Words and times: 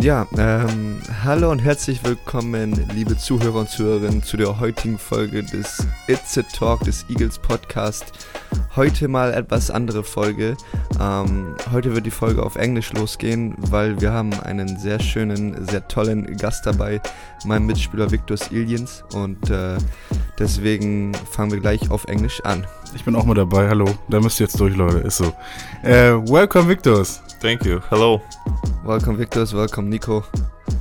Ja, 0.00 0.26
ähm, 0.36 1.00
hallo 1.22 1.50
und 1.50 1.60
herzlich 1.60 2.02
willkommen, 2.02 2.88
liebe 2.92 3.16
Zuhörer 3.16 3.60
und 3.60 3.68
Zuhörerinnen, 3.68 4.22
zu 4.22 4.36
der 4.36 4.58
heutigen 4.58 4.98
Folge 4.98 5.44
des 5.44 5.86
It's 6.08 6.36
a 6.36 6.42
Talk 6.42 6.80
des 6.80 7.04
Eagles 7.08 7.38
Podcast. 7.38 8.06
Heute 8.74 9.06
mal 9.06 9.32
etwas 9.32 9.70
andere 9.70 10.02
Folge. 10.02 10.56
Ähm, 10.98 11.54
heute 11.70 11.94
wird 11.94 12.04
die 12.04 12.10
Folge 12.10 12.42
auf 12.42 12.56
Englisch 12.56 12.92
losgehen, 12.94 13.54
weil 13.58 14.00
wir 14.00 14.12
haben 14.12 14.32
einen 14.40 14.76
sehr 14.78 14.98
schönen, 14.98 15.64
sehr 15.68 15.86
tollen 15.86 16.36
Gast 16.36 16.66
dabei, 16.66 17.00
mein 17.44 17.64
Mitspieler 17.64 18.10
Victor 18.10 18.38
Iliens 18.50 19.04
und 19.14 19.50
äh, 19.50 19.76
deswegen 20.36 21.12
fangen 21.30 21.52
wir 21.52 21.60
gleich 21.60 21.90
auf 21.90 22.06
Englisch 22.06 22.40
an. 22.44 22.66
Ich 22.96 23.04
bin 23.04 23.14
auch 23.14 23.24
mal 23.24 23.34
dabei, 23.34 23.68
hallo. 23.68 23.86
Da 24.08 24.18
müsst 24.20 24.40
ihr 24.40 24.46
jetzt 24.46 24.58
durch, 24.58 24.74
Leute, 24.74 24.98
ist 24.98 25.18
so. 25.18 25.26
Uh, 25.84 26.26
welcome, 26.28 26.68
Victors. 26.68 27.22
Thank 27.42 27.64
you. 27.64 27.80
Hello. 27.90 28.22
Welcome, 28.84 29.16
Victors. 29.16 29.52
Welcome, 29.52 29.90
Nico. 29.90 30.24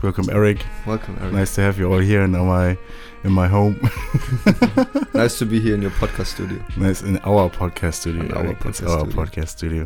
Welcome, 0.04 0.30
Eric. 0.30 0.64
Welcome, 0.86 1.18
Eric. 1.20 1.34
Nice 1.34 1.56
to 1.56 1.62
have 1.62 1.80
you 1.80 1.92
all 1.92 1.98
here 1.98 2.22
in 2.22 2.34
my 2.34 2.78
in 3.24 3.32
my 3.32 3.48
home. 3.48 3.80
nice 5.16 5.40
to 5.40 5.48
be 5.48 5.60
here 5.60 5.74
in 5.74 5.82
your 5.82 5.90
podcast 5.90 6.28
studio. 6.28 6.64
Nice 6.78 7.02
in 7.02 7.18
our 7.24 7.50
podcast 7.50 7.96
studio. 7.96 8.22
In 8.22 8.32
our 8.34 8.46
Eric. 8.46 8.64
It's 8.66 8.80
podcast 8.80 8.90
our 8.90 9.00
studio. 9.00 9.26
podcast 9.26 9.48
studio. 9.48 9.86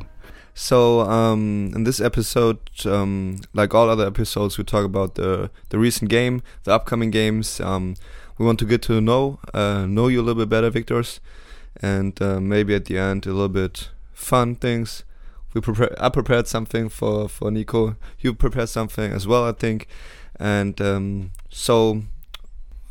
So, 0.54 1.00
um, 1.10 1.72
in 1.74 1.86
this 1.86 2.02
episode, 2.02 2.60
um, 2.86 3.40
like 3.54 3.74
all 3.74 3.90
other 3.90 4.06
episodes, 4.06 4.58
we 4.58 4.66
talk 4.66 4.84
about 4.84 5.16
the 5.16 5.52
the 5.70 5.80
recent 5.80 6.10
game, 6.10 6.44
the 6.66 6.74
upcoming 6.74 7.10
games. 7.10 7.62
Um, 7.62 7.96
we 8.38 8.46
want 8.46 8.60
to 8.60 8.66
get 8.66 8.82
to 8.82 9.00
know 9.00 9.40
uh, 9.54 9.86
know 9.86 10.10
you 10.10 10.20
a 10.20 10.24
little 10.24 10.44
bit 10.44 10.50
better, 10.50 10.70
Victors, 10.70 11.22
and 11.82 12.22
uh, 12.22 12.42
maybe 12.42 12.76
at 12.76 12.84
the 12.84 12.98
end 12.98 13.26
a 13.26 13.30
little 13.30 13.48
bit 13.48 13.92
fun 14.12 14.56
things. 14.56 15.06
We 15.56 15.62
prepare. 15.62 15.96
I 16.00 16.10
prepared 16.10 16.48
something 16.48 16.90
for 16.90 17.28
for 17.30 17.50
Nico. 17.50 17.96
You 18.20 18.34
prepared 18.36 18.70
something 18.70 19.12
as 19.12 19.26
well, 19.26 19.46
I 19.50 19.54
think, 19.54 19.88
and 20.40 20.80
um, 20.82 21.32
so 21.50 22.04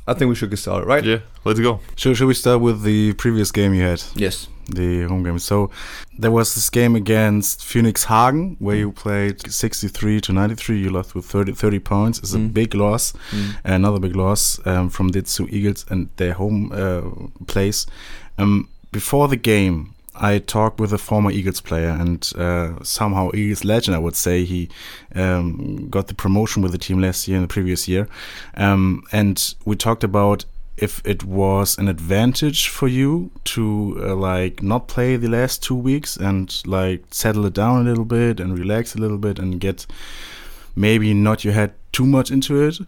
I 0.08 0.14
think 0.14 0.28
we 0.30 0.34
should 0.34 0.50
get 0.50 0.58
started, 0.58 0.86
right? 0.86 1.04
Yeah, 1.04 1.18
let's 1.44 1.60
go. 1.60 1.80
Should, 1.96 2.16
should 2.16 2.26
we 2.26 2.34
start 2.34 2.60
with 2.60 2.82
the 2.82 3.12
previous 3.14 3.52
game 3.52 3.74
you 3.74 3.82
had? 3.82 4.02
Yes. 4.16 4.48
the 4.66 5.02
home 5.02 5.22
game. 5.22 5.38
So 5.38 5.70
there 6.18 6.30
was 6.30 6.54
this 6.54 6.70
game 6.70 6.96
against 6.96 7.62
Phoenix 7.62 8.04
Hagen 8.04 8.56
where 8.60 8.76
you 8.76 8.92
played 8.92 9.52
63 9.52 10.20
to 10.22 10.32
93. 10.32 10.78
You 10.78 10.88
lost 10.90 11.14
with 11.14 11.26
30, 11.26 11.52
30 11.52 11.78
points. 11.80 12.18
It's 12.20 12.32
a 12.34 12.38
Mm. 12.38 12.54
big 12.54 12.74
loss, 12.74 13.12
Mm. 13.30 13.56
another 13.64 14.00
big 14.00 14.16
loss 14.16 14.58
um, 14.66 14.88
from 14.88 15.10
two 15.12 15.46
Eagles 15.50 15.84
and 15.90 16.08
their 16.16 16.32
home 16.32 16.72
uh, 16.72 17.02
place. 17.46 17.84
Um, 18.38 18.68
before 18.90 19.28
the 19.28 19.36
game, 19.36 19.93
I 20.16 20.38
talked 20.38 20.78
with 20.80 20.92
a 20.92 20.98
former 20.98 21.30
Eagles 21.30 21.60
player 21.60 21.88
and 21.88 22.30
uh, 22.36 22.82
somehow 22.82 23.30
Eagles 23.34 23.64
legend, 23.64 23.96
I 23.96 23.98
would 23.98 24.16
say. 24.16 24.44
He 24.44 24.68
um, 25.14 25.88
got 25.88 26.06
the 26.06 26.14
promotion 26.14 26.62
with 26.62 26.72
the 26.72 26.78
team 26.78 27.00
last 27.00 27.26
year 27.26 27.36
and 27.36 27.44
the 27.44 27.52
previous 27.52 27.88
year. 27.88 28.08
Um, 28.56 29.02
and 29.12 29.54
we 29.64 29.76
talked 29.76 30.04
about 30.04 30.44
if 30.76 31.00
it 31.06 31.24
was 31.24 31.78
an 31.78 31.88
advantage 31.88 32.68
for 32.68 32.88
you 32.88 33.30
to 33.44 33.96
uh, 34.02 34.14
like 34.14 34.62
not 34.62 34.88
play 34.88 35.16
the 35.16 35.28
last 35.28 35.62
two 35.62 35.74
weeks 35.74 36.16
and 36.16 36.62
like 36.66 37.04
settle 37.10 37.46
it 37.46 37.54
down 37.54 37.80
a 37.80 37.88
little 37.88 38.04
bit 38.04 38.40
and 38.40 38.58
relax 38.58 38.94
a 38.94 38.98
little 38.98 39.18
bit 39.18 39.38
and 39.38 39.60
get 39.60 39.86
maybe 40.74 41.14
not 41.14 41.44
your 41.44 41.54
head 41.54 41.72
too 41.92 42.06
much 42.06 42.30
into 42.30 42.60
it 42.60 42.78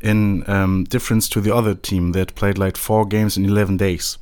in 0.00 0.48
um, 0.48 0.84
difference 0.84 1.28
to 1.28 1.40
the 1.40 1.54
other 1.54 1.74
team 1.74 2.12
that 2.12 2.34
played 2.34 2.56
like 2.56 2.76
four 2.76 3.04
games 3.04 3.36
in 3.36 3.44
11 3.44 3.76
days 3.76 4.16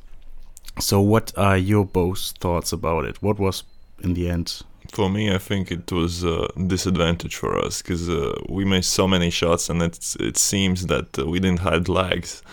so 0.79 0.99
what 0.99 1.31
are 1.37 1.57
your 1.57 1.85
both 1.85 2.33
thoughts 2.39 2.73
about 2.73 3.05
it 3.05 3.21
what 3.21 3.39
was 3.39 3.63
in 4.03 4.13
the 4.13 4.29
end 4.29 4.63
For 4.91 5.09
me, 5.09 5.33
I 5.33 5.39
think 5.39 5.71
it 5.71 5.91
was 5.91 6.23
a 6.23 6.47
disadvantage 6.67 7.35
for 7.35 7.57
us 7.65 7.81
because 7.81 8.09
uh, 8.09 8.33
we 8.49 8.63
made 8.65 8.85
so 8.85 9.07
many 9.07 9.31
shots, 9.31 9.69
and 9.69 9.81
it's, 9.81 10.15
it 10.19 10.37
seems 10.37 10.85
that 10.85 11.17
uh, 11.17 11.25
we 11.25 11.39
didn't 11.39 11.61
have 11.61 11.87
lags, 11.89 12.43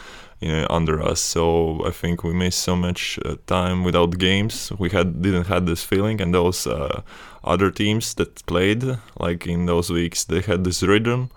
you 0.41 0.49
know, 0.49 0.67
under 0.71 1.03
us. 1.03 1.21
So 1.21 1.85
I 1.87 1.91
think 1.91 2.23
we 2.25 2.33
made 2.33 2.55
so 2.55 2.77
much 2.77 3.19
uh, 3.25 3.37
time 3.47 3.85
without 3.85 4.19
games. 4.19 4.73
We 4.79 4.89
had 4.91 5.21
didn't 5.23 5.49
had 5.49 5.67
this 5.67 5.83
feeling, 5.85 6.21
and 6.23 6.33
those 6.33 6.67
uh, 6.67 7.03
other 7.45 7.71
teams 7.71 8.15
that 8.15 8.47
played, 8.47 8.83
like 9.19 9.47
in 9.47 9.67
those 9.67 9.91
weeks, 9.93 10.25
they 10.25 10.41
had 10.41 10.65
this 10.65 10.83
rhythm, 10.83 11.29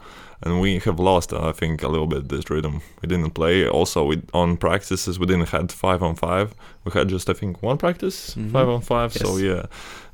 and 0.46 0.60
we 0.62 0.80
have 0.80 1.00
lost, 1.00 1.34
uh, 1.34 1.50
I 1.50 1.54
think, 1.54 1.84
a 1.84 1.88
little 1.88 2.08
bit 2.08 2.30
this 2.30 2.50
rhythm. 2.50 2.82
We 3.02 3.08
didn't 3.08 3.32
play. 3.32 3.68
Also, 3.68 4.04
with 4.06 4.24
on 4.34 4.58
practices, 4.58 5.18
we 5.20 5.26
didn't 5.26 5.50
had 5.50 5.72
five 5.72 6.02
on 6.04 6.16
five. 6.16 6.54
We 6.86 6.92
had 6.92 7.08
just, 7.10 7.30
I 7.30 7.34
think, 7.34 7.64
one 7.64 7.78
practice, 7.78 8.36
Mhm. 8.36 8.52
five 8.52 8.70
on 8.70 8.82
five. 8.82 9.14
So 9.14 9.38
yeah, 9.38 9.66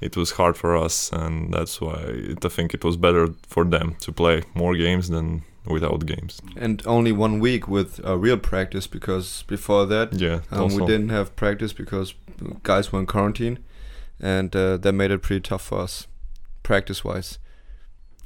it 0.01 0.15
was 0.15 0.31
hard 0.39 0.55
for 0.55 0.71
us, 0.85 1.11
and 1.11 1.53
that's 1.53 1.81
why 1.81 1.97
it, 2.31 2.45
I 2.45 2.49
think 2.49 2.73
it 2.73 2.83
was 2.83 2.95
better 2.97 3.25
for 3.47 3.63
them 3.65 3.95
to 4.01 4.11
play 4.11 4.43
more 4.53 4.75
games 4.75 5.07
than 5.09 5.41
without 5.65 6.05
games. 6.05 6.41
And 6.55 6.81
only 6.85 7.11
one 7.11 7.39
week 7.39 7.67
with 7.67 7.99
uh, 8.05 8.17
real 8.17 8.37
practice 8.37 8.87
because 8.87 9.43
before 9.47 9.85
that 9.87 10.13
Yeah, 10.21 10.39
Um, 10.51 10.67
we 10.75 10.85
didn't 10.85 11.09
have 11.09 11.35
practice 11.35 11.73
because 11.73 12.13
guys 12.63 12.91
were 12.91 12.99
in 12.99 13.05
quarantine, 13.05 13.57
and 14.21 14.55
uh, 14.55 14.77
that 14.77 14.93
made 14.93 15.11
it 15.11 15.21
pretty 15.21 15.41
tough 15.49 15.61
for 15.69 15.79
us, 15.83 16.07
practice-wise. 16.63 17.39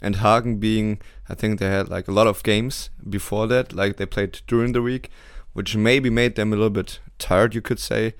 And 0.03 0.17
Hagen 0.17 0.57
being, 0.59 0.99
I 1.29 1.33
think 1.35 1.59
they 1.59 1.69
had 1.69 1.89
like 1.89 2.07
a 2.09 2.11
lot 2.11 2.27
of 2.27 2.43
games 2.43 2.89
before 3.09 3.47
that, 3.47 3.73
like 3.73 3.95
they 3.97 4.05
played 4.05 4.41
during 4.47 4.73
the 4.73 4.81
week, 4.81 5.09
which 5.53 5.75
maybe 5.75 6.09
made 6.09 6.35
them 6.35 6.51
a 6.51 6.55
little 6.55 6.69
bit 6.69 6.99
tired, 7.17 7.55
you 7.55 7.61
could 7.61 7.79
say. 7.79 8.13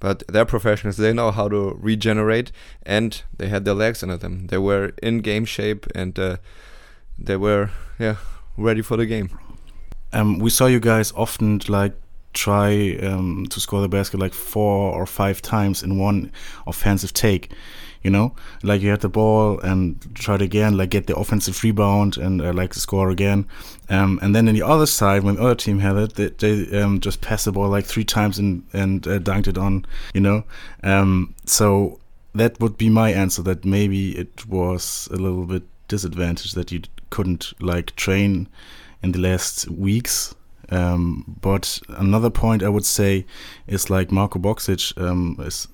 But 0.00 0.22
they're 0.28 0.46
professionals; 0.46 0.96
they 0.96 1.12
know 1.12 1.30
how 1.30 1.48
to 1.48 1.76
regenerate, 1.80 2.52
and 2.86 3.22
they 3.38 3.48
had 3.48 3.64
their 3.64 3.74
legs 3.74 4.02
under 4.02 4.16
them. 4.18 4.46
They 4.46 4.58
were 4.58 4.92
in 5.02 5.20
game 5.22 5.44
shape, 5.46 5.86
and 5.94 6.18
uh, 6.18 6.36
they 7.18 7.36
were, 7.36 7.70
yeah, 7.98 8.16
ready 8.56 8.82
for 8.82 8.96
the 8.96 9.06
game. 9.06 9.28
um, 10.12 10.38
we 10.38 10.50
saw 10.50 10.66
you 10.66 10.80
guys 10.80 11.12
often 11.12 11.60
like 11.68 11.94
try 12.32 12.96
um, 13.02 13.46
to 13.50 13.60
score 13.60 13.80
the 13.80 13.88
basket 13.88 14.20
like 14.20 14.34
four 14.34 14.92
or 14.94 15.06
five 15.06 15.42
times 15.42 15.82
in 15.82 15.98
one 15.98 16.32
offensive 16.66 17.12
take. 17.12 17.52
You 18.02 18.10
know, 18.10 18.34
like 18.62 18.80
you 18.80 18.90
had 18.90 19.00
the 19.00 19.10
ball 19.10 19.60
and 19.60 20.02
it 20.26 20.42
again, 20.42 20.76
like 20.76 20.90
get 20.90 21.06
the 21.06 21.16
offensive 21.16 21.62
rebound 21.62 22.16
and 22.16 22.40
uh, 22.40 22.52
like 22.52 22.72
score 22.72 23.10
again. 23.10 23.46
Um, 23.90 24.18
and 24.22 24.34
then 24.34 24.48
on 24.48 24.54
the 24.54 24.62
other 24.62 24.86
side, 24.86 25.22
when 25.22 25.36
the 25.36 25.42
other 25.42 25.54
team 25.54 25.80
had 25.80 25.96
it, 25.96 26.14
they, 26.14 26.28
they 26.28 26.80
um, 26.80 27.00
just 27.00 27.20
passed 27.20 27.44
the 27.44 27.52
ball 27.52 27.68
like 27.68 27.84
three 27.84 28.04
times 28.04 28.38
and 28.38 28.64
and 28.72 29.06
uh, 29.06 29.18
dunked 29.18 29.48
it 29.48 29.58
on. 29.58 29.84
You 30.14 30.22
know, 30.22 30.44
um, 30.82 31.34
so 31.44 32.00
that 32.34 32.58
would 32.60 32.78
be 32.78 32.88
my 32.88 33.12
answer. 33.12 33.42
That 33.42 33.64
maybe 33.64 34.16
it 34.16 34.46
was 34.46 35.08
a 35.12 35.16
little 35.16 35.44
bit 35.44 35.64
disadvantage 35.88 36.52
that 36.52 36.72
you 36.72 36.80
couldn't 37.10 37.52
like 37.60 37.94
train 37.96 38.48
in 39.02 39.12
the 39.12 39.18
last 39.18 39.68
weeks. 39.68 40.34
Um, 40.70 41.36
but 41.40 41.80
another 41.88 42.30
point 42.30 42.62
I 42.62 42.68
would 42.68 42.84
say 42.84 43.26
is 43.66 43.90
like 43.90 44.12
Marco 44.12 44.38
Boxic 44.38 44.96
um, 45.00 45.36
is 45.40 45.66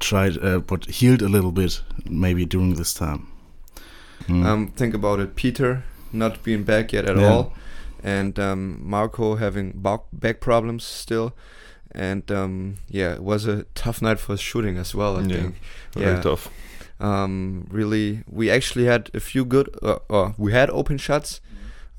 tried 0.00 0.38
uh, 0.42 0.58
but 0.60 0.86
healed 0.86 1.22
a 1.22 1.28
little 1.28 1.52
bit 1.52 1.82
maybe 2.08 2.46
during 2.46 2.74
this 2.74 2.94
time. 2.94 3.26
Mm. 4.26 4.44
Um, 4.44 4.66
think 4.68 4.94
about 4.94 5.20
it. 5.20 5.34
Peter 5.36 5.84
not 6.12 6.42
being 6.42 6.64
back 6.64 6.92
yet 6.92 7.04
at 7.08 7.16
Yeah. 7.16 7.28
all, 7.30 7.52
and 8.02 8.38
um, 8.38 8.80
Marco 8.82 9.36
having 9.36 9.72
back 9.72 10.00
back 10.12 10.40
problems 10.40 10.84
still, 10.84 11.32
and 11.92 12.30
um, 12.30 12.76
yeah, 12.88 13.14
it 13.14 13.22
was 13.22 13.46
a 13.46 13.64
tough 13.74 14.02
night 14.02 14.18
for 14.20 14.36
shooting 14.36 14.76
as 14.78 14.94
well. 14.94 15.16
I 15.16 15.22
Yeah. 15.22 15.36
think. 15.36 15.54
Very 15.94 16.16
yeah. 16.16 16.22
tough. 16.22 16.48
Um, 17.00 17.66
really, 17.70 18.24
we 18.28 18.50
actually 18.50 18.86
had 18.86 19.10
a 19.14 19.20
few 19.20 19.44
good. 19.44 19.68
Uh, 19.82 19.98
uh, 20.10 20.32
we 20.36 20.52
had 20.52 20.68
open 20.70 20.98
shots, 20.98 21.40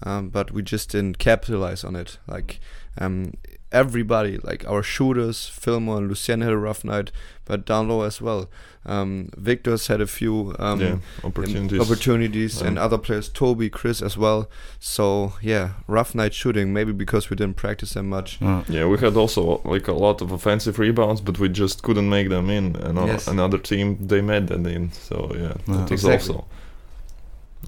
um, 0.04 0.30
but 0.30 0.52
we 0.52 0.62
just 0.62 0.92
didn't 0.92 1.18
capitalize 1.20 1.84
on 1.88 1.96
it. 1.96 2.18
Like 2.28 2.60
um, 2.98 3.34
everybody, 3.72 4.38
like 4.40 4.68
our 4.68 4.84
shooters, 4.84 5.48
Fillmore 5.48 5.98
and 6.00 6.08
Lucien 6.10 6.42
had 6.42 6.52
a 6.52 6.58
rough 6.58 6.84
night, 6.84 7.12
but 7.46 7.66
down 7.66 7.88
low 7.88 8.02
as 8.02 8.22
well. 8.22 8.50
Um, 8.86 9.30
Victor's 9.38 9.88
had 9.88 10.02
a 10.02 10.08
few. 10.08 10.56
Um, 10.58 10.80
yeah, 10.82 10.98
opportunities. 11.24 11.80
opportunities 11.80 12.62
and 12.62 12.80
other 12.80 12.98
players, 12.98 13.30
Toby, 13.30 13.70
Chris 13.70 14.02
as 14.02 14.18
well. 14.18 14.50
So 14.80 15.34
yeah, 15.42 15.72
rough 15.88 16.16
night 16.16 16.34
shooting. 16.34 16.74
Maybe 16.74 16.92
because 16.94 17.30
we 17.30 17.36
didn't 17.36 17.58
practice 17.58 17.94
that 17.94 18.04
much. 18.04 18.42
Uh, 18.42 18.64
Yeah, 18.70 18.88
we 18.88 18.98
had 18.98 19.16
also 19.18 19.62
like 19.66 19.88
a 19.88 19.94
lot 19.94 20.22
of 20.22 20.32
offensive 20.32 20.80
rebounds, 20.80 21.22
but 21.22 21.38
we 21.40 21.50
just 21.50 21.84
couldn't 21.84 22.10
make 22.10 22.30
them 22.30 22.50
in. 22.50 22.76
And 22.78 22.98
o- 22.98 23.06
Yes. 23.06 23.28
another 23.28 23.58
team 23.58 23.98
they 24.08 24.22
made 24.22 24.48
them 24.48 24.66
in. 24.66 24.92
So 24.92 25.32
yeah, 25.36 25.42
Yeah. 25.42 25.54
that 25.68 25.92
was 25.92 25.92
Exactly. 25.92 26.36
also. 26.36 26.48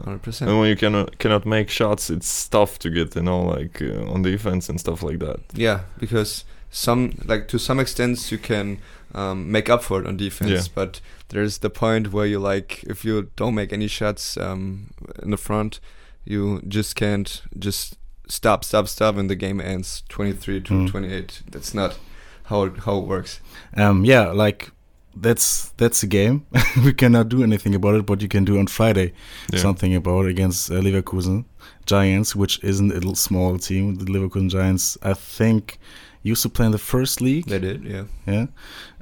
Hundred 0.04 0.14
And 0.14 0.22
percent. 0.24 0.50
And 0.52 0.60
when 0.60 0.70
you 0.70 0.76
cannot 0.76 1.18
cannot 1.20 1.46
make 1.46 1.70
shots, 1.70 2.10
it's 2.10 2.48
tough 2.50 2.78
to 2.80 2.90
get 2.90 3.16
you 3.16 3.24
know 3.24 3.42
like 3.44 3.82
uh, 3.82 4.12
on 4.14 4.22
defense 4.24 4.70
and 4.70 4.80
stuff 4.80 5.04
like 5.04 5.20
that. 5.20 5.40
Yeah, 5.54 5.82
because 6.00 6.46
some 6.70 7.12
like 7.26 7.48
to 7.50 7.58
some 7.60 7.80
extent 7.82 8.32
you 8.32 8.38
can 8.38 8.80
um, 9.14 9.52
make 9.52 9.70
up 9.70 9.84
for 9.84 10.00
it 10.02 10.08
on 10.08 10.18
defense, 10.18 10.52
Yeah. 10.52 10.72
but 10.76 11.02
there's 11.30 11.58
the 11.60 11.70
point 11.70 12.12
where 12.14 12.26
you 12.26 12.40
like 12.40 12.84
if 12.84 13.04
you 13.06 13.30
don't 13.36 13.56
make 13.56 13.74
any 13.74 13.88
shots 13.88 14.38
um, 14.38 14.88
in 15.24 15.32
the 15.32 15.38
front, 15.38 15.80
you 16.26 16.62
just 16.68 16.96
can't 16.96 17.42
just 17.60 17.98
stop, 18.28 18.64
stop, 18.64 18.88
stop, 18.88 19.18
and 19.18 19.30
the 19.30 19.36
game 19.36 19.60
ends 19.62 20.04
twenty 20.10 20.34
three 20.34 20.62
to 20.62 20.74
Mm. 20.74 20.90
twenty 20.90 21.14
eight. 21.14 21.42
That's 21.52 21.74
not 21.74 21.98
how 22.46 22.64
it, 22.64 22.78
how 22.86 22.98
it 23.00 23.08
works. 23.08 23.42
um, 23.78 24.06
yeah, 24.06 24.32
like 24.32 24.72
that's 25.16 25.70
that's 25.78 26.04
a 26.04 26.08
game. 26.08 26.46
we 26.86 26.94
cannot 26.94 27.30
do 27.30 27.44
anything 27.44 27.76
about 27.76 27.96
it, 27.96 28.06
but 28.06 28.22
you 28.22 28.28
can 28.28 28.46
do 28.46 28.58
on 28.60 28.68
Friday 28.68 29.14
Yeah. 29.52 29.60
something 29.60 29.96
about 29.96 30.26
it 30.26 30.30
against 30.32 30.72
uh, 30.72 30.76
Leverkusen 30.76 31.46
Giants, 31.86 32.36
which 32.36 32.64
isn't 32.64 32.92
a 32.92 32.96
little 32.96 33.16
small 33.16 33.58
team. 33.58 33.96
The 33.96 34.06
Leverkusen 34.06 34.50
Giants, 34.50 34.98
I 35.04 35.14
think, 35.14 35.80
used 36.24 36.44
to 36.44 36.50
play 36.50 36.66
in 36.66 36.72
the 36.72 36.78
first 36.78 37.20
league. 37.22 37.46
They 37.48 37.60
did, 37.60 37.84
yeah. 37.84 38.04
yeah, 38.26 38.46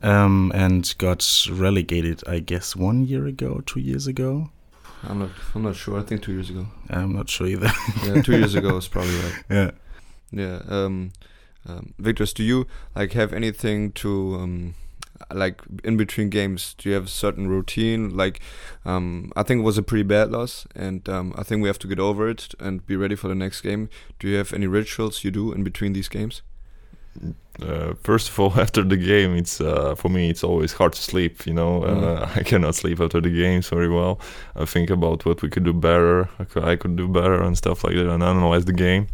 um, 0.02 0.52
and 0.56 0.94
got 0.98 1.22
relegated, 1.52 2.24
I 2.28 2.40
guess, 2.40 2.76
one 2.76 3.06
year 3.06 3.26
ago, 3.28 3.62
two 3.66 3.80
years 3.80 4.08
ago. 4.08 4.50
I'm 5.04 5.20
not. 5.20 5.30
I'm 5.56 5.64
not 5.64 5.76
sure. 5.76 6.00
I 6.00 6.04
think 6.04 6.24
two 6.24 6.34
years 6.34 6.50
ago. 6.50 6.66
I'm 6.90 7.14
not 7.14 7.30
sure 7.30 7.48
either. 7.48 7.72
Yeah, 8.06 8.22
two 8.22 8.38
years 8.38 8.56
ago 8.56 8.78
is 8.78 8.88
probably 8.94 9.16
right. 9.16 9.44
yeah. 9.50 9.72
Yeah. 10.32 10.62
Um, 10.68 11.12
um, 11.66 11.94
Victor's, 12.00 12.34
do 12.34 12.44
you 12.44 12.66
like 12.96 13.14
have 13.14 13.32
anything 13.34 13.92
to 13.94 14.36
um, 14.36 14.74
like 15.34 15.62
in 15.84 15.98
between 15.98 16.30
games? 16.30 16.76
Do 16.78 16.90
you 16.90 16.96
have 16.96 17.06
a 17.06 17.10
certain 17.10 17.48
routine? 17.48 18.16
Like, 18.16 18.40
um, 18.86 19.32
I 19.36 19.44
think 19.44 19.60
it 19.60 19.64
was 19.64 19.78
a 19.78 19.84
pretty 19.84 20.04
bad 20.04 20.32
loss, 20.32 20.66
and 20.76 21.08
um, 21.10 21.34
I 21.38 21.44
think 21.44 21.62
we 21.62 21.70
have 21.70 21.80
to 21.80 21.88
get 21.88 22.00
over 22.00 22.30
it 22.30 22.54
and 22.60 22.86
be 22.86 22.96
ready 22.96 23.16
for 23.16 23.28
the 23.28 23.36
next 23.36 23.62
game. 23.62 23.90
Do 24.20 24.28
you 24.28 24.38
have 24.38 24.54
any 24.54 24.68
rituals 24.68 25.24
you 25.24 25.32
do 25.32 25.52
in 25.52 25.64
between 25.64 25.94
these 25.94 26.10
games? 26.10 26.42
Uh, 27.62 27.94
first 28.04 28.30
of 28.30 28.40
all, 28.40 28.54
after 28.60 28.84
the 28.84 28.98
game, 28.98 29.36
it's 29.36 29.60
uh, 29.60 29.96
for 29.96 30.10
me 30.10 30.30
it's 30.30 30.44
always 30.44 30.74
hard 30.74 30.94
to 30.94 31.02
sleep. 31.02 31.46
You 31.46 31.54
know, 31.54 31.84
uh, 31.84 32.30
I 32.36 32.44
cannot 32.44 32.76
sleep 32.76 33.00
after 33.00 33.22
the 33.22 33.30
games 33.30 33.70
very 33.70 33.90
well. 33.90 34.20
I 34.56 34.66
think 34.66 34.90
about 34.90 35.26
what 35.26 35.42
we 35.42 35.50
could 35.50 35.64
do 35.64 35.74
better, 35.74 36.30
I 36.40 36.44
could, 36.46 36.64
I 36.64 36.76
could 36.76 36.96
do 36.96 37.08
better, 37.08 37.42
and 37.42 37.58
stuff 37.58 37.84
like 37.84 37.96
that, 37.96 38.10
and 38.10 38.24
analyze 38.24 38.66
the 38.66 38.74
game, 38.74 39.08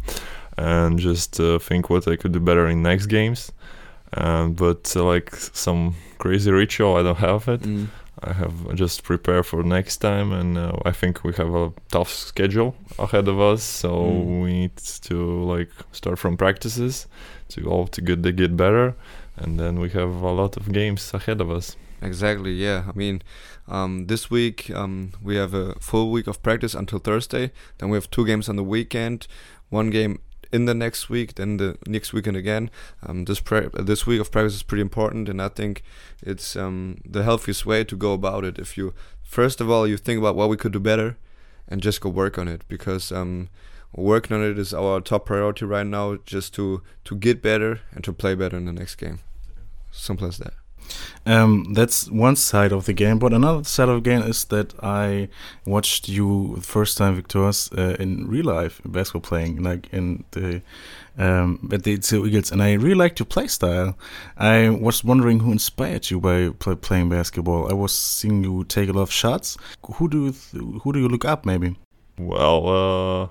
and 0.56 0.98
just 0.98 1.40
uh, 1.40 1.58
think 1.58 1.90
what 1.90 2.06
I 2.06 2.16
could 2.16 2.32
do 2.32 2.40
better 2.40 2.66
in 2.68 2.82
next 2.82 3.06
games. 3.06 3.52
Um, 4.16 4.52
but 4.54 4.92
uh, 4.96 5.04
like 5.04 5.34
some 5.36 5.94
crazy 6.18 6.50
ritual, 6.50 6.96
I 6.96 7.02
don't 7.02 7.18
have 7.18 7.48
it. 7.48 7.62
Mm. 7.62 7.88
I 8.22 8.32
have 8.32 8.74
just 8.74 9.02
prepare 9.02 9.42
for 9.42 9.62
next 9.62 9.98
time, 9.98 10.32
and 10.32 10.56
uh, 10.56 10.72
I 10.86 10.92
think 10.92 11.22
we 11.22 11.32
have 11.34 11.54
a 11.54 11.70
tough 11.90 12.10
schedule 12.10 12.74
ahead 12.98 13.28
of 13.28 13.38
us. 13.38 13.62
So 13.62 13.90
Mm. 13.90 14.42
we 14.42 14.52
need 14.52 14.76
to 15.02 15.14
like 15.54 15.70
start 15.92 16.18
from 16.18 16.36
practices 16.36 17.06
to 17.50 17.66
all 17.70 17.86
to 17.88 18.00
get 18.00 18.22
to 18.22 18.32
get 18.32 18.56
better, 18.56 18.94
and 19.36 19.58
then 19.60 19.78
we 19.80 19.90
have 19.90 20.22
a 20.22 20.30
lot 20.32 20.56
of 20.56 20.72
games 20.72 21.12
ahead 21.14 21.40
of 21.42 21.50
us. 21.50 21.76
Exactly. 22.02 22.52
Yeah. 22.52 22.84
I 22.88 22.92
mean, 22.96 23.22
um, 23.68 24.06
this 24.06 24.30
week 24.30 24.70
um, 24.70 25.12
we 25.22 25.36
have 25.36 25.54
a 25.54 25.74
full 25.80 26.10
week 26.10 26.26
of 26.26 26.42
practice 26.42 26.74
until 26.78 26.98
Thursday. 26.98 27.50
Then 27.78 27.90
we 27.90 27.96
have 27.96 28.10
two 28.10 28.24
games 28.26 28.48
on 28.48 28.56
the 28.56 28.64
weekend. 28.64 29.26
One 29.70 29.90
game 29.90 30.18
in 30.56 30.64
the 30.64 30.74
next 30.74 31.08
week. 31.08 31.34
Then 31.34 31.58
the 31.58 31.78
next 31.86 32.12
weekend 32.12 32.36
again. 32.36 32.70
Um, 33.06 33.26
this 33.26 33.40
uh, 33.52 33.68
this 33.74 34.06
week 34.06 34.20
of 34.20 34.32
practice 34.32 34.54
is 34.54 34.62
pretty 34.62 34.82
important, 34.82 35.28
and 35.28 35.40
I 35.40 35.48
think 35.48 35.82
it's 36.22 36.56
um, 36.56 37.00
the 37.04 37.22
healthiest 37.22 37.66
way 37.66 37.84
to 37.84 37.96
go 37.96 38.12
about 38.14 38.44
it. 38.44 38.58
If 38.58 38.76
you 38.76 38.94
first 39.22 39.60
of 39.60 39.70
all 39.70 39.86
you 39.86 39.96
think 39.96 40.18
about 40.18 40.36
what 40.36 40.48
we 40.48 40.56
could 40.56 40.72
do 40.72 40.80
better, 40.80 41.16
and 41.68 41.82
just 41.82 42.00
go 42.00 42.08
work 42.08 42.38
on 42.38 42.48
it 42.48 42.62
because 42.68 43.12
um, 43.12 43.48
working 43.92 44.36
on 44.36 44.42
it 44.42 44.58
is 44.58 44.74
our 44.74 45.00
top 45.00 45.26
priority 45.26 45.64
right 45.64 45.86
now. 45.86 46.16
Just 46.26 46.54
to 46.54 46.82
to 47.04 47.14
get 47.14 47.42
better 47.42 47.80
and 47.92 48.02
to 48.04 48.12
play 48.12 48.34
better 48.34 48.56
in 48.56 48.64
the 48.64 48.72
next 48.72 48.96
game. 48.96 49.20
Simple 49.92 50.26
as 50.26 50.38
that. 50.38 50.54
Um, 51.24 51.72
that's 51.74 52.08
one 52.10 52.36
side 52.36 52.72
of 52.72 52.86
the 52.86 52.92
game, 52.92 53.18
but 53.18 53.32
another 53.32 53.64
side 53.64 53.88
of 53.88 53.96
the 53.96 54.10
game 54.10 54.22
is 54.22 54.44
that 54.44 54.74
I 54.82 55.28
watched 55.64 56.08
you 56.08 56.58
first 56.62 56.98
time, 56.98 57.16
Victor's, 57.16 57.70
uh, 57.76 57.96
in 57.98 58.28
real 58.28 58.46
life 58.46 58.80
basketball 58.84 59.28
playing, 59.28 59.62
like 59.62 59.88
in 59.92 60.24
the 60.30 60.62
um, 61.18 61.68
at 61.72 61.82
the 61.82 61.92
Eagles, 61.92 62.52
and 62.52 62.62
I 62.62 62.74
really 62.74 62.94
liked 62.94 63.18
your 63.18 63.26
play 63.26 63.46
style. 63.46 63.96
I 64.36 64.68
was 64.68 65.02
wondering 65.02 65.40
who 65.40 65.52
inspired 65.52 66.10
you 66.10 66.20
by 66.20 66.50
play, 66.50 66.74
playing 66.74 67.08
basketball. 67.08 67.70
I 67.70 67.74
was 67.74 67.92
seeing 67.92 68.44
you 68.44 68.64
take 68.64 68.88
a 68.88 68.92
lot 68.92 69.02
of 69.02 69.12
shots. 69.12 69.56
Who 69.94 70.08
do 70.08 70.26
you 70.26 70.80
who 70.80 70.92
do 70.92 70.98
you 70.98 71.08
look 71.08 71.24
up? 71.24 71.46
Maybe. 71.46 71.76
Well, 72.18 72.68
uh, 72.68 73.28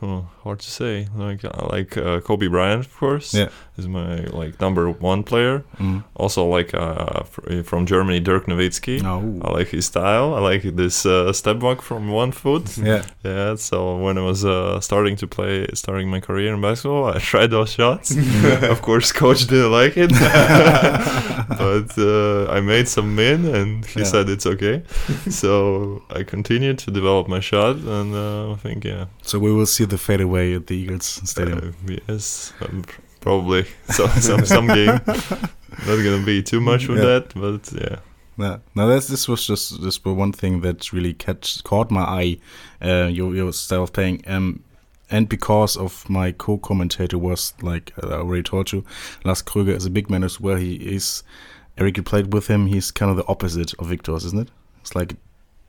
hard 0.00 0.58
to 0.60 0.70
say. 0.70 1.06
Like 1.16 1.42
like 1.72 1.96
uh, 1.96 2.20
Kobe 2.20 2.48
Bryant, 2.48 2.86
of 2.86 2.96
course. 2.96 3.32
Yeah. 3.34 3.48
is 3.76 3.86
my 3.88 4.16
like 4.40 4.60
number 4.60 4.90
one 4.90 5.22
player. 5.22 5.64
Mm. 5.78 6.02
Also, 6.16 6.44
like 6.46 6.74
uh, 6.74 7.22
fr- 7.24 7.62
from 7.62 7.86
Germany, 7.86 8.20
Dirk 8.20 8.46
Nowitzki. 8.46 9.02
No. 9.02 9.18
I 9.42 9.52
like 9.58 9.68
his 9.68 9.86
style. 9.86 10.34
I 10.34 10.40
like 10.40 10.62
this 10.76 11.06
uh, 11.06 11.32
step 11.32 11.58
back 11.60 11.82
from 11.82 12.08
one 12.10 12.32
foot. 12.32 12.76
Yeah. 12.84 13.02
Yeah, 13.24 13.56
so 13.56 13.96
when 13.96 14.18
I 14.18 14.22
was 14.22 14.44
uh, 14.44 14.80
starting 14.80 15.16
to 15.16 15.26
play, 15.26 15.66
starting 15.74 16.10
my 16.10 16.20
career 16.20 16.54
in 16.54 16.60
basketball, 16.60 17.04
I 17.16 17.18
tried 17.32 17.50
those 17.50 17.70
shots. 17.72 18.14
of 18.70 18.82
course, 18.82 19.12
coach 19.12 19.46
didn't 19.46 19.72
like 19.72 19.96
it, 19.96 20.10
but 21.58 21.98
uh, 21.98 22.50
I 22.50 22.60
made 22.60 22.88
some 22.88 23.14
min, 23.14 23.44
and 23.46 23.84
he 23.86 24.00
Yeah. 24.00 24.06
said 24.06 24.28
it's 24.28 24.46
okay. 24.46 24.82
so 25.30 26.02
I 26.10 26.22
continued 26.24 26.78
to 26.84 26.90
develop 26.90 27.28
my 27.28 27.40
shot, 27.40 27.76
and 27.76 28.14
uh, 28.14 28.52
I 28.52 28.56
think 28.56 28.84
yeah, 28.84 29.06
So 29.22 29.38
we 29.38 29.52
will 29.52 29.66
see 29.74 29.84
the 29.84 29.98
fadeaway 29.98 30.54
at 30.54 30.66
the 30.66 30.74
Eagles 30.76 31.20
Stadium. 31.24 31.74
uh, 31.88 31.96
yes, 32.08 32.52
um, 32.60 32.84
probably 33.20 33.64
so, 33.90 34.06
some 34.20 34.44
some 34.46 34.66
game. 34.66 35.00
Not 35.86 36.02
gonna 36.04 36.24
be 36.24 36.42
too 36.42 36.60
much 36.60 36.88
with 36.88 36.98
Yeah. 36.98 37.04
that, 37.04 37.34
but 37.34 37.72
yeah. 37.72 37.98
Yeah. 38.36 38.58
Now 38.74 38.86
that's 38.86 39.06
this 39.08 39.28
was 39.28 39.46
just 39.46 39.82
this 39.82 40.04
was 40.04 40.14
one 40.16 40.32
thing 40.32 40.60
that 40.62 40.92
really 40.92 41.14
catch 41.14 41.62
caught 41.64 41.90
my 41.90 42.02
eye. 42.02 42.38
Uh, 42.82 43.08
your 43.08 43.34
your 43.34 43.52
style 43.52 43.82
of 43.82 43.92
playing. 43.92 44.22
Um, 44.26 44.62
and 45.10 45.28
because 45.28 45.76
of 45.76 46.08
my 46.08 46.32
co-commentator 46.32 47.18
was 47.18 47.52
like 47.62 47.92
uh, 48.02 48.08
I 48.08 48.18
already 48.18 48.42
told 48.42 48.72
you, 48.72 48.84
Lars 49.24 49.42
Krüger 49.42 49.76
is 49.76 49.86
a 49.86 49.90
big 49.90 50.08
man 50.10 50.24
as 50.24 50.40
well. 50.40 50.56
He 50.56 50.74
is. 50.76 51.22
Eric, 51.76 51.96
you 51.96 52.02
played 52.04 52.32
with 52.32 52.46
him. 52.46 52.66
He's 52.66 52.90
kind 52.92 53.10
of 53.10 53.16
the 53.16 53.26
opposite 53.26 53.74
of 53.80 53.86
Victor's, 53.88 54.24
isn't 54.24 54.40
it? 54.40 54.50
It's 54.80 54.94
like 54.94 55.16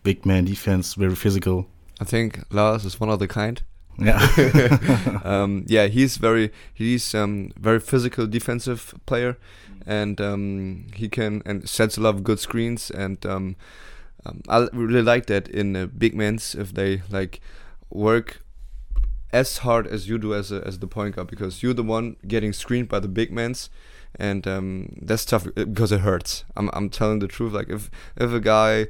big 0.04 0.24
man 0.25 0.46
defense, 0.46 0.94
very 0.94 1.16
physical. 1.16 1.66
I 2.00 2.04
think 2.04 2.40
Lars 2.51 2.86
is 2.86 3.00
one 3.00 3.10
of 3.10 3.18
the 3.19 3.28
kind. 3.28 3.62
Yeah. 3.97 5.21
um, 5.24 5.65
yeah, 5.68 5.88
he's 5.88 6.18
very 6.18 6.51
he's 6.74 7.15
um, 7.15 7.51
very 7.57 7.80
physical 7.80 8.27
defensive 8.27 8.94
player, 9.06 9.38
and 9.86 10.19
um, 10.19 10.88
he 10.94 11.07
can 11.09 11.42
and 11.45 11.68
sets 11.68 11.97
a 11.97 12.01
lot 12.01 12.15
of 12.15 12.24
good 12.24 12.39
screens. 12.39 12.92
And 12.92 13.25
um, 13.25 13.56
um, 14.25 14.42
I 14.50 14.68
really 14.74 15.01
like 15.01 15.27
that 15.27 15.47
in 15.47 15.75
uh, 15.75 15.86
big 15.86 16.15
men's 16.15 16.56
if 16.56 16.74
they 16.74 17.03
like 17.09 17.39
work 17.89 18.42
as 19.31 19.59
hard 19.59 19.88
as 19.88 20.07
you 20.07 20.18
do 20.18 20.33
as 20.33 20.51
a, 20.51 20.65
as 20.65 20.80
the 20.80 20.88
point 20.88 21.15
guard 21.15 21.27
because 21.27 21.62
you're 21.62 21.74
the 21.74 21.83
one 21.83 22.15
getting 22.27 22.53
screened 22.53 22.89
by 22.89 23.00
the 23.00 23.07
big 23.07 23.31
men's. 23.31 23.69
And 24.18 24.48
um, 24.48 24.98
that's 25.01 25.25
tough 25.25 25.45
because 25.56 25.91
it 25.91 26.00
hurts. 26.00 26.45
I'm, 26.56 26.69
I'm 26.71 26.89
telling 26.89 27.19
the 27.19 27.27
truth. 27.27 27.51
Like 27.51 27.69
if 27.69 27.91
if 28.15 28.31
a 28.31 28.39
guy 28.39 28.88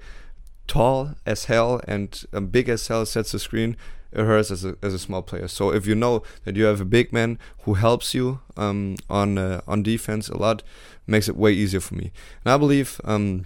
tall 0.67 1.15
as 1.25 1.45
hell 1.45 1.81
and 1.87 2.23
um, 2.33 2.47
big 2.47 2.69
as 2.69 2.87
hell 2.87 3.05
sets 3.05 3.31
the 3.31 3.39
screen, 3.39 3.75
it 4.15 4.25
hurts 4.25 4.51
as 4.51 4.65
a, 4.65 4.75
as 4.81 4.93
a 4.93 4.99
small 4.99 5.21
player. 5.21 5.47
So 5.47 5.71
if 5.71 5.85
you 5.85 5.95
know 5.95 6.23
that 6.43 6.55
you 6.55 6.65
have 6.65 6.81
a 6.81 6.85
big 6.85 7.11
man 7.11 7.37
who 7.59 7.75
helps 7.75 8.13
you 8.13 8.39
um, 8.57 8.95
on 9.09 9.37
uh, 9.37 9.61
on 9.67 9.83
defense 9.83 10.29
a 10.29 10.37
lot, 10.37 10.63
makes 11.07 11.27
it 11.27 11.35
way 11.35 11.51
easier 11.51 11.81
for 11.81 11.95
me. 11.95 12.11
And 12.43 12.53
I 12.53 12.57
believe 12.57 13.01
um, 13.03 13.45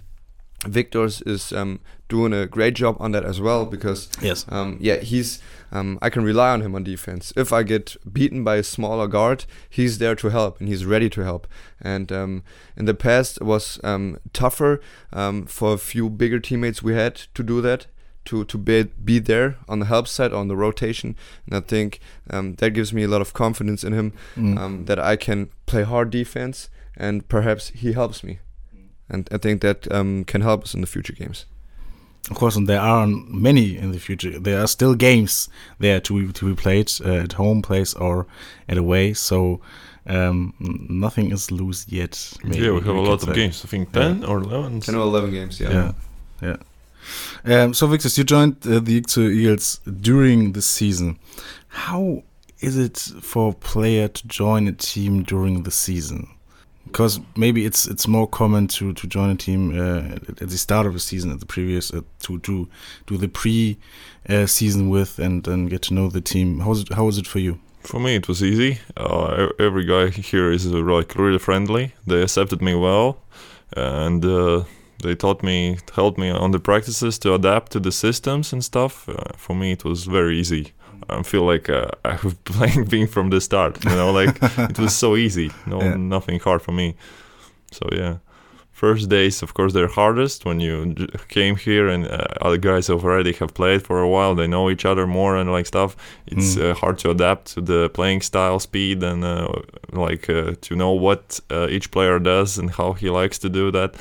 Victor's 0.66 1.22
is 1.22 1.52
um, 1.52 1.80
doing 2.08 2.32
a 2.32 2.46
great 2.46 2.74
job 2.74 2.96
on 3.00 3.12
that 3.12 3.24
as 3.24 3.40
well 3.40 3.64
because 3.64 4.10
yes. 4.20 4.44
um, 4.48 4.76
yeah, 4.80 4.96
he's. 4.96 5.40
Um, 5.72 6.00
I 6.02 6.10
can 6.10 6.24
rely 6.24 6.50
on 6.50 6.62
him 6.62 6.74
on 6.74 6.82
defense. 6.82 7.32
If 7.36 7.52
I 7.52 7.62
get 7.62 7.96
beaten 8.12 8.42
by 8.42 8.56
a 8.56 8.64
smaller 8.64 9.06
guard, 9.06 9.44
he's 9.68 9.98
there 9.98 10.16
to 10.16 10.28
help 10.28 10.58
and 10.58 10.68
he's 10.68 10.84
ready 10.84 11.08
to 11.10 11.20
help. 11.20 11.46
And 11.80 12.10
um, 12.10 12.42
in 12.76 12.86
the 12.86 12.94
past, 12.94 13.36
it 13.36 13.44
was 13.44 13.78
um, 13.84 14.18
tougher 14.32 14.80
um, 15.12 15.46
for 15.46 15.74
a 15.74 15.78
few 15.78 16.10
bigger 16.10 16.40
teammates 16.40 16.82
we 16.82 16.94
had 16.94 17.14
to 17.14 17.44
do 17.44 17.60
that, 17.60 17.86
to 18.24 18.44
to 18.44 18.58
be 18.58 18.84
be 19.04 19.18
there 19.20 19.56
on 19.68 19.78
the 19.80 19.86
help 19.86 20.06
side 20.08 20.32
on 20.32 20.48
the 20.48 20.56
rotation. 20.56 21.16
And 21.46 21.54
I 21.56 21.60
think 21.66 22.00
um, 22.30 22.54
that 22.56 22.74
gives 22.74 22.92
me 22.92 23.02
a 23.04 23.08
lot 23.08 23.20
of 23.20 23.32
confidence 23.32 23.84
in 23.86 23.92
him 23.92 24.12
Mm. 24.36 24.58
um, 24.58 24.84
that 24.86 24.98
I 24.98 25.16
can 25.16 25.48
play 25.66 25.82
hard 25.84 26.10
defense 26.10 26.68
and 26.96 27.22
perhaps 27.28 27.70
he 27.74 27.92
helps 27.92 28.22
me. 28.22 28.38
And 29.08 29.28
I 29.32 29.38
think 29.38 29.60
that 29.62 29.90
um, 29.92 30.24
can 30.24 30.40
help 30.42 30.62
us 30.64 30.74
in 30.74 30.80
the 30.82 30.86
future 30.86 31.14
games. 31.14 31.46
Of 32.30 32.36
course, 32.36 32.54
and 32.58 32.68
there 32.68 32.80
are 32.80 33.06
many 33.06 33.76
in 33.78 33.92
the 33.92 33.98
future. 33.98 34.38
There 34.38 34.60
are 34.62 34.68
still 34.68 34.94
games 34.94 35.48
there 35.80 36.00
to 36.00 36.26
be, 36.26 36.32
to 36.32 36.48
be 36.48 36.54
played 36.62 36.92
uh, 37.04 37.24
at 37.24 37.32
home 37.32 37.62
place 37.62 37.94
or 37.94 38.26
at 38.68 38.76
away. 38.78 39.14
So 39.14 39.60
um, 40.06 40.52
nothing 40.60 41.32
is 41.32 41.50
loose 41.50 41.86
yet. 41.88 42.32
maybe 42.44 42.64
yeah, 42.66 42.72
we 42.72 42.80
have 42.80 42.94
a 42.96 43.00
lot 43.00 43.14
of 43.22 43.28
say. 43.28 43.34
games. 43.34 43.64
I 43.64 43.68
think 43.68 43.92
ten 43.92 44.22
or 44.24 44.38
eleven. 44.38 44.80
10 44.80 44.94
or 44.94 45.00
11 45.02 45.30
games, 45.30 45.58
Yeah, 45.60 45.92
yeah. 46.42 46.56
Um, 47.44 47.74
so, 47.74 47.86
Victor, 47.86 48.08
you 48.08 48.24
joined 48.24 48.56
uh, 48.66 48.80
the 48.80 49.00
Itzehoe 49.00 49.32
Eagles 49.32 49.80
during 50.00 50.52
the 50.52 50.62
season. 50.62 51.18
How 51.68 52.22
is 52.60 52.76
it 52.76 52.98
for 52.98 53.50
a 53.50 53.54
player 53.54 54.08
to 54.08 54.26
join 54.26 54.68
a 54.68 54.72
team 54.72 55.22
during 55.22 55.62
the 55.62 55.70
season? 55.70 56.28
Because 56.86 57.20
maybe 57.36 57.64
it's 57.64 57.86
it's 57.86 58.08
more 58.08 58.26
common 58.26 58.66
to, 58.68 58.92
to 58.92 59.06
join 59.06 59.30
a 59.30 59.36
team 59.36 59.78
uh, 59.78 60.16
at, 60.16 60.38
the 60.38 60.58
start 60.58 60.86
of 60.86 60.92
the 60.92 61.00
season, 61.00 61.30
at 61.30 61.38
the 61.38 61.46
previous 61.46 61.92
uh, 61.92 62.00
to 62.20 62.38
to 62.40 62.68
do 63.06 63.16
the 63.16 63.28
pre 63.28 63.78
uh, 64.28 64.46
season 64.46 64.88
with 64.88 65.18
and 65.18 65.46
and 65.46 65.70
get 65.70 65.82
to 65.82 65.94
know 65.94 66.08
the 66.08 66.20
team. 66.20 66.60
How 66.60 66.72
is 66.72 66.80
it, 66.80 66.92
how 66.92 67.06
is 67.08 67.18
it 67.18 67.26
for 67.26 67.38
you? 67.38 67.60
For 67.82 68.00
me, 68.00 68.14
it 68.16 68.28
was 68.28 68.42
easy. 68.42 68.78
Uh, 68.96 69.48
every 69.58 69.84
guy 69.86 70.10
here 70.10 70.50
is 70.50 70.66
uh, 70.66 70.78
like 70.78 71.14
really 71.14 71.38
friendly. 71.38 71.94
They 72.06 72.22
accepted 72.22 72.60
me 72.60 72.74
well, 72.74 73.18
and 73.76 74.24
uh, 74.24 74.64
they 75.02 75.14
taught 75.14 75.42
me, 75.42 75.78
helped 75.94 76.18
me 76.18 76.30
on 76.30 76.50
the 76.52 76.58
practices 76.60 77.18
to 77.20 77.34
adapt 77.34 77.72
to 77.72 77.80
the 77.80 77.92
systems 77.92 78.52
and 78.52 78.62
stuff. 78.64 79.08
Uh, 79.08 79.14
for 79.36 79.54
me, 79.54 79.72
it 79.72 79.84
was 79.84 80.04
very 80.04 80.38
easy. 80.40 80.72
I 81.08 81.22
feel 81.22 81.44
like 81.52 81.68
uh, 81.70 81.86
I 82.04 82.18
was 82.22 82.34
playing 82.44 82.84
being 82.88 83.06
from 83.08 83.30
the 83.30 83.40
start. 83.40 83.84
You 83.84 83.90
know, 83.96 84.12
like 84.12 84.36
it 84.70 84.78
was 84.78 84.94
so 84.96 85.16
easy. 85.16 85.50
No, 85.66 85.80
Yeah. 85.80 85.96
nothing 85.96 86.40
hard 86.40 86.62
for 86.62 86.72
me. 86.72 86.94
So 87.72 87.88
yeah, 87.92 88.16
first 88.72 89.08
days, 89.08 89.42
of 89.42 89.52
course, 89.54 89.72
they're 89.72 89.88
hardest 89.88 90.44
when 90.44 90.60
you 90.60 90.94
j- 90.94 91.06
came 91.28 91.56
here 91.56 91.88
and 91.88 92.04
uh, 92.06 92.26
other 92.46 92.58
guys 92.58 92.88
have 92.88 93.04
already 93.04 93.32
have 93.34 93.52
played 93.54 93.82
for 93.82 94.00
a 94.00 94.08
while. 94.08 94.34
They 94.34 94.46
know 94.48 94.70
each 94.70 94.84
other 94.84 95.06
more 95.06 95.36
and 95.40 95.50
like 95.52 95.66
stuff. 95.66 95.96
It's 96.26 96.56
Mm. 96.56 96.70
uh, 96.70 96.74
hard 96.74 96.98
to 96.98 97.10
adapt 97.10 97.54
to 97.54 97.60
the 97.60 97.88
playing 97.88 98.22
style, 98.22 98.58
speed, 98.58 99.02
and 99.02 99.24
uh, 99.24 99.48
like 99.92 100.28
uh, 100.32 100.54
to 100.60 100.74
know 100.74 100.92
what 100.92 101.40
uh, 101.50 101.66
each 101.70 101.90
player 101.90 102.18
does 102.18 102.58
and 102.58 102.70
how 102.70 102.92
he 102.94 103.08
likes 103.10 103.38
to 103.38 103.48
do 103.48 103.70
that. 103.70 103.94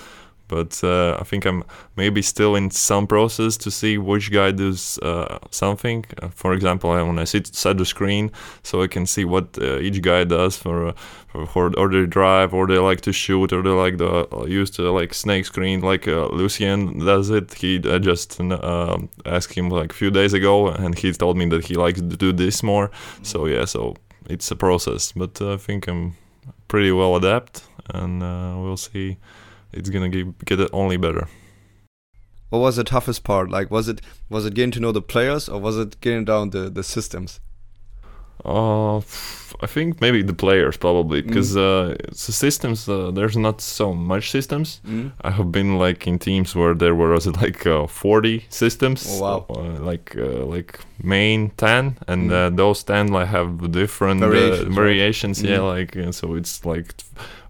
But 0.50 0.84
uh, 0.84 1.16
I 1.22 1.24
think 1.24 1.46
I'm 1.46 1.64
maybe 1.96 2.22
still 2.22 2.56
in 2.56 2.72
some 2.72 3.06
process 3.08 3.58
to 3.58 3.70
see 3.72 3.98
which 3.98 4.32
guy 4.32 4.52
does 4.52 4.98
uh, 5.04 5.38
something. 5.52 6.06
Uh, 6.22 6.30
for 6.30 6.54
example, 6.54 6.90
I- 6.92 7.04
when 7.04 7.20
I 7.20 7.26
sit 7.26 7.56
set 7.56 7.78
the 7.78 7.86
screen, 7.86 8.32
so 8.64 8.82
I 8.84 8.88
can 8.88 9.06
see 9.06 9.26
what 9.26 9.46
uh, 9.62 9.80
each 9.80 10.02
guy 10.02 10.26
does 10.26 10.58
for, 10.58 10.88
uh, 10.88 10.94
for, 11.28 11.46
for 11.46 11.72
or 11.78 11.90
they 11.90 12.06
drive, 12.08 12.54
or 12.56 12.68
they 12.68 12.80
like 12.80 13.02
to 13.02 13.12
shoot, 13.14 13.54
or 13.54 13.62
they 13.64 13.70
like 13.70 13.98
the 13.98 14.28
uh, 14.36 14.46
use 14.60 14.72
the 14.72 14.92
like 15.02 15.14
snake 15.14 15.46
screen, 15.46 15.82
like 15.82 16.08
uh, 16.08 16.28
Lucien 16.34 17.00
does 17.06 17.30
it. 17.30 17.54
He 17.54 17.78
I 17.86 18.00
just 18.00 18.42
uh, 18.42 18.98
asked 19.26 19.54
him 19.58 19.70
like 19.70 19.92
a 19.94 19.96
few 19.96 20.12
days 20.12 20.34
ago, 20.34 20.68
and 20.70 20.98
he 20.98 21.12
told 21.14 21.38
me 21.38 21.46
that 21.50 21.66
he 21.68 21.76
likes 21.76 22.00
to 22.02 22.18
do 22.18 22.34
this 22.34 22.64
more. 22.64 22.90
So 23.24 23.46
yeah, 23.48 23.66
so 23.66 23.94
it's 24.30 24.52
a 24.52 24.56
process, 24.56 25.12
but 25.16 25.42
uh, 25.42 25.54
I 25.54 25.58
think 25.58 25.88
I'm 25.88 26.14
pretty 26.68 26.92
well 26.92 27.16
adapt, 27.16 27.62
and 27.94 28.24
uh, 28.24 28.56
we'll 28.58 28.78
see. 28.78 29.18
It's 29.72 29.90
gonna 29.90 30.10
get, 30.10 30.46
get 30.46 30.60
it 30.60 30.70
only 30.74 30.98
better. 30.98 31.28
What 32.50 32.60
was 32.60 32.78
the 32.78 32.84
toughest 32.84 33.24
part? 33.24 33.52
Like, 33.52 33.70
was 33.70 33.88
it 33.88 34.02
was 34.30 34.46
it 34.46 34.54
getting 34.56 34.72
to 34.72 34.80
know 34.80 34.92
the 34.92 35.02
players, 35.02 35.48
or 35.48 35.60
was 35.60 35.78
it 35.78 36.02
getting 36.02 36.26
down 36.26 36.50
the 36.50 36.70
the 36.70 36.84
systems? 36.84 37.40
Uh, 38.44 39.02
I 39.64 39.68
think 39.68 40.02
maybe 40.02 40.24
the 40.24 40.34
players 40.34 40.78
probably 40.78 41.22
Mm. 41.22 41.28
because 41.28 41.58
uh, 41.58 41.96
the 42.10 42.32
systems. 42.34 42.88
Uh, 42.90 43.12
there's 43.12 43.36
not 43.38 43.62
so 43.62 43.94
much 43.94 44.30
systems. 44.32 44.82
Mm. 44.88 45.12
I 45.22 45.32
have 45.32 45.52
been 45.52 45.78
like 45.80 46.08
in 46.10 46.20
teams 46.20 46.56
where 46.56 46.76
there 46.76 46.96
was 46.96 47.26
like 47.42 47.66
uh, 47.66 47.88
40 47.88 48.46
systems. 48.50 49.06
Oh, 49.10 49.22
wow. 49.22 49.46
Uh, 49.50 49.80
like 49.92 50.16
uh, 50.18 50.46
like 50.56 50.80
main 51.04 51.52
10, 51.58 51.98
and 52.08 52.30
Mm. 52.30 52.34
uh, 52.34 52.56
those 52.56 52.84
10 52.84 53.08
like 53.08 53.28
have 53.30 53.72
different 53.72 54.20
Variations, 54.20 54.68
uh, 54.68 54.82
variations. 54.82 55.42
Yeah, 55.42 55.60
Mm. 55.60 55.78
like 55.78 55.96
and 55.96 56.14
so 56.16 56.36
it's 56.36 56.66
like 56.66 56.94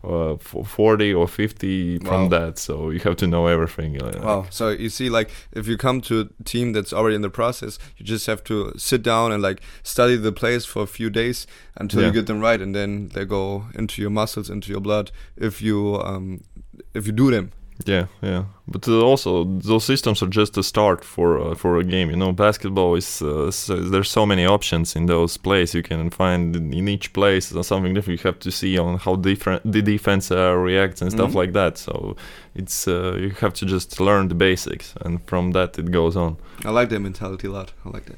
uh, 0.03 0.38
40 0.38 1.13
or 1.13 1.27
50 1.27 2.00
from 2.00 2.29
that. 2.29 2.58
So 2.58 2.89
you 2.89 3.00
have 3.01 3.15
to 3.18 3.27
know 3.27 3.48
everything. 3.48 4.01
uh, 4.01 4.12
Wow. 4.24 4.46
So 4.50 4.70
you 4.70 4.89
see, 4.89 5.10
like, 5.10 5.29
if 5.51 5.68
you 5.68 5.75
come 5.77 6.00
to 6.01 6.22
a 6.22 6.44
team 6.44 6.72
that's 6.74 6.94
already 6.94 7.15
in 7.15 7.22
the 7.22 7.29
process, 7.29 7.77
you 7.98 8.06
just 8.06 8.25
have 8.27 8.41
to 8.46 8.72
sit 8.77 9.03
down 9.03 9.32
and 9.34 9.44
like 9.44 9.60
study 9.84 10.15
the 10.15 10.32
plays 10.32 10.65
for 10.65 10.84
a 10.84 10.88
few 10.88 11.10
days 11.10 11.48
until 11.96 12.08
you 12.08 12.13
get 12.13 12.25
them 12.27 12.39
right, 12.41 12.62
and 12.62 12.74
then 12.74 13.10
they 13.13 13.25
go 13.25 13.63
into 13.75 14.01
your 14.01 14.12
muscles, 14.12 14.50
into 14.50 14.72
your 14.72 14.81
blood. 14.81 15.12
If 15.38 15.62
you 15.62 15.96
um, 16.05 16.41
if 16.93 17.05
you 17.08 17.13
do 17.13 17.31
them. 17.31 17.51
Yeah, 17.88 18.08
yeah, 18.22 18.43
but 18.67 18.88
uh, 18.88 19.12
also 19.12 19.46
those 19.46 19.86
systems 19.86 20.22
are 20.22 20.27
just 20.29 20.58
a 20.58 20.63
start 20.63 21.03
for 21.05 21.39
uh, 21.39 21.55
for 21.55 21.79
a 21.79 21.84
game. 21.84 22.10
You 22.12 22.17
know, 22.17 22.34
basketball 22.34 22.98
is 22.98 23.22
uh, 23.22 23.51
so, 23.51 23.75
there's 23.91 24.10
so 24.12 24.25
many 24.25 24.46
options 24.46 24.96
in 24.96 25.05
those 25.05 25.38
plays. 25.39 25.74
You 25.74 25.81
can 25.84 26.10
find 26.10 26.55
in 26.55 26.88
each 26.89 27.13
place 27.13 27.55
uh, 27.55 27.63
something 27.63 27.93
different. 27.96 28.19
You 28.19 28.27
have 28.31 28.39
to 28.39 28.51
see 28.51 28.77
on 28.79 28.98
how 29.00 29.15
different 29.15 29.62
the 29.72 29.81
defense 29.81 30.29
uh, 30.36 30.55
reacts 30.65 31.01
and 31.01 31.12
stuff 31.12 31.31
Mhm. 31.31 31.36
like 31.41 31.53
that. 31.53 31.77
So 31.77 32.15
it's 32.53 32.86
uh, 32.88 33.15
you 33.17 33.29
have 33.39 33.53
to 33.53 33.65
just 33.65 34.00
learn 34.00 34.27
the 34.27 34.36
basics, 34.36 34.93
and 35.05 35.19
from 35.25 35.51
that 35.53 35.79
it 35.79 35.89
goes 35.91 36.15
on. 36.17 36.36
I 36.65 36.72
like 36.72 36.89
that 36.89 37.00
mentality 37.01 37.48
a 37.48 37.51
lot. 37.51 37.72
I 37.86 37.89
like 37.96 38.05
that. 38.08 38.17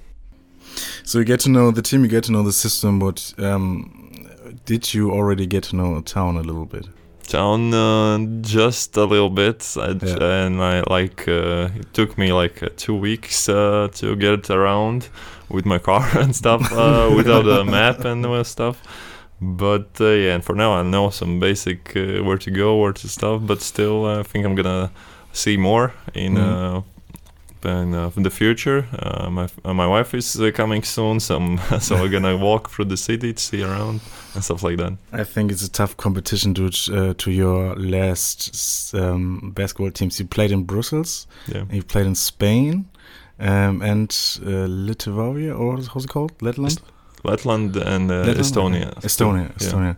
So 1.03 1.19
you 1.19 1.25
get 1.25 1.39
to 1.41 1.49
know 1.49 1.71
the 1.71 1.81
team, 1.81 2.03
you 2.03 2.09
get 2.09 2.23
to 2.25 2.31
know 2.31 2.43
the 2.43 2.53
system, 2.53 2.99
but 2.99 3.33
um, 3.37 4.27
did 4.65 4.93
you 4.93 5.11
already 5.11 5.45
get 5.45 5.63
to 5.65 5.75
know 5.75 5.97
a 5.97 6.01
town 6.01 6.37
a 6.37 6.41
little 6.41 6.65
bit? 6.65 6.87
Town 7.27 7.73
uh, 7.73 8.17
just 8.41 8.97
a 8.97 9.05
little 9.05 9.29
bit, 9.29 9.75
I, 9.77 9.89
Yeah. 9.91 10.45
and 10.45 10.61
I 10.61 10.83
like 10.89 11.27
uh, 11.27 11.69
it 11.79 11.93
took 11.93 12.17
me 12.17 12.33
like 12.33 12.61
uh, 12.63 12.69
two 12.75 12.95
weeks 12.95 13.47
uh, 13.49 13.87
to 13.93 14.15
get 14.15 14.49
around 14.49 15.07
with 15.49 15.65
my 15.65 15.79
car 15.79 16.05
and 16.19 16.35
stuff 16.35 16.61
uh, 16.73 17.09
without 17.15 17.47
a 17.47 17.63
map 17.63 18.05
and 18.05 18.25
stuff. 18.45 18.77
But 19.39 19.89
uh, 19.99 20.05
yeah, 20.05 20.35
and 20.35 20.43
for 20.43 20.55
now 20.55 20.73
I 20.73 20.83
know 20.83 21.09
some 21.09 21.39
basic 21.39 21.95
uh, 21.95 22.23
where 22.23 22.37
to 22.37 22.51
go, 22.51 22.77
where 22.77 22.93
to 22.93 23.07
stuff. 23.07 23.41
But 23.45 23.61
still, 23.61 24.05
I 24.05 24.23
think 24.23 24.45
I'm 24.45 24.55
gonna 24.55 24.91
see 25.33 25.57
more 25.57 25.93
in. 26.13 26.35
Mhm. 26.35 26.83
In, 27.63 27.93
uh, 27.93 28.09
in 28.17 28.23
the 28.23 28.29
future, 28.31 28.87
uh, 28.97 29.29
my 29.29 29.47
uh, 29.63 29.73
my 29.73 29.85
wife 29.87 30.17
is 30.17 30.35
uh, 30.41 30.49
coming 30.53 30.83
soon, 30.83 31.19
so 31.19 31.35
I'm, 31.35 31.57
so 31.79 31.95
we're 31.95 32.09
gonna 32.09 32.35
walk 32.37 32.69
through 32.71 32.85
the 32.89 32.97
city 32.97 33.33
to 33.33 33.39
see 33.41 33.63
around 33.63 33.99
and 34.33 34.43
stuff 34.43 34.63
like 34.63 34.77
that. 34.77 34.93
I 35.13 35.23
think 35.23 35.51
it's 35.51 35.63
a 35.63 35.69
tough 35.71 35.95
competition 35.95 36.53
to 36.55 36.65
uh, 36.65 37.13
to 37.17 37.29
your 37.31 37.75
last 37.75 38.93
um, 38.95 39.51
basketball 39.55 39.91
teams. 39.91 40.19
You 40.19 40.25
played 40.27 40.51
in 40.51 40.63
Brussels, 40.63 41.27
Yeah. 41.47 41.65
you 41.71 41.83
played 41.83 42.07
in 42.07 42.15
Spain, 42.15 42.85
um, 43.39 43.81
and 43.81 44.09
uh, 44.45 44.65
Lithuania, 44.67 45.53
or 45.55 45.77
how's 45.93 46.05
it 46.05 46.09
called? 46.11 46.31
Letland? 46.39 46.79
Letland 47.23 47.75
and 47.75 48.09
uh, 48.11 48.25
Letland? 48.25 48.39
Estonia. 48.39 48.87
Okay. 48.97 49.07
Estonia, 49.07 49.43
Yeah. 49.49 49.67
Estonia. 49.67 49.95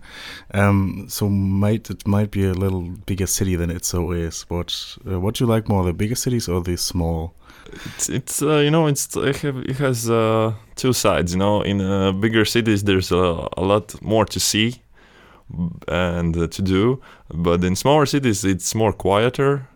Um, 0.54 1.06
so 1.08 1.30
might 1.30 1.90
it 1.90 2.06
might 2.06 2.32
be 2.32 2.44
a 2.46 2.54
little 2.54 2.82
bigger 3.06 3.28
city 3.28 3.56
than 3.56 3.70
Itzehoe 3.72 4.18
is. 4.28 4.46
What 4.50 4.98
uh, 5.10 5.20
what 5.22 5.36
do 5.36 5.46
you 5.46 5.50
like 5.56 5.70
more, 5.70 5.86
the 5.86 5.94
bigger 5.94 6.16
cities 6.16 6.50
or 6.50 6.62
the 6.62 6.76
small? 6.78 7.34
It's, 7.72 8.10
it's 8.10 8.42
uh, 8.42 8.58
you 8.58 8.72
know 8.72 8.88
it's 8.88 9.16
it, 9.16 9.38
have, 9.38 9.58
it 9.58 9.78
has 9.78 10.10
uh, 10.10 10.54
two 10.76 10.94
sides. 10.94 11.34
You 11.34 11.40
know, 11.40 11.62
in 11.62 11.82
uh, 11.82 12.12
bigger 12.12 12.46
cities 12.46 12.84
there's 12.84 13.12
a, 13.12 13.48
a 13.58 13.62
lot 13.64 14.02
more 14.02 14.26
to 14.26 14.40
see 14.40 14.82
and 15.88 16.36
uh, 16.38 16.48
to 16.48 16.62
do, 16.62 17.02
but 17.34 17.64
in 17.64 17.76
smaller 17.76 18.06
cities 18.06 18.44
it's 18.44 18.74
more 18.76 18.94
quieter 18.94 19.68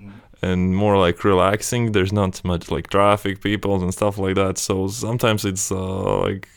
and 0.41 0.75
more 0.75 0.97
like 0.97 1.23
relaxing. 1.23 1.91
There's 1.91 2.13
not 2.13 2.43
much 2.43 2.71
like 2.71 2.89
traffic, 2.89 3.41
people 3.41 3.81
and 3.81 3.93
stuff 3.93 4.17
like 4.17 4.35
that. 4.35 4.57
So 4.57 4.87
sometimes 4.87 5.45
it's 5.45 5.71
uh, 5.71 6.19
like 6.21 6.47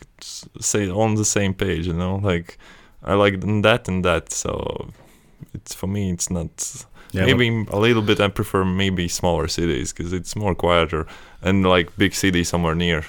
say 0.60 0.90
on 0.90 1.14
the 1.14 1.25
same 1.25 1.54
page. 1.54 1.87
You 1.87 1.94
know, 1.94 2.16
like 2.16 2.58
I 3.02 3.14
like 3.14 3.40
that 3.62 3.88
and 3.88 4.04
that. 4.04 4.32
So 4.32 4.90
it's 5.54 5.75
for 5.75 5.87
me 5.87 6.10
it's 6.10 6.30
not 6.30 6.84
Yeah, 7.12 7.26
maybe 7.26 7.67
a 7.71 7.79
little 7.79 8.02
bit. 8.02 8.21
I 8.21 8.29
prefer 8.29 8.64
maybe 8.64 9.09
smaller 9.09 9.49
cities 9.49 9.93
because 9.93 10.12
it's 10.12 10.35
more 10.37 10.55
quieter 10.55 11.07
and 11.43 11.64
like 11.67 11.88
big 11.97 12.14
city 12.14 12.45
somewhere 12.45 12.75
near, 12.76 13.05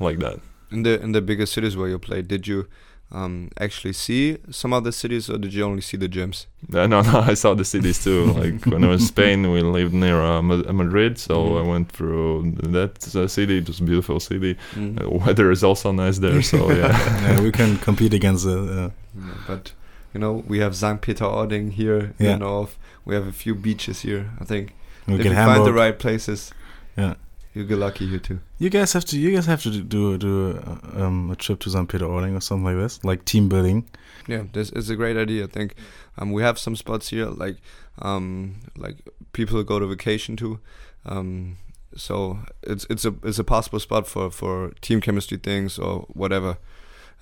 like 0.00 0.18
that. 0.20 0.38
In 0.70 0.82
the 0.82 1.00
in 1.02 1.12
the 1.12 1.20
bigger 1.20 1.46
cities 1.46 1.76
where 1.76 1.88
you 1.88 1.98
played, 1.98 2.28
did 2.28 2.46
you 2.46 2.66
um, 3.12 3.50
actually 3.60 3.92
see 3.92 4.38
some 4.50 4.72
other 4.76 4.90
cities, 4.92 5.30
or 5.30 5.38
did 5.38 5.52
you 5.54 5.64
only 5.64 5.80
see 5.82 5.96
the 5.98 6.08
gyms? 6.08 6.46
Uh, 6.74 6.86
no, 6.88 7.02
no, 7.12 7.20
I 7.20 7.34
saw 7.34 7.54
the 7.54 7.64
cities 7.64 8.02
too. 8.02 8.24
like 8.42 8.64
when 8.66 8.82
I 8.84 8.88
was 8.88 9.02
in 9.02 9.06
Spain, 9.06 9.52
we 9.52 9.60
lived 9.62 9.92
near 9.94 10.20
uh, 10.20 10.42
Ma- 10.42 10.72
Madrid, 10.72 11.18
so 11.18 11.34
Mhm. 11.34 11.58
I 11.64 11.68
went 11.68 11.92
through 11.92 12.52
that 12.72 13.14
uh, 13.16 13.28
city. 13.28 13.58
It 13.58 13.68
was 13.68 13.80
a 13.80 13.84
beautiful 13.84 14.18
city. 14.20 14.56
Mm. 14.74 14.98
Uh, 15.02 15.10
weather 15.26 15.50
is 15.52 15.62
also 15.62 15.92
nice 15.92 16.18
there, 16.18 16.42
so 16.42 16.56
yeah. 16.80 16.90
yeah, 17.22 17.40
we 17.40 17.52
can 17.52 17.76
compete 17.78 18.14
against 18.14 18.44
the. 18.44 18.58
Uh, 18.58 18.90
Yeah, 19.14 19.34
but 19.46 19.72
you 20.14 20.20
know, 20.20 20.44
we 20.46 20.58
have 20.60 20.74
St. 20.74 21.00
Peter-Ording 21.00 21.72
here 21.72 22.14
in 22.18 22.26
the 22.26 22.38
north. 22.38 22.78
We 23.04 23.14
have 23.14 23.26
a 23.26 23.32
few 23.32 23.54
beaches 23.54 24.00
here. 24.02 24.30
I 24.40 24.44
think 24.44 24.74
we 25.06 25.14
if 25.14 25.24
you 25.24 25.32
Hamburg. 25.32 25.56
find 25.56 25.66
the 25.66 25.72
right 25.72 25.98
places, 25.98 26.52
Yeah. 26.96 27.14
you 27.54 27.64
get 27.64 27.78
lucky 27.78 28.06
here 28.08 28.18
too. 28.18 28.38
You 28.58 28.70
guys 28.70 28.92
have 28.94 29.04
to. 29.06 29.18
You 29.18 29.30
guys 29.34 29.46
have 29.46 29.62
to 29.62 29.70
do 29.82 30.16
do 30.18 30.58
uh, 30.58 31.04
um, 31.04 31.30
a 31.30 31.36
trip 31.36 31.60
to 31.60 31.70
St. 31.70 31.88
Peter-Ording 31.88 32.34
or 32.34 32.40
something 32.40 32.64
like 32.64 32.76
this, 32.82 33.04
like 33.04 33.24
team 33.24 33.48
building. 33.48 33.84
Yeah, 34.28 34.44
this 34.52 34.70
is 34.70 34.90
a 34.90 34.96
great 34.96 35.16
idea. 35.16 35.44
I 35.44 35.46
think 35.48 35.74
um, 36.18 36.32
we 36.32 36.42
have 36.42 36.58
some 36.58 36.76
spots 36.76 37.10
here, 37.10 37.26
like 37.26 37.56
um, 38.02 38.54
like 38.76 38.96
people 39.32 39.62
go 39.62 39.78
to 39.78 39.86
vacation 39.86 40.36
to. 40.36 40.58
Um, 41.04 41.58
so 41.94 42.38
it's 42.62 42.86
it's 42.90 43.04
a 43.04 43.14
it's 43.22 43.38
a 43.38 43.44
possible 43.44 43.78
spot 43.80 44.06
for 44.08 44.30
for 44.30 44.72
team 44.80 45.00
chemistry 45.00 45.38
things 45.38 45.78
or 45.78 46.00
whatever. 46.14 46.56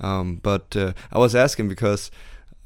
Um, 0.01 0.41
but 0.43 0.75
uh, 0.77 0.93
I 1.13 1.19
was 1.19 1.35
asking 1.35 1.69
because 1.69 2.11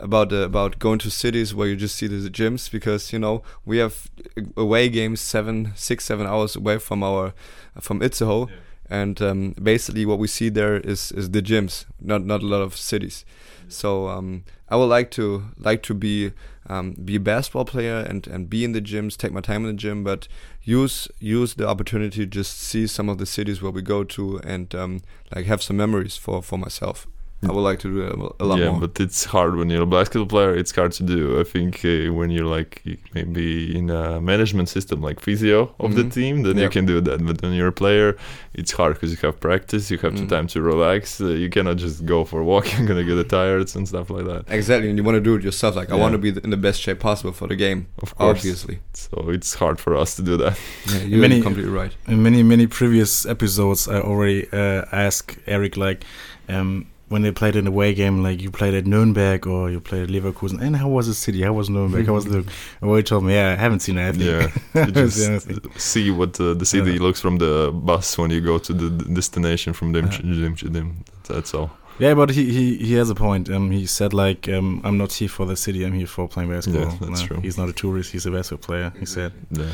about 0.01 0.33
uh, 0.33 0.37
about 0.37 0.79
going 0.79 0.99
to 1.01 1.11
cities 1.11 1.55
where 1.55 1.69
you 1.69 1.77
just 1.77 1.97
see 1.97 2.07
the 2.07 2.31
gyms 2.31 2.71
because 2.71 3.13
you 3.13 3.19
know 3.19 3.43
we 3.65 3.79
have 3.79 4.11
away 4.57 4.89
games 4.89 5.21
seven 5.21 5.73
six 5.75 6.05
seven 6.05 6.27
hours 6.27 6.57
away 6.57 6.79
from 6.79 7.03
our 7.03 7.35
from 7.81 8.01
Itzehoe. 8.01 8.49
And 8.91 9.21
um, 9.21 9.55
basically, 9.63 10.07
what 10.07 10.19
we 10.19 10.29
see 10.29 10.49
there 10.49 10.79
is, 10.79 11.13
is 11.13 11.31
the 11.31 11.43
gyms, 11.43 11.85
not 12.01 12.25
not 12.25 12.43
a 12.43 12.47
lot 12.47 12.63
of 12.63 12.75
cities. 12.75 13.27
So 13.69 14.09
um, 14.09 14.45
I 14.71 14.77
would 14.77 14.87
like 14.87 15.11
to 15.13 15.45
like 15.59 15.83
to 15.85 15.95
be 15.95 16.33
um, 16.69 16.93
be 16.93 17.17
a 17.17 17.21
basketball 17.21 17.65
player 17.65 17.99
and, 17.99 18.27
and 18.27 18.49
be 18.49 18.65
in 18.65 18.73
the 18.73 18.81
gyms, 18.81 19.17
take 19.17 19.33
my 19.33 19.41
time 19.41 19.65
in 19.65 19.77
the 19.77 19.81
gym, 19.81 20.05
but 20.05 20.29
use 20.63 21.09
use 21.19 21.55
the 21.55 21.67
opportunity 21.67 22.21
to 22.21 22.27
just 22.27 22.59
see 22.59 22.87
some 22.87 23.09
of 23.09 23.19
the 23.19 23.27
cities 23.27 23.63
where 23.63 23.73
we 23.73 23.83
go 23.83 24.05
to 24.05 24.39
and 24.39 24.75
um, 24.75 25.01
like 25.35 25.47
have 25.47 25.63
some 25.63 25.77
memories 25.77 26.17
for, 26.17 26.43
for 26.43 26.59
myself. 26.59 27.07
I 27.41 27.53
would 27.53 27.61
like 27.61 27.79
to 27.81 27.89
do 27.95 28.01
that 28.03 28.15
a 28.15 28.17
lot 28.19 28.41
more. 28.41 28.59
yeah, 28.59 28.71
more. 28.73 28.81
but 28.81 28.99
it's 28.99 29.25
hard 29.27 29.55
when 29.55 29.71
you're 29.71 29.85
a 29.85 29.87
basketball 29.87 30.27
player. 30.27 30.57
It's 30.57 30.75
hard 30.75 30.91
to 30.93 31.05
do. 31.05 31.39
I 31.39 31.45
think 31.45 31.85
uh, 31.85 32.13
when 32.13 32.31
you're 32.31 32.51
like 32.59 32.83
maybe 33.15 33.79
in 33.79 33.91
a 33.91 34.21
management 34.21 34.69
system 34.69 35.01
like 35.01 35.21
physio 35.21 35.73
of 35.79 35.95
the 35.95 36.03
Mhm. 36.03 36.13
team, 36.13 36.43
then 36.43 36.59
you 36.59 36.69
can 36.69 36.85
do 36.85 37.01
that. 37.01 37.25
But 37.25 37.41
when 37.43 37.53
you're 37.53 37.69
a 37.69 37.73
player, 37.85 38.17
it's 38.55 38.73
hard 38.73 38.95
because 38.95 39.11
you 39.13 39.19
have 39.23 39.39
practice, 39.39 39.89
you 39.93 39.99
have 39.99 40.15
Mhm. 40.15 40.21
the 40.23 40.27
time 40.37 40.47
to 40.49 40.61
relax. 40.61 41.21
Uh, 41.21 41.27
you 41.43 41.49
cannot 41.49 41.77
just 41.77 42.05
go 42.05 42.25
for 42.25 42.41
a 42.41 42.45
walk. 42.45 42.65
You're 42.77 42.89
gonna 42.89 43.05
get 43.05 43.29
tired 43.29 43.69
and 43.77 43.87
stuff 43.87 44.11
like 44.11 44.27
that. 44.27 44.43
Exactly, 44.59 44.89
and 44.89 44.99
you 44.99 45.05
want 45.05 45.15
to 45.15 45.21
do 45.31 45.35
it 45.37 45.43
yourself. 45.45 45.77
Like 45.77 45.91
I 45.93 45.95
want 45.95 46.13
to 46.15 46.19
be 46.19 46.33
th- 46.33 46.43
in 46.45 46.51
the 46.51 46.57
best 46.69 46.81
shape 46.81 46.99
possible 46.99 47.33
for 47.33 47.47
the 47.47 47.57
game. 47.57 47.87
Of 48.03 48.17
course. 48.17 48.39
Obviously, 48.39 48.77
So 48.95 49.17
it's 49.31 49.55
hard 49.55 49.79
for 49.79 49.93
us 50.03 50.17
to 50.17 50.23
do 50.23 50.37
that. 50.39 50.59
yeah, 50.93 51.03
you're 51.11 51.21
Many- 51.21 51.41
completely 51.41 51.71
right. 51.83 51.93
In 52.09 52.21
many 52.21 52.43
many 52.43 52.67
previous 52.67 53.25
episodes, 53.27 53.87
I 53.87 54.01
already 54.11 54.41
uh, 54.53 54.83
asked 55.07 55.39
Eric 55.47 55.77
like, 55.77 56.01
um, 56.49 56.87
when 57.09 57.23
they 57.23 57.33
played 57.33 57.57
in 57.57 57.67
an 57.67 57.73
away 57.73 57.95
game, 57.95 58.23
like 58.23 58.43
you 58.43 58.51
played 58.51 58.75
at 58.75 58.87
Nuremberg 58.87 59.47
or 59.47 59.71
you 59.71 59.81
played 59.81 60.03
at 60.03 60.09
Leverkusen, 60.11 60.61
and 60.61 60.77
how 60.77 60.89
was 60.89 61.07
the 61.07 61.15
city? 61.15 61.43
How 61.43 61.53
was 61.53 61.69
Nuremberg? 61.71 62.07
How 62.07 62.15
was 62.15 62.25
the? 62.33 62.45
And 62.81 62.97
he 62.97 63.03
told 63.03 63.25
me, 63.25 63.35
yeah, 63.35 63.53
I 63.53 63.55
haven't 63.57 63.81
seen 63.81 63.99
anything. 64.07 64.27
Yeah, 64.75 64.87
you 64.87 64.93
just 64.93 65.81
see 65.81 66.11
what 66.11 66.39
uh, 66.41 66.55
the 66.55 66.67
city 66.67 66.93
Yeah. 66.93 67.01
looks 67.03 67.21
from 67.21 67.39
the 67.39 67.71
bus 67.73 68.19
when 68.19 68.31
you 68.31 68.41
go 68.41 68.59
to 68.59 68.73
the 68.73 68.91
d- 68.91 69.15
destination 69.15 69.73
from 69.73 69.93
Dim 69.93 70.09
Yeah. 70.23 70.85
That's 71.29 71.55
all. 71.55 71.71
Yeah, 71.99 72.15
but 72.15 72.31
he, 72.31 72.45
he, 72.53 72.77
he 72.77 72.95
has 72.95 73.11
a 73.11 73.15
point. 73.15 73.51
Um, 73.51 73.73
he 73.73 73.85
said 73.87 74.13
like, 74.15 74.49
um, 74.49 74.81
I'm 74.85 74.97
not 74.99 75.13
here 75.13 75.29
for 75.29 75.47
the 75.47 75.57
city. 75.57 75.85
I'm 75.85 75.95
here 75.95 76.07
for 76.07 76.29
playing 76.29 76.51
basketball. 76.51 76.83
Yeah, 76.93 76.99
that's 77.09 77.23
Uh, 77.23 77.27
true. 77.27 77.41
He's 77.41 77.59
not 77.59 77.69
a 77.69 77.73
tourist. 77.73 78.13
He's 78.13 78.25
a 78.27 78.31
basketball 78.31 78.65
player. 78.67 78.93
He 79.01 79.05
said. 79.07 79.33
Yeah. 79.51 79.73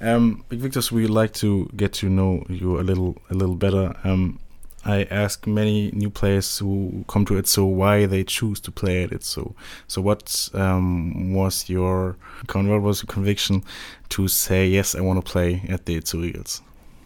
Um, 0.00 0.44
Big 0.50 0.58
Victus, 0.60 0.92
we 0.92 1.06
like 1.06 1.32
to 1.34 1.70
get 1.74 1.92
to 1.94 2.08
know 2.10 2.44
you 2.48 2.78
a 2.78 2.82
little 2.82 3.16
a 3.30 3.34
little 3.34 3.54
better. 3.56 3.94
Um, 4.04 4.38
I 4.86 5.02
ask 5.10 5.46
many 5.48 5.90
new 5.92 6.10
players 6.10 6.58
who 6.58 7.04
come 7.08 7.24
to 7.26 7.36
it, 7.36 7.48
so 7.48 7.64
why 7.64 8.06
they 8.06 8.22
choose 8.22 8.60
to 8.60 8.70
play 8.70 9.02
at 9.02 9.10
it. 9.10 9.24
So, 9.24 9.54
so 9.88 10.00
what 10.00 10.48
um, 10.54 11.34
was 11.34 11.68
your 11.68 12.16
what 12.52 12.82
was 12.82 13.02
your 13.02 13.08
conviction 13.08 13.64
to 14.10 14.28
say 14.28 14.68
yes, 14.68 14.94
I 14.94 15.00
want 15.00 15.24
to 15.24 15.32
play 15.32 15.62
at 15.68 15.86
the 15.86 16.00
Itzehoe 16.00 16.24
Eagles? 16.24 16.62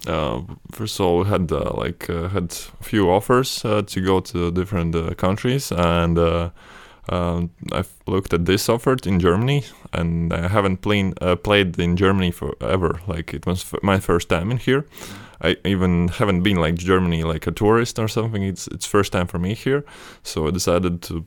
Uh, 0.06 0.42
first 0.72 1.00
of 1.00 1.06
all, 1.06 1.18
we 1.20 1.28
had 1.28 1.50
uh, 1.52 1.72
like 1.74 2.10
uh, 2.10 2.28
had 2.28 2.52
a 2.80 2.84
few 2.84 3.10
offers 3.10 3.64
uh, 3.64 3.82
to 3.82 4.00
go 4.00 4.20
to 4.20 4.50
different 4.50 4.94
uh, 4.94 5.14
countries, 5.14 5.72
and 5.72 6.18
uh, 6.18 6.50
um, 7.08 7.50
I've 7.72 7.92
looked 8.06 8.34
at 8.34 8.44
this 8.44 8.68
offer 8.68 8.96
in 9.04 9.20
Germany, 9.20 9.64
and 9.92 10.32
I 10.32 10.48
haven't 10.48 10.82
played 10.82 11.14
played 11.42 11.78
in 11.78 11.96
Germany 11.96 12.30
forever. 12.30 13.00
Like 13.06 13.32
it 13.34 13.46
was 13.46 13.64
my 13.82 14.00
first 14.00 14.28
time 14.28 14.50
in 14.50 14.58
here. 14.58 14.84
I 15.40 15.56
even 15.64 16.08
haven't 16.08 16.42
been 16.42 16.56
like 16.56 16.74
Germany 16.74 17.24
like 17.24 17.46
a 17.46 17.52
tourist 17.52 17.98
or 17.98 18.08
something. 18.08 18.42
It's 18.42 18.66
it's 18.68 18.86
first 18.86 19.12
time 19.12 19.26
for 19.26 19.38
me 19.38 19.54
here, 19.54 19.84
so 20.22 20.46
I 20.46 20.50
decided 20.50 21.02
to. 21.02 21.24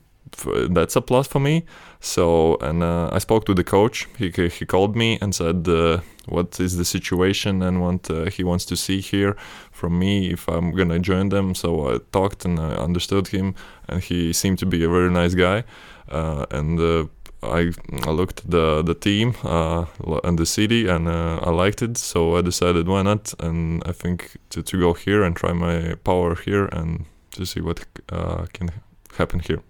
That's 0.70 0.96
a 0.96 1.00
plus 1.00 1.28
for 1.28 1.38
me. 1.38 1.64
So 2.00 2.56
and 2.60 2.82
uh, 2.82 3.08
I 3.12 3.18
spoke 3.20 3.44
to 3.44 3.54
the 3.54 3.62
coach. 3.64 4.08
He 4.18 4.30
he 4.30 4.66
called 4.66 4.96
me 4.96 5.18
and 5.20 5.34
said 5.34 5.68
uh, 5.68 6.00
what 6.26 6.58
is 6.60 6.76
the 6.76 6.84
situation 6.84 7.62
and 7.62 7.80
what 7.80 8.10
uh, 8.10 8.30
he 8.30 8.42
wants 8.42 8.64
to 8.66 8.76
see 8.76 9.00
here 9.00 9.36
from 9.70 9.98
me 9.98 10.32
if 10.32 10.48
I'm 10.48 10.72
gonna 10.72 10.98
join 10.98 11.28
them. 11.28 11.54
So 11.54 11.94
I 11.94 11.98
talked 12.10 12.44
and 12.44 12.58
I 12.58 12.74
understood 12.84 13.28
him, 13.28 13.54
and 13.88 14.02
he 14.02 14.32
seemed 14.32 14.58
to 14.58 14.66
be 14.66 14.82
a 14.84 14.88
very 14.88 15.10
nice 15.10 15.34
guy. 15.34 15.64
Uh, 16.08 16.46
and 16.50 16.80
uh, 16.80 17.06
I, 17.52 17.72
I 18.06 18.10
looked 18.10 18.40
at 18.44 18.50
the 18.50 18.82
the 18.82 18.94
team 18.94 19.34
uh, 19.44 19.84
and 20.24 20.38
the 20.38 20.46
city, 20.46 20.88
and 20.88 21.08
uh, 21.08 21.38
I 21.42 21.50
liked 21.50 21.82
it. 21.82 21.98
So 21.98 22.36
I 22.38 22.42
decided 22.42 22.86
why 22.88 23.02
not, 23.02 23.34
and 23.40 23.82
I 23.88 23.92
think 23.92 24.36
to, 24.50 24.62
to 24.62 24.78
go 24.78 24.94
here 24.94 25.22
and 25.26 25.36
try 25.36 25.52
my 25.52 25.94
power 26.04 26.34
here 26.44 26.66
and 26.72 27.04
to 27.32 27.44
see 27.44 27.60
what 27.62 27.84
uh, 28.12 28.46
can 28.52 28.70
happen 29.18 29.40
here. 29.40 29.60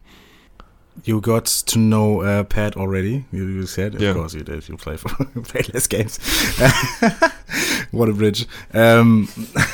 You 1.05 1.21
got 1.21 1.47
to 1.67 1.79
know 1.79 2.21
uh, 2.23 2.45
Pat 2.45 2.77
already. 2.77 3.25
You, 3.33 3.47
you 3.49 3.67
said, 3.67 3.95
of 4.01 4.15
course, 4.17 4.33
you 4.35 4.45
did. 4.45 4.69
You 4.69 4.77
play 4.77 4.97
for 4.97 5.09
play 5.43 5.63
less 5.75 5.89
games. 5.89 6.19
what 7.91 8.09
a 8.09 8.13
bridge. 8.13 8.47
Um, 8.73 9.29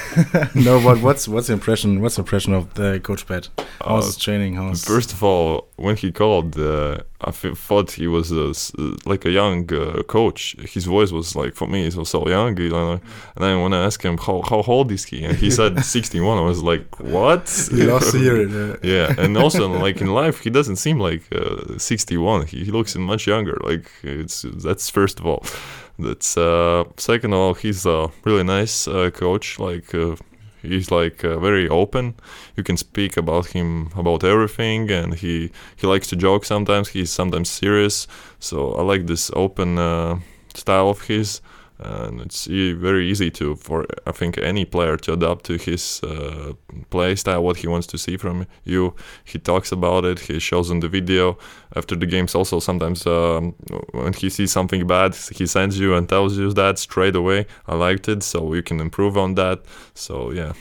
no, 0.54 0.80
but 0.80 1.02
what's 1.02 1.28
what's 1.28 1.46
the 1.48 1.52
impression? 1.52 2.00
What's 2.00 2.16
the 2.16 2.22
impression 2.22 2.54
of 2.54 2.72
the 2.74 3.00
coach 3.00 3.26
Pat? 3.26 3.48
How's 3.84 4.16
Uh, 4.16 4.20
training? 4.20 4.54
How's 4.56 4.82
First 4.84 5.12
of 5.12 5.22
all, 5.22 5.68
when 5.76 5.96
he 5.96 6.10
called, 6.10 6.56
uh, 6.58 6.98
I 7.22 7.30
thought 7.32 7.92
he 7.92 8.06
was 8.06 8.32
s- 8.32 8.72
uh, 8.78 8.96
like 9.04 9.24
a 9.26 9.30
young 9.30 9.72
uh, 9.72 10.02
coach. 10.04 10.56
His 10.74 10.84
voice 10.86 11.12
was 11.12 11.36
like 11.36 11.54
for 11.54 11.66
me, 11.68 11.86
it 11.86 11.94
was 11.96 12.08
so 12.08 12.26
young. 12.28 12.56
You 12.58 12.70
know? 12.70 12.92
And 12.92 13.00
then 13.44 13.60
when 13.62 13.72
I 13.74 13.84
asked 13.84 14.02
him 14.02 14.16
how 14.18 14.42
how 14.42 14.62
old 14.66 14.90
is 14.92 15.04
he, 15.04 15.24
and 15.24 15.36
he 15.36 15.50
said 15.58 15.84
61, 15.84 16.38
I 16.38 16.40
was 16.42 16.62
like, 16.62 16.98
what? 17.00 17.68
you 17.72 17.84
lost 17.92 18.12
to 18.12 18.18
hear. 18.18 18.36
Uh, 18.48 18.76
yeah, 18.82 19.14
and 19.18 19.36
also 19.36 19.68
like 19.68 20.00
in 20.00 20.08
life, 20.14 20.40
he 20.40 20.50
doesn't 20.50 20.76
seem 20.76 20.98
like 20.98 21.22
uh, 21.34 21.78
61. 21.78 22.46
He, 22.46 22.64
he 22.64 22.70
looks 22.70 22.96
much 22.96 23.26
younger. 23.26 23.58
Like 23.62 23.90
it's 24.02 24.42
that's 24.64 24.88
first 24.90 25.20
of 25.20 25.26
all. 25.26 25.44
That's 25.98 26.36
uh, 26.38 26.84
second 26.96 27.34
of 27.34 27.38
all, 27.38 27.54
he's 27.54 27.84
a 27.84 28.08
really 28.24 28.44
nice 28.44 28.88
uh, 28.88 29.10
coach. 29.10 29.58
Like 29.58 29.94
uh, 29.94 30.16
he's 30.62 30.90
like 30.90 31.24
uh, 31.24 31.38
very 31.38 31.68
open. 31.68 32.14
You 32.56 32.62
can 32.62 32.76
speak 32.76 33.16
about 33.16 33.46
him 33.48 33.90
about 33.96 34.24
everything, 34.24 34.90
and 34.90 35.14
he 35.14 35.50
he 35.76 35.86
likes 35.86 36.08
to 36.08 36.16
joke 36.16 36.44
sometimes. 36.44 36.88
He's 36.88 37.10
sometimes 37.10 37.48
serious. 37.48 38.06
So 38.38 38.74
I 38.74 38.82
like 38.82 39.06
this 39.06 39.30
open 39.34 39.78
uh, 39.78 40.20
style 40.54 40.88
of 40.88 41.02
his. 41.02 41.40
And 41.82 42.20
it's 42.20 42.46
e- 42.48 42.74
very 42.74 43.10
easy 43.10 43.30
to 43.30 43.56
for 43.56 43.86
I 44.06 44.12
think 44.12 44.36
any 44.38 44.64
player 44.66 44.96
to 44.98 45.12
adapt 45.14 45.44
to 45.46 45.56
his 45.56 46.00
uh, 46.02 46.52
play 46.90 47.16
style, 47.16 47.42
what 47.42 47.56
he 47.56 47.68
wants 47.68 47.86
to 47.86 47.96
see 47.98 48.18
from 48.18 48.46
you. 48.64 48.94
He 49.24 49.38
talks 49.38 49.72
about 49.72 50.04
it. 50.04 50.18
He 50.20 50.38
shows 50.40 50.70
on 50.70 50.80
the 50.80 50.88
video 50.88 51.38
after 51.74 51.96
the 51.96 52.06
games. 52.06 52.34
Also, 52.34 52.60
sometimes 52.60 53.06
um, 53.06 53.54
when 53.92 54.12
he 54.12 54.28
sees 54.30 54.52
something 54.52 54.86
bad, 54.86 55.14
he 55.38 55.46
sends 55.46 55.78
you 55.78 55.94
and 55.94 56.06
tells 56.08 56.36
you 56.38 56.52
that 56.52 56.78
straight 56.78 57.16
away. 57.16 57.46
I 57.66 57.74
liked 57.76 58.08
it, 58.08 58.22
so 58.22 58.52
you 58.54 58.62
can 58.62 58.80
improve 58.80 59.16
on 59.16 59.34
that. 59.36 59.60
So 59.94 60.32
yeah, 60.32 60.52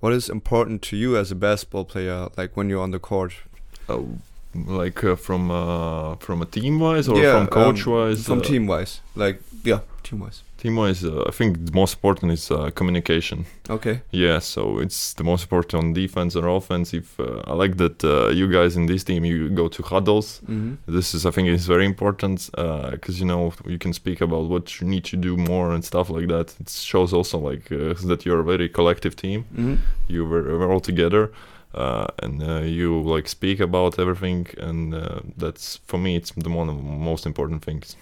What 0.00 0.12
is 0.12 0.28
important 0.28 0.82
to 0.90 0.96
you 0.96 1.16
as 1.16 1.30
a 1.30 1.34
basketball 1.34 1.84
player, 1.86 2.28
like 2.36 2.56
when 2.56 2.68
you're 2.68 2.82
on 2.82 2.90
the 2.90 2.98
court? 2.98 3.32
uh, 3.88 4.00
like 4.66 5.02
uh, 5.04 5.16
from 5.16 5.50
uh, 5.50 6.16
from 6.16 6.42
a 6.42 6.46
team 6.46 6.80
wise 6.80 7.08
or 7.08 7.18
Yeah, 7.18 7.32
from 7.38 7.46
coach 7.48 7.86
um, 7.86 7.92
wise. 7.92 8.24
From 8.24 8.38
uh, 8.38 8.42
team 8.42 8.66
wise, 8.66 9.00
like 9.14 9.40
yeah, 9.64 9.80
team 10.02 10.20
wise. 10.20 10.42
team 10.58 10.76
wise, 10.76 11.04
uh, 11.04 11.24
I 11.26 11.30
think 11.30 11.66
the 11.66 11.72
most 11.72 11.94
important 11.94 12.32
is 12.32 12.50
uh, 12.50 12.70
communication. 12.70 13.44
Okay. 13.68 14.00
Yeah, 14.10 14.38
so 14.40 14.78
it's 14.78 15.14
the 15.14 15.24
most 15.24 15.42
important 15.42 15.74
on 15.74 15.92
defense 15.92 16.36
or 16.36 16.48
offense. 16.48 16.94
If 16.94 17.20
uh, 17.20 17.42
I 17.46 17.52
like 17.52 17.76
that 17.76 18.02
uh, 18.04 18.28
you 18.28 18.50
guys 18.50 18.76
in 18.76 18.86
this 18.86 19.04
team 19.04 19.24
you 19.24 19.50
go 19.50 19.68
to 19.68 19.82
huddles. 19.82 20.40
Mm-hmm. 20.44 20.74
This 20.86 21.14
is 21.14 21.26
I 21.26 21.30
think 21.30 21.48
is 21.48 21.66
very 21.66 21.86
important 21.86 22.50
because 22.90 23.20
you 23.20 23.26
know 23.26 23.52
you 23.66 23.78
can 23.78 23.92
speak 23.92 24.20
about 24.20 24.44
what 24.48 24.80
you 24.80 24.86
need 24.86 25.04
to 25.04 25.16
do 25.16 25.36
more 25.36 25.72
and 25.74 25.84
stuff 25.84 26.08
like 26.10 26.28
that. 26.28 26.54
It 26.60 26.70
shows 26.70 27.12
also 27.12 27.38
like 27.38 27.70
uh, 27.72 27.94
that 28.08 28.24
you're 28.24 28.40
a 28.40 28.44
very 28.44 28.68
collective 28.68 29.16
team. 29.16 29.44
Mm-hmm. 29.52 29.74
You 30.08 30.24
were, 30.24 30.58
were 30.58 30.70
all 30.72 30.80
together. 30.80 31.30
Uh, 31.74 32.06
and 32.22 32.42
uh, 32.42 32.60
you 32.60 33.00
like 33.02 33.28
speak 33.28 33.60
about 33.60 33.98
everything, 33.98 34.46
and 34.58 34.94
uh, 34.94 35.20
that's 35.36 35.76
for 35.86 35.98
me. 35.98 36.16
It's 36.16 36.30
the 36.30 36.50
one 36.50 36.68
of 36.68 36.76
the 36.76 36.82
most 36.82 37.26
important 37.26 37.64
things. 37.64 37.96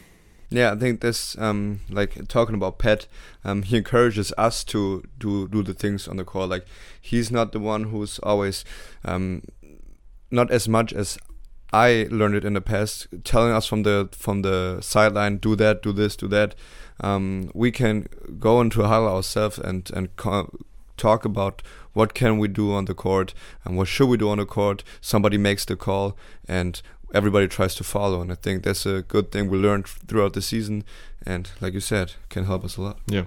Yeah, 0.50 0.72
I 0.72 0.76
think 0.76 1.00
this, 1.00 1.38
um, 1.38 1.80
like 1.88 2.28
talking 2.28 2.54
about 2.54 2.78
Pat, 2.78 3.06
um, 3.42 3.62
he 3.62 3.78
encourages 3.78 4.34
us 4.36 4.62
to 4.64 5.02
do 5.18 5.48
do 5.48 5.62
the 5.62 5.72
things 5.72 6.06
on 6.06 6.18
the 6.18 6.24
court. 6.24 6.50
Like 6.50 6.66
he's 7.00 7.30
not 7.30 7.52
the 7.52 7.58
one 7.58 7.84
who's 7.84 8.18
always, 8.18 8.64
um, 9.02 9.42
not 10.30 10.50
as 10.50 10.68
much 10.68 10.92
as 10.92 11.18
I 11.72 12.06
learned 12.10 12.34
it 12.34 12.44
in 12.44 12.52
the 12.52 12.60
past, 12.60 13.06
telling 13.24 13.52
us 13.52 13.66
from 13.66 13.82
the 13.84 14.10
from 14.12 14.42
the 14.42 14.80
sideline, 14.82 15.38
do 15.38 15.56
that, 15.56 15.82
do 15.82 15.92
this, 15.92 16.16
do 16.16 16.28
that. 16.28 16.54
Um, 17.00 17.50
we 17.54 17.72
can 17.72 18.06
go 18.38 18.60
into 18.60 18.82
a 18.82 18.88
huddle 18.88 19.08
ourselves 19.08 19.58
and 19.58 19.90
and 19.94 20.14
co- 20.16 20.50
talk 21.02 21.24
about 21.24 21.62
what 21.92 22.14
can 22.14 22.38
we 22.38 22.48
do 22.48 22.72
on 22.72 22.84
the 22.86 22.94
court 22.94 23.34
and 23.64 23.76
what 23.76 23.88
should 23.88 24.08
we 24.08 24.16
do 24.16 24.30
on 24.30 24.38
the 24.38 24.46
court. 24.46 24.84
Somebody 25.00 25.38
makes 25.38 25.64
the 25.64 25.76
call 25.76 26.16
and 26.48 26.80
everybody 27.14 27.48
tries 27.48 27.74
to 27.76 27.84
follow, 27.84 28.20
and 28.22 28.32
I 28.32 28.36
think 28.36 28.62
that's 28.62 28.86
a 28.86 29.02
good 29.02 29.30
thing 29.30 29.50
we 29.50 29.58
learned 29.58 29.86
throughout 29.86 30.32
the 30.32 30.42
season, 30.42 30.84
and 31.26 31.50
like 31.60 31.74
you 31.74 31.80
said, 31.80 32.12
can 32.28 32.44
help 32.44 32.64
us 32.64 32.76
a 32.76 32.82
lot. 32.82 32.98
Yeah. 33.06 33.24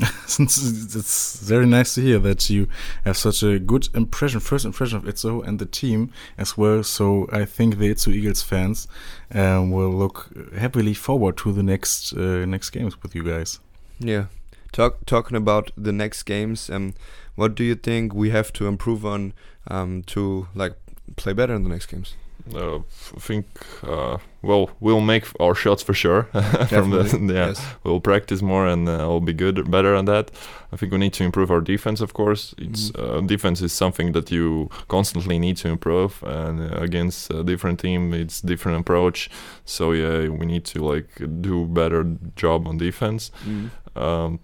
it's 0.00 1.40
very 1.40 1.66
nice 1.66 1.94
to 1.94 2.00
hear 2.00 2.18
that 2.18 2.48
you 2.48 2.68
have 3.04 3.18
such 3.18 3.42
a 3.42 3.58
good 3.58 3.88
impression, 3.94 4.40
first 4.40 4.64
impression 4.64 4.96
of 4.96 5.04
Itzehoe 5.04 5.46
and 5.46 5.58
the 5.58 5.66
team 5.66 6.10
as 6.38 6.56
well. 6.56 6.82
So 6.82 7.28
I 7.30 7.44
think 7.44 7.76
the 7.76 7.90
Itzehoe 7.92 8.14
Eagles 8.14 8.42
fans 8.42 8.88
um, 9.34 9.70
will 9.70 9.92
look 9.92 10.30
happily 10.56 10.94
forward 10.94 11.36
to 11.38 11.52
the 11.52 11.62
next 11.62 12.14
uh, 12.14 12.46
next 12.46 12.70
games 12.70 13.02
with 13.02 13.14
you 13.14 13.22
guys. 13.22 13.60
Yeah. 13.98 14.26
Talk, 14.72 15.04
talking 15.06 15.36
about 15.36 15.70
the 15.76 15.92
next 15.92 16.22
games, 16.24 16.70
um, 16.70 16.94
what 17.34 17.54
do 17.54 17.64
you 17.64 17.74
think 17.74 18.14
we 18.14 18.30
have 18.30 18.52
to 18.54 18.66
improve 18.66 19.04
on 19.04 19.32
um, 19.68 20.02
to 20.04 20.48
like 20.54 20.74
play 21.16 21.32
better 21.32 21.54
in 21.54 21.62
the 21.62 21.68
next 21.68 21.86
games? 21.86 22.14
uh, 22.54 22.78
I 22.78 23.20
think 23.20 23.46
uh, 23.82 24.18
well 24.42 24.70
we'll 24.80 25.00
make 25.00 25.26
our 25.40 25.54
shots 25.54 25.82
for 25.82 25.94
sure. 25.94 26.22
From 26.68 26.90
the, 26.90 27.32
yeah, 27.32 27.48
yes. 27.48 27.64
we'll 27.84 28.00
practice 28.00 28.42
more 28.42 28.66
and 28.66 28.88
uh, 28.88 29.06
we'll 29.08 29.20
be 29.20 29.32
good 29.32 29.70
better 29.70 29.94
on 29.94 30.04
that. 30.06 30.30
I 30.72 30.76
think 30.76 30.92
we 30.92 30.98
need 30.98 31.12
to 31.14 31.24
improve 31.24 31.50
our 31.50 31.60
defense. 31.60 32.00
Of 32.00 32.12
course, 32.12 32.54
it's 32.58 32.92
uh, 32.94 33.20
defense 33.24 33.60
is 33.60 33.72
something 33.72 34.12
that 34.12 34.30
you 34.30 34.70
constantly 34.88 35.38
need 35.38 35.56
to 35.58 35.68
improve, 35.68 36.22
and 36.22 36.60
uh, 36.60 36.76
against 36.76 37.30
a 37.30 37.42
different 37.42 37.80
team, 37.80 38.14
it's 38.14 38.40
different 38.40 38.80
approach. 38.80 39.30
So 39.64 39.92
yeah, 39.92 40.28
we 40.28 40.46
need 40.46 40.64
to 40.66 40.84
like 40.84 41.08
do 41.40 41.66
better 41.66 42.04
job 42.36 42.66
on 42.66 42.78
defense. 42.78 43.30
Mm. 43.44 43.70
Um, 43.96 44.40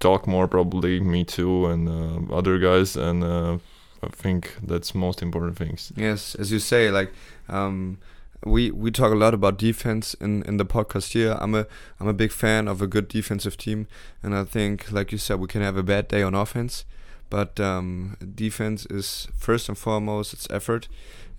talk 0.00 0.26
more 0.26 0.46
probably 0.46 1.00
me 1.00 1.24
too 1.24 1.66
and 1.66 1.88
uh, 1.88 2.34
other 2.34 2.58
guys 2.58 2.96
and 2.96 3.24
uh, 3.24 3.58
I 4.04 4.08
think 4.08 4.56
that's 4.62 4.94
most 4.94 5.22
important 5.22 5.56
things. 5.56 5.92
Yes, 5.96 6.34
as 6.34 6.52
you 6.52 6.58
say, 6.58 6.90
like 6.90 7.12
um, 7.48 7.98
we 8.44 8.70
we 8.70 8.90
talk 8.90 9.12
a 9.12 9.16
lot 9.16 9.34
about 9.34 9.58
defense 9.58 10.14
in 10.14 10.42
in 10.42 10.58
the 10.58 10.66
podcast 10.66 11.12
here. 11.12 11.36
I'm 11.40 11.54
a 11.54 11.66
I'm 11.98 12.08
a 12.08 12.12
big 12.12 12.32
fan 12.32 12.68
of 12.68 12.82
a 12.82 12.86
good 12.86 13.08
defensive 13.08 13.56
team, 13.56 13.86
and 14.22 14.34
I 14.34 14.44
think, 14.44 14.92
like 14.92 15.12
you 15.12 15.18
said, 15.18 15.40
we 15.40 15.48
can 15.48 15.62
have 15.62 15.76
a 15.76 15.82
bad 15.82 16.08
day 16.08 16.22
on 16.22 16.34
offense, 16.34 16.84
but 17.30 17.58
um, 17.58 18.16
defense 18.34 18.86
is 18.86 19.28
first 19.36 19.68
and 19.68 19.78
foremost 19.78 20.32
it's 20.34 20.46
effort, 20.50 20.88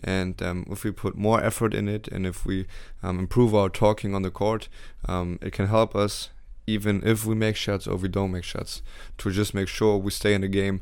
and 0.04 0.42
um, 0.42 0.66
if 0.70 0.84
we 0.84 0.92
put 0.92 1.16
more 1.16 1.44
effort 1.44 1.74
in 1.74 1.88
it, 1.88 2.08
and 2.08 2.26
if 2.26 2.46
we 2.46 2.66
um, 3.04 3.20
improve 3.20 3.54
our 3.54 3.70
talking 3.70 4.16
on 4.16 4.24
the 4.24 4.32
court, 4.32 4.68
um, 5.08 5.38
it 5.42 5.54
can 5.54 5.68
help 5.68 5.96
us. 5.96 6.30
Even 6.68 7.02
if 7.04 7.26
we 7.26 7.36
make 7.36 7.56
shots 7.56 7.88
or 7.88 7.96
we 7.98 8.08
don't 8.10 8.32
make 8.32 8.44
shots, 8.44 8.82
to 9.18 9.30
just 9.32 9.54
make 9.54 9.68
sure 9.68 9.98
we 9.98 10.12
stay 10.12 10.34
in 10.34 10.42
the 10.42 10.48
game 10.48 10.80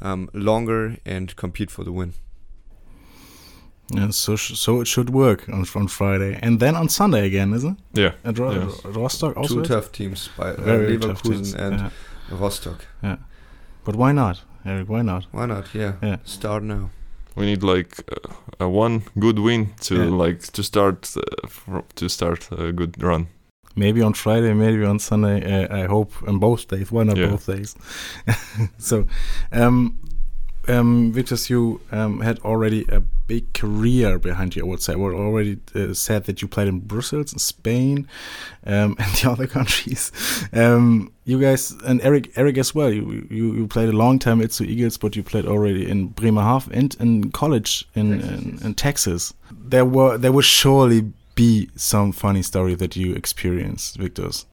um, 0.00 0.28
longer 0.32 0.96
and 1.04 1.34
compete 1.36 1.70
for 1.70 1.84
the 1.84 1.90
win. 1.92 2.12
Yeah, 3.94 4.10
so 4.12 4.36
sh- 4.36 4.54
so 4.58 4.80
it 4.80 4.86
should 4.86 5.10
work 5.10 5.48
on 5.48 5.66
on 5.74 5.88
Friday 5.88 6.38
and 6.42 6.58
then 6.60 6.74
on 6.76 6.88
Sunday 6.88 7.26
again, 7.26 7.52
isn't 7.54 7.78
it? 7.94 8.00
Yeah. 8.00 8.12
At 8.24 8.38
Ro- 8.38 8.52
Yes. 8.52 8.84
Rostock 8.96 9.36
also. 9.36 9.54
Two 9.54 9.60
is? 9.62 9.68
tough 9.68 9.90
teams 9.92 10.28
by 10.38 10.50
uh, 10.50 10.60
Very 10.64 10.98
tough 10.98 11.22
Leverkusen 11.22 11.34
teams. 11.34 11.54
and 11.54 11.78
yeah. 11.78 11.90
Rostock. 12.40 12.86
Yeah, 13.02 13.16
but 13.84 13.94
why 13.96 14.12
not, 14.12 14.42
Eric? 14.64 14.88
Why 14.88 15.02
not? 15.02 15.26
Why 15.32 15.46
not? 15.46 15.74
Yeah. 15.74 15.92
Yeah. 16.02 16.16
Start 16.24 16.62
now. 16.62 16.90
We 17.36 17.44
need 17.46 17.62
like 17.62 18.00
uh, 18.10 18.64
a 18.64 18.68
one 18.68 19.02
good 19.18 19.38
win 19.38 19.66
to 19.80 19.94
Yeah. 19.94 20.26
like 20.26 20.40
to 20.52 20.62
start 20.62 21.14
uh, 21.16 21.48
fr- 21.48 21.84
to 21.94 22.08
start 22.08 22.48
a 22.52 22.72
good 22.72 23.02
run. 23.02 23.26
Maybe 23.76 24.02
on 24.02 24.14
Friday, 24.14 24.54
maybe 24.54 24.84
on 24.84 24.98
Sunday. 24.98 25.64
Uh, 25.64 25.82
I 25.82 25.86
hope 25.86 26.12
on 26.28 26.38
both 26.38 26.68
days. 26.68 26.92
Why 26.92 27.02
not 27.04 27.16
Yeah. 27.16 27.28
both 27.30 27.46
days? 27.46 27.74
so, 28.78 29.06
um, 29.52 29.98
um, 30.68 31.12
you 31.48 31.80
um, 31.92 32.20
had 32.20 32.38
already 32.40 32.86
a 32.88 33.00
big 33.26 33.52
career 33.52 34.18
behind 34.18 34.54
you. 34.56 34.62
I 34.64 34.66
would 34.68 34.82
say. 34.82 34.94
Well, 34.94 35.12
already 35.14 35.58
uh, 35.74 35.92
said 35.94 36.24
that 36.24 36.40
you 36.42 36.48
played 36.48 36.68
in 36.68 36.80
Brussels, 36.80 37.32
in 37.32 37.38
Spain, 37.38 38.08
um, 38.66 38.96
and 38.98 39.14
the 39.16 39.30
other 39.30 39.46
countries. 39.46 40.12
Um, 40.52 41.12
you 41.24 41.40
guys 41.40 41.72
and 41.84 42.00
Eric, 42.02 42.30
Eric 42.36 42.58
as 42.58 42.74
well. 42.74 42.92
You 42.92 43.26
you, 43.30 43.54
you 43.54 43.66
played 43.66 43.88
a 43.88 43.96
long 43.96 44.18
time 44.18 44.40
at 44.40 44.50
the 44.52 44.64
Eagles, 44.64 44.96
but 44.98 45.16
you 45.16 45.22
played 45.22 45.46
already 45.46 45.88
in 45.88 46.08
Bremerhaven 46.08 46.72
and 46.72 46.96
in 47.00 47.30
college 47.32 47.86
in 47.94 48.20
Texas, 48.20 48.60
in, 48.60 48.66
in 48.66 48.74
Texas. 48.74 49.34
There 49.50 49.84
were 49.84 50.18
there 50.18 50.32
were 50.32 50.42
surely 50.42 51.12
be 51.34 51.68
some 51.76 52.12
funny 52.12 52.42
story 52.42 52.74
that 52.76 52.96
you 52.96 53.14
experienced, 53.14 53.96
Victus. 53.96 54.46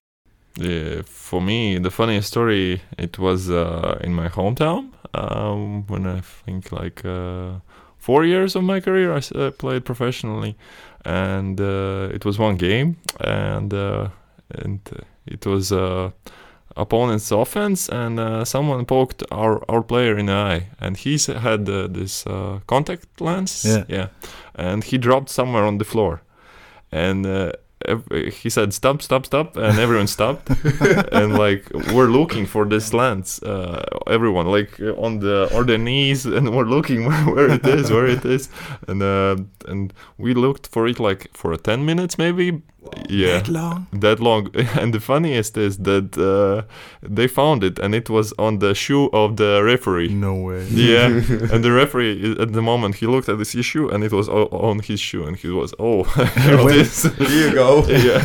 Yeah, 0.58 1.02
for 1.06 1.42
me, 1.42 1.78
the 1.80 1.92
funniest 1.92 2.28
story 2.28 2.82
it 2.98 3.18
was 3.18 3.50
uh, 3.50 3.98
in 4.04 4.14
my 4.14 4.28
hometown 4.30 4.90
um, 5.14 5.86
when 5.88 6.06
I 6.06 6.22
think 6.22 6.72
like 6.72 7.06
uh, 7.06 7.60
four 7.98 8.26
years 8.26 8.56
of 8.56 8.64
my 8.64 8.82
career 8.82 9.14
I 9.14 9.18
s- 9.18 9.32
uh, 9.32 9.52
played 9.58 9.86
professionally, 9.86 10.56
and 11.06 11.60
uh, 11.62 12.10
it 12.14 12.26
was 12.26 12.38
one 12.38 12.58
game, 12.58 12.96
and 13.22 13.74
uh, 13.74 14.10
and 14.64 14.80
uh, 14.92 15.04
it 15.26 15.46
was 15.46 15.72
uh, 15.72 16.12
opponent's 16.76 17.32
offense, 17.32 17.88
and 17.90 18.20
uh, 18.20 18.44
someone 18.46 18.86
poked 18.86 19.24
our 19.32 19.62
our 19.70 19.82
player 19.84 20.18
in 20.18 20.26
the 20.26 20.34
eye, 20.34 20.68
and 20.82 20.98
he 20.98 21.18
had 21.40 21.70
uh, 21.70 21.88
this 21.88 22.26
uh, 22.28 22.60
contact 22.68 23.06
lens, 23.22 23.64
Yeah. 23.66 23.84
yeah, 23.88 24.08
and 24.56 24.84
he 24.84 24.98
dropped 24.98 25.30
somewhere 25.30 25.64
on 25.66 25.78
the 25.78 25.86
floor, 25.86 26.22
and. 26.92 27.26
Uh, 27.26 27.52
ev- 27.86 28.08
he 28.42 28.50
said 28.50 28.74
stop 28.74 29.02
stop 29.02 29.26
stop 29.26 29.58
and 29.58 29.80
everyone 29.80 30.08
stopped 30.08 30.50
and 31.12 31.34
like 31.38 31.68
we're 31.94 32.08
looking 32.08 32.46
for 32.46 32.66
this 32.66 32.94
lens 32.94 33.42
uh, 33.44 33.84
everyone 34.08 34.46
like 34.48 34.80
uh, 34.80 34.94
on 34.94 35.20
the 35.20 35.50
on 35.56 35.66
their 35.66 35.78
knees 35.78 36.26
and 36.26 36.56
we're 36.56 36.66
looking 36.66 37.06
where, 37.10 37.26
where 37.36 37.50
it 37.50 37.66
is 37.66 37.92
where 37.92 38.06
it 38.06 38.24
is 38.26 38.50
and 38.88 39.02
uh, 39.02 39.36
and 39.68 39.94
we 40.18 40.34
looked 40.34 40.68
for 40.68 40.88
it 40.88 41.00
like 41.00 41.30
for 41.34 41.56
10 41.58 41.86
minutes 41.86 42.18
maybe 42.18 42.62
yeah 43.10 43.38
That 43.40 43.48
long? 43.48 43.88
that 43.94 44.20
long 44.20 44.50
and 44.82 44.94
the 44.94 45.00
funniest 45.00 45.56
is 45.58 45.78
that 45.80 46.18
uh, 46.18 46.64
they 47.18 47.28
found 47.28 47.64
it 47.64 47.78
and 47.80 47.94
it 47.94 48.10
was 48.10 48.34
on 48.40 48.60
the 48.60 48.74
shoe 48.74 49.10
of 49.14 49.36
the 49.38 49.62
referee 49.64 50.10
No 50.10 50.34
way. 50.36 50.66
yeah 50.70 51.06
and 51.54 51.64
the 51.64 51.72
referee 51.72 52.36
at 52.40 52.54
the 52.54 52.62
moment 52.62 52.96
he 52.96 53.06
looked 53.08 53.30
at 53.30 53.38
this 53.38 53.54
issue 53.56 53.88
and 53.90 54.04
it 54.04 54.12
was 54.12 54.28
o- 54.30 54.50
on 54.52 54.80
his 54.80 55.00
shoe 55.00 55.24
and 55.28 55.38
he 55.38 55.50
was 55.50 55.74
oh 55.80 56.04
here 56.04 56.60
it 56.60 56.66
Wait. 56.66 57.28
Here 57.30 57.48
you 57.50 57.54
go. 57.54 57.86
yeah 57.88 58.24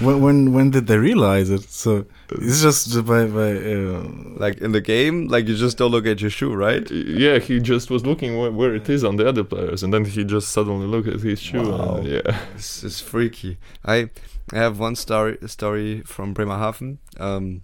when, 0.00 0.20
when 0.20 0.52
when 0.52 0.70
did 0.70 0.86
they 0.88 0.98
realize 0.98 1.48
it? 1.50 1.62
So 1.70 2.04
it's 2.40 2.62
just 2.62 3.04
by 3.06 3.26
by. 3.26 3.52
Uh, 3.56 4.02
Like 4.44 4.58
in 4.60 4.72
the 4.72 4.80
game, 4.80 5.28
like 5.28 5.46
you 5.48 5.56
just 5.56 5.78
don't 5.78 5.90
look 5.92 6.06
at 6.06 6.20
your 6.20 6.30
shoe, 6.30 6.52
right? 6.54 6.90
yeah 6.90 7.38
he 7.38 7.60
just 7.60 7.90
was 7.90 8.04
looking 8.04 8.38
where, 8.38 8.50
where 8.50 8.74
it 8.74 8.88
is 8.88 9.04
on 9.04 9.16
the 9.16 9.28
other 9.28 9.44
players 9.44 9.82
and 9.82 9.92
then 9.92 10.04
he 10.04 10.24
just 10.24 10.48
suddenly 10.48 10.86
looked 10.86 11.08
at 11.08 11.20
his 11.20 11.38
shoe 11.40 11.70
Wow. 11.70 11.96
and, 11.96 12.06
yeah 12.06 12.38
This 12.56 12.82
is 12.84 13.00
freaky. 13.00 13.58
I 13.84 14.10
I 14.52 14.56
have 14.56 14.78
one 14.80 14.96
story 14.96 15.36
story 15.46 16.02
from 16.04 16.34
Bremerhaven. 16.34 16.98
Um, 17.20 17.62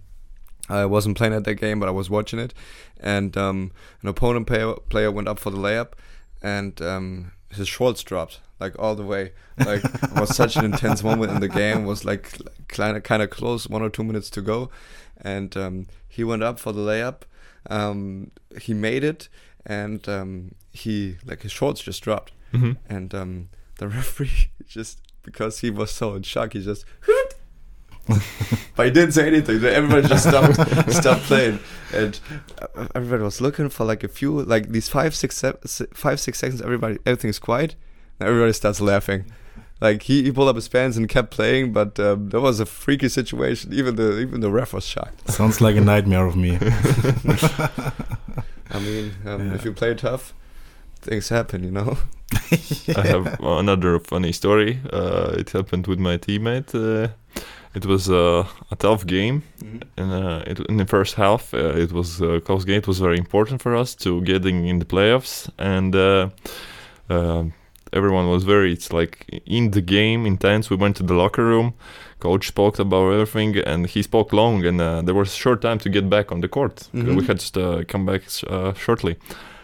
I 0.69 0.85
wasn't 0.85 1.17
playing 1.17 1.33
at 1.35 1.43
that 1.45 1.55
game, 1.55 1.79
but 1.79 1.89
I 1.89 1.91
was 1.91 2.09
watching 2.09 2.39
it, 2.39 2.53
and 3.15 3.35
um, 3.35 3.71
an 4.03 4.07
opponent 4.09 4.45
player, 4.47 4.73
player 4.89 5.11
went 5.11 5.27
up 5.27 5.39
for 5.39 5.51
the 5.51 5.57
layup, 5.57 5.93
and 6.41 6.79
um, 6.81 7.31
his 7.51 7.67
shorts 7.67 8.03
dropped 8.03 8.39
like 8.59 8.77
all 8.79 8.95
the 8.95 9.03
way. 9.03 9.31
Like 9.57 9.83
it 9.83 10.19
was 10.19 10.35
such 10.35 10.55
an 10.55 10.65
intense 10.65 11.03
moment 11.03 11.31
in 11.31 11.39
the 11.39 11.47
game. 11.47 11.83
It 11.83 11.87
was 11.87 12.05
like 12.05 12.37
kind 12.67 12.97
of 12.97 13.03
kind 13.03 13.21
of 13.21 13.29
close, 13.29 13.67
one 13.67 13.81
or 13.81 13.89
two 13.89 14.03
minutes 14.03 14.29
to 14.31 14.41
go, 14.41 14.69
and 15.21 15.55
um, 15.57 15.87
he 16.07 16.23
went 16.23 16.43
up 16.43 16.59
for 16.59 16.71
the 16.71 16.81
layup. 16.81 17.21
Um, 17.69 18.31
he 18.59 18.73
made 18.73 19.03
it, 19.03 19.29
and 19.65 20.07
um, 20.07 20.55
he 20.71 21.17
like 21.25 21.41
his 21.41 21.51
shorts 21.51 21.81
just 21.81 22.01
dropped 22.01 22.31
hmm 22.51 22.71
and 22.87 23.13
um, 23.13 23.49
the 23.77 23.87
referee 23.87 24.49
just 24.67 24.99
because 25.23 25.59
he 25.59 25.69
was 25.69 25.91
so 25.91 26.15
in 26.15 26.23
shock, 26.23 26.53
he 26.53 26.63
just. 26.63 26.85
but 28.75 28.85
he 28.87 28.91
didn't 28.91 29.11
say 29.11 29.27
anything. 29.27 29.63
Everybody 29.63 30.07
just 30.07 30.27
stopped, 30.27 30.55
stopped 30.91 31.21
playing, 31.23 31.59
and 31.93 32.19
uh, 32.59 32.87
everybody 32.95 33.21
was 33.21 33.39
looking 33.39 33.69
for 33.69 33.85
like 33.85 34.03
a 34.03 34.07
few, 34.07 34.41
like 34.41 34.69
these 34.69 34.89
five, 34.89 35.13
six, 35.13 35.37
seven, 35.37 35.59
five, 35.93 36.19
six 36.19 36.39
seconds. 36.39 36.59
Everybody, 36.61 36.97
everything's 37.05 37.37
quiet, 37.37 37.75
and 37.75 37.77
everybody 38.19 38.53
starts 38.53 38.81
laughing. 38.81 39.25
Like 39.81 40.03
he, 40.03 40.23
he 40.23 40.31
pulled 40.31 40.49
up 40.49 40.55
his 40.55 40.67
pants 40.67 40.97
and 40.97 41.07
kept 41.07 41.31
playing, 41.31 41.71
but 41.73 41.97
um, 41.99 42.29
that 42.29 42.41
was 42.41 42.59
a 42.59 42.65
freaky 42.65 43.07
situation. 43.09 43.71
Even 43.73 43.95
the 43.95 44.19
even 44.19 44.41
the 44.41 44.49
ref 44.51 44.73
was 44.73 44.85
shocked. 44.85 45.29
sounds 45.31 45.61
like 45.61 45.77
a 45.77 45.81
nightmare 45.81 46.25
of 46.25 46.35
me. 46.35 46.57
I 48.71 48.79
mean, 48.79 49.11
um, 49.25 49.47
Yeah. 49.47 49.55
if 49.55 49.65
you 49.65 49.73
play 49.73 49.93
tough, 49.95 50.33
things 51.01 51.29
happen, 51.29 51.63
you 51.63 51.71
know. 51.71 51.97
I 52.95 53.07
have 53.07 53.39
another 53.41 53.99
funny 53.99 54.31
story. 54.33 54.79
Uh, 54.93 55.33
it 55.37 55.49
happened 55.51 55.87
with 55.87 55.99
my 55.99 56.17
teammate. 56.17 56.73
Uh, 56.75 57.07
it 57.73 57.85
was 57.85 58.09
uh, 58.09 58.45
a 58.71 58.75
tough 58.75 59.05
game, 59.05 59.43
and 59.97 60.11
uh, 60.11 60.43
it, 60.45 60.59
in 60.69 60.77
the 60.77 60.85
first 60.85 61.15
half, 61.15 61.53
uh, 61.53 61.57
it 61.83 61.91
was 61.91 62.19
a 62.21 62.39
close 62.41 62.65
game. 62.65 62.77
It 62.79 62.87
was 62.87 62.99
very 62.99 63.17
important 63.17 63.61
for 63.61 63.75
us 63.75 63.95
to 63.95 64.21
getting 64.21 64.67
in 64.67 64.79
the 64.79 64.85
playoffs, 64.85 65.49
and 65.57 65.95
uh, 65.95 66.29
uh, 67.09 67.43
everyone 67.93 68.29
was 68.29 68.43
very. 68.43 68.71
It's 68.73 68.91
like 68.93 69.41
in 69.45 69.71
the 69.71 69.81
game, 69.81 70.25
intense. 70.25 70.69
We 70.69 70.75
went 70.77 70.95
to 70.97 71.03
the 71.03 71.13
locker 71.13 71.43
room. 71.45 71.73
Coach 72.19 72.47
spoke 72.47 72.79
about 72.79 73.11
everything, 73.13 73.57
and 73.57 73.87
he 73.87 74.01
spoke 74.01 74.33
long, 74.33 74.65
and 74.65 74.79
uh, 74.81 75.01
there 75.01 75.15
was 75.15 75.33
short 75.33 75.61
time 75.61 75.79
to 75.79 75.89
get 75.89 76.09
back 76.09 76.31
on 76.31 76.41
the 76.41 76.47
court. 76.49 76.75
Mhm. 76.93 77.15
We 77.17 77.25
had 77.25 77.39
to 77.39 77.61
uh, 77.69 77.83
come 77.87 78.05
back 78.05 78.21
uh, 78.49 78.73
shortly, 78.73 79.15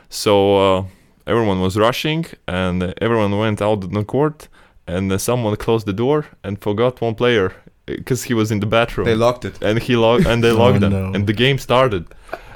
so. 0.10 0.34
Uh, 0.58 0.84
everyone 1.28 1.60
was 1.60 1.76
rushing 1.76 2.24
and 2.48 2.84
uh, 2.84 2.94
everyone 3.02 3.36
went 3.40 3.60
out 3.60 3.84
on 3.84 3.94
the 3.94 4.04
court 4.04 4.48
and 4.86 5.12
uh, 5.12 5.18
someone 5.18 5.56
closed 5.56 5.88
the 5.88 5.92
door 5.94 6.24
and 6.44 6.62
forgot 6.62 7.02
one 7.02 7.16
player 7.16 7.52
because 7.88 8.22
he 8.26 8.34
was 8.36 8.52
in 8.52 8.60
the 8.60 8.68
bathroom 8.68 9.06
They 9.08 9.16
locked 9.16 9.44
it. 9.44 9.56
and 9.64 9.80
he 9.82 9.96
logged 9.96 10.28
and 10.28 10.44
they 10.44 10.52
Oh, 10.58 10.58
logged 10.64 10.84
him 10.84 10.92
no. 10.92 11.12
and 11.16 11.26
the 11.26 11.34
game 11.34 11.58
started 11.58 12.06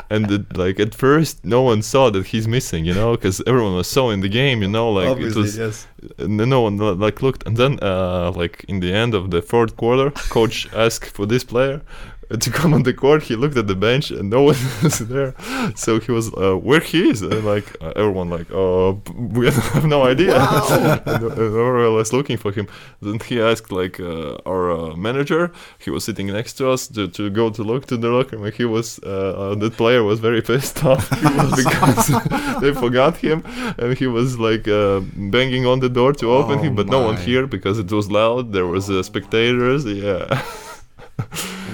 and 0.09 0.31
it, 0.31 0.57
like 0.57 0.79
at 0.79 0.95
first 0.95 1.43
no 1.45 1.61
one 1.61 1.81
saw 1.81 2.09
that 2.09 2.27
he's 2.27 2.47
missing 2.47 2.85
you 2.85 2.93
know 2.93 3.11
because 3.15 3.41
everyone 3.45 3.75
was 3.75 3.87
so 3.87 4.09
in 4.09 4.21
the 4.21 4.29
game 4.29 4.61
you 4.61 4.67
know 4.67 4.91
like 4.91 5.09
Obviously, 5.09 5.41
it 5.41 5.43
was 5.43 5.57
yes. 5.57 5.87
no 6.19 6.61
one 6.61 6.77
like 6.99 7.21
looked 7.21 7.45
and 7.45 7.57
then 7.57 7.79
uh 7.81 8.31
like 8.31 8.65
in 8.67 8.79
the 8.79 8.91
end 8.93 9.13
of 9.13 9.31
the 9.31 9.41
fourth 9.41 9.75
quarter 9.77 10.11
coach 10.29 10.67
asked 10.85 11.11
for 11.11 11.25
this 11.25 11.43
player 11.43 11.81
to 12.29 12.51
come 12.51 12.73
on 12.73 12.83
the 12.83 12.93
court, 12.93 13.23
he 13.23 13.35
looked 13.35 13.57
at 13.57 13.67
the 13.67 13.75
bench 13.75 14.11
and 14.11 14.29
no 14.29 14.43
one 14.49 14.57
was 14.83 14.99
there. 14.99 15.33
So 15.75 15.99
he 15.99 16.11
was, 16.11 16.31
uh, 16.33 16.55
where 16.55 16.79
he 16.79 17.09
is? 17.09 17.21
And 17.21 17.45
like 17.45 17.75
uh, 17.81 17.93
everyone, 17.95 18.29
like, 18.29 18.51
uh, 18.51 18.93
we 19.15 19.49
have 19.49 19.85
no 19.85 20.03
idea. 20.03 20.35
and, 20.69 21.23
and 21.23 21.39
everyone 21.39 21.95
was 21.95 22.13
looking 22.13 22.37
for 22.37 22.51
him. 22.51 22.67
Then 23.01 23.19
he 23.19 23.41
asked 23.41 23.71
like 23.71 23.99
uh, 23.99 24.37
our 24.45 24.71
uh, 24.71 24.95
manager. 24.95 25.51
He 25.79 25.89
was 25.89 26.03
sitting 26.03 26.27
next 26.27 26.53
to 26.53 26.69
us 26.69 26.87
to, 26.89 27.07
to 27.07 27.29
go 27.29 27.49
to 27.49 27.63
look 27.63 27.87
to 27.87 27.97
the 27.97 28.09
locker 28.09 28.37
room. 28.37 28.51
He 28.51 28.65
was 28.65 28.99
uh, 29.03 29.51
uh, 29.51 29.55
that 29.55 29.73
player 29.73 30.03
was 30.03 30.19
very 30.19 30.41
pissed 30.41 30.83
off 30.85 31.09
because 31.09 32.07
they 32.61 32.73
forgot 32.73 33.17
him, 33.17 33.43
and 33.77 33.97
he 33.97 34.07
was 34.07 34.39
like 34.39 34.67
uh, 34.67 35.01
banging 35.15 35.65
on 35.65 35.79
the 35.79 35.89
door 35.89 36.13
to 36.13 36.31
open 36.31 36.59
Oh 36.59 36.61
him, 36.61 36.75
but 36.75 36.87
no 36.87 37.01
one 37.01 37.17
here 37.17 37.47
because 37.47 37.79
it 37.79 37.91
was 37.91 38.09
loud. 38.11 38.53
There 38.53 38.67
was 38.67 38.89
uh, 38.89 39.03
spectators. 39.03 39.85
Yeah, 39.85 40.43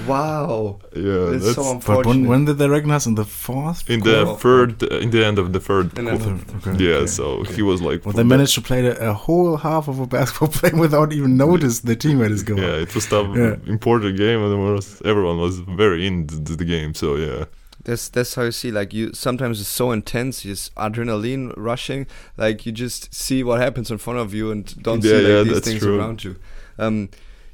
Wow. 0.08 0.78
yeah. 0.94 1.34
It's 1.34 1.44
that's 1.44 1.56
so 1.56 1.80
But 1.86 2.06
when, 2.06 2.26
when 2.26 2.44
did 2.44 2.58
they 2.58 2.68
recognize 2.68 3.06
in 3.06 3.14
the 3.14 3.24
fourth? 3.24 3.88
in 3.90 4.00
the 4.00 4.36
third, 4.38 4.82
uh, 4.82 4.98
in 5.04 5.10
the 5.10 5.24
end 5.24 5.38
of 5.38 5.52
the 5.52 5.60
third. 5.60 5.96
In 5.98 6.04
the- 6.06 6.10
quarter. 6.16 6.38
Okay, 6.70 6.84
yeah, 6.84 6.94
okay. 6.96 7.06
so 7.06 7.42
he 7.44 7.62
was 7.62 7.80
like. 7.82 8.04
Well, 8.04 8.12
they 8.14 8.22
managed 8.24 8.54
to 8.54 8.62
play 8.62 8.82
the, 8.82 8.92
a 9.10 9.12
whole 9.12 9.56
half 9.56 9.88
of 9.88 9.98
a 10.00 10.06
basketball 10.06 10.48
game 10.70 10.78
without 10.78 11.12
even 11.12 11.36
notice 11.36 11.80
the 11.80 11.96
teammate 11.96 12.30
is 12.30 12.42
going. 12.42 12.62
Yeah, 12.62 12.76
it 12.84 12.94
was 12.94 13.06
tough, 13.06 13.28
Yeah. 13.36 13.56
important 13.66 14.16
game, 14.16 14.42
and 14.42 14.50
there 14.52 14.58
was, 14.74 15.00
everyone 15.04 15.38
was 15.38 15.58
very 15.60 16.06
into 16.06 16.36
the 16.56 16.64
game. 16.64 16.94
So 16.94 17.16
yeah, 17.16 17.44
That's 17.84 18.08
that's 18.08 18.34
how 18.34 18.42
you 18.42 18.52
see 18.52 18.70
like 18.72 18.92
you 18.92 19.12
sometimes 19.14 19.60
it's 19.60 19.68
so 19.82 19.92
intense, 19.92 20.44
it's 20.44 20.70
adrenaline 20.76 21.52
rushing, 21.56 22.06
like 22.36 22.66
you 22.66 22.72
just 22.72 23.14
see 23.14 23.44
what 23.44 23.60
happens 23.60 23.90
in 23.90 23.98
front 23.98 24.18
of 24.18 24.34
you 24.34 24.50
and 24.50 24.64
don't 24.82 25.02
Yeah, 25.04 25.10
see 25.10 25.16
like 25.22 25.46
yeah, 25.46 25.52
these 25.54 25.60
things 25.64 25.80
true. 25.82 25.98
around 25.98 26.24
you. 26.24 26.34
Um, 26.78 27.08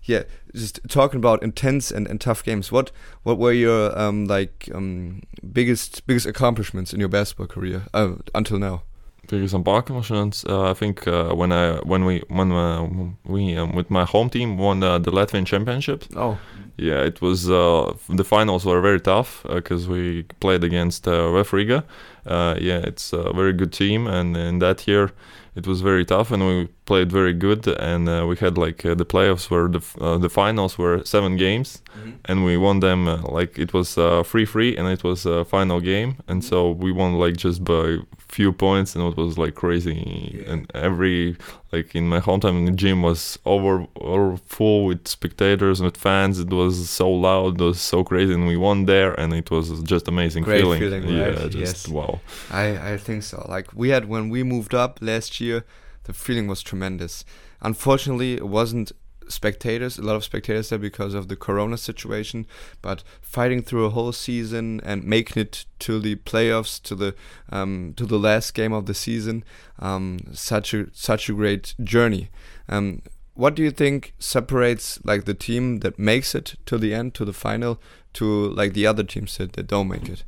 yeah, 0.05 0.25
just 0.55 0.81
talking 0.88 1.19
about 1.19 1.43
intense 1.43 1.91
and, 1.91 2.07
and 2.07 2.21
tough 2.21 2.43
games. 2.45 2.73
What 2.73 2.91
what 3.23 3.38
were 3.38 3.53
your 3.53 3.97
um 3.99 4.27
like 4.27 4.69
um 4.75 5.23
biggest 5.53 6.07
biggest 6.07 6.27
accomplishments 6.27 6.93
in 6.93 7.01
your 7.01 7.09
basketball 7.09 7.47
career 7.47 7.83
uh, 7.95 8.15
until 8.35 8.59
now? 8.59 8.83
biggest 9.29 9.55
accomplishments. 9.55 10.45
Uh, 10.45 10.71
I 10.71 10.75
think 10.75 11.07
uh, 11.07 11.35
when 11.35 11.53
I 11.53 11.77
when 11.81 12.05
we 12.05 12.23
when 12.29 12.53
uh, 12.53 12.88
we 13.25 13.57
um, 13.57 13.75
with 13.75 13.91
my 13.91 14.05
home 14.05 14.29
team 14.31 14.59
won 14.59 14.83
uh, 14.83 14.99
the 14.99 15.11
Latvian 15.11 15.47
championship. 15.47 16.05
Oh, 16.17 16.38
Yeah, 16.77 17.05
it 17.05 17.21
was 17.21 17.51
uh, 17.51 17.93
the 18.09 18.25
finals 18.25 18.65
were 18.65 18.81
very 18.81 19.01
tough 19.01 19.45
because 19.49 19.87
we 19.88 20.25
played 20.41 20.65
against 20.65 21.07
uh, 21.07 21.31
VEF 21.33 21.53
Riga. 21.53 21.85
Uh, 22.27 22.55
yeah, 22.59 22.81
it's 22.91 23.12
a 23.12 23.33
very 23.33 23.53
good 23.53 23.73
team, 23.73 24.07
and 24.07 24.37
in 24.37 24.59
that 24.59 24.88
year 24.88 25.11
it 25.55 25.67
was 25.67 25.81
very 25.83 26.05
tough, 26.05 26.31
and 26.31 26.47
we 26.47 26.69
played 26.87 27.12
very 27.12 27.35
good. 27.35 27.67
And 27.69 28.09
uh, 28.09 28.25
we 28.29 28.37
had 28.37 28.57
like 28.57 28.85
uh, 28.87 28.95
the 28.95 29.05
playoffs 29.05 29.51
were 29.51 29.69
the 29.69 29.79
f- 29.79 29.97
uh, 30.01 30.19
the 30.19 30.29
finals 30.31 30.79
were 30.79 31.05
seven 31.05 31.37
games, 31.37 31.83
and 32.25 32.45
we 32.45 32.57
won 32.57 32.81
them 32.81 33.07
uh, 33.09 33.19
like 33.23 33.59
it 33.59 33.73
was 33.75 33.99
uh, 33.99 34.23
free 34.23 34.47
free, 34.47 34.77
and 34.77 34.88
it 34.88 35.05
was 35.05 35.27
a 35.27 35.45
final 35.45 35.81
game, 35.81 36.17
and 36.29 36.43
so 36.45 36.71
we 36.71 36.91
won 36.93 37.15
like 37.19 37.37
just 37.37 37.62
by 37.65 37.99
few 38.33 38.51
points, 38.53 38.95
and 38.95 39.05
it 39.11 39.16
was 39.16 39.37
like 39.45 39.55
crazy. 39.55 39.95
Yeah. 40.35 40.53
And 40.53 40.61
every 40.88 41.37
like 41.73 41.95
in 41.95 42.07
my 42.14 42.21
hometown, 42.21 42.66
the 42.66 42.73
gym 42.73 42.99
was 43.03 43.38
over, 43.45 43.87
over 43.97 44.37
full 44.55 44.79
with 44.88 45.07
spectators 45.07 45.81
and 45.81 45.87
with 45.88 45.97
fans. 46.09 46.38
It 46.38 46.51
was 46.51 46.75
so 46.90 47.09
loud, 47.11 47.61
it 47.61 47.64
was 47.64 47.81
so 47.81 47.99
crazy, 48.11 48.33
and 48.35 48.47
we 48.47 48.57
won 48.57 48.87
there, 48.87 49.12
and 49.21 49.33
it 49.35 49.51
was 49.51 49.66
just 49.83 50.09
amazing 50.09 50.45
Great 50.45 50.61
feeling. 50.61 50.81
feeling, 50.81 51.05
yeah, 51.09 51.29
right? 51.29 51.51
just 51.51 51.87
Yes. 51.87 51.88
wow. 51.88 52.21
I, 52.51 52.92
I 52.92 52.97
think 53.07 53.23
so. 53.23 53.38
Like 53.49 53.66
we 53.75 53.90
had 53.95 54.05
when 54.14 54.25
we 54.35 54.42
moved 54.55 54.75
up 54.75 54.99
last 55.01 55.40
year, 55.40 55.64
the 56.05 56.12
feeling 56.12 56.47
was 56.49 56.62
tremendous. 56.62 57.25
Unfortunately, 57.61 58.35
it 58.35 58.49
wasn't 58.49 58.92
spectators, 59.33 59.99
a 59.99 60.03
lot 60.03 60.16
of 60.16 60.25
spectators 60.25 60.68
there 60.68 60.79
because 60.79 61.14
of 61.14 61.29
the 61.29 61.37
corona 61.37 61.77
situation, 61.77 62.47
but 62.81 63.03
fighting 63.21 63.62
through 63.62 63.87
a 63.87 63.90
whole 63.90 64.12
season 64.12 64.81
and 64.85 65.05
making 65.05 65.40
it 65.42 65.64
to 65.81 65.99
the 65.99 66.16
playoffs, 66.16 66.81
to 66.83 66.95
the 66.95 67.14
um, 67.51 67.95
to 67.97 68.07
the 68.07 68.18
last 68.18 68.55
game 68.55 68.73
of 68.73 68.87
the 68.87 68.95
season, 68.95 69.45
um, 69.79 70.18
such 70.33 70.75
a 70.75 70.87
such 70.92 71.29
a 71.29 71.33
great 71.33 71.75
journey. 71.83 72.29
Um, 72.68 73.03
what 73.35 73.55
do 73.55 73.62
you 73.62 73.71
think 73.71 74.14
separates 74.18 75.03
like 75.05 75.25
the 75.25 75.35
team 75.35 75.81
that 75.81 75.99
makes 75.99 76.35
it 76.35 76.55
to 76.66 76.79
the 76.79 76.95
end, 76.95 77.14
to 77.14 77.25
the 77.25 77.33
final, 77.33 77.81
to 78.14 78.51
like 78.51 78.75
the 78.75 78.87
other 78.87 79.03
teams 79.03 79.37
that, 79.38 79.55
that 79.55 79.66
don't 79.66 79.88
make 79.88 80.09
it? 80.09 80.25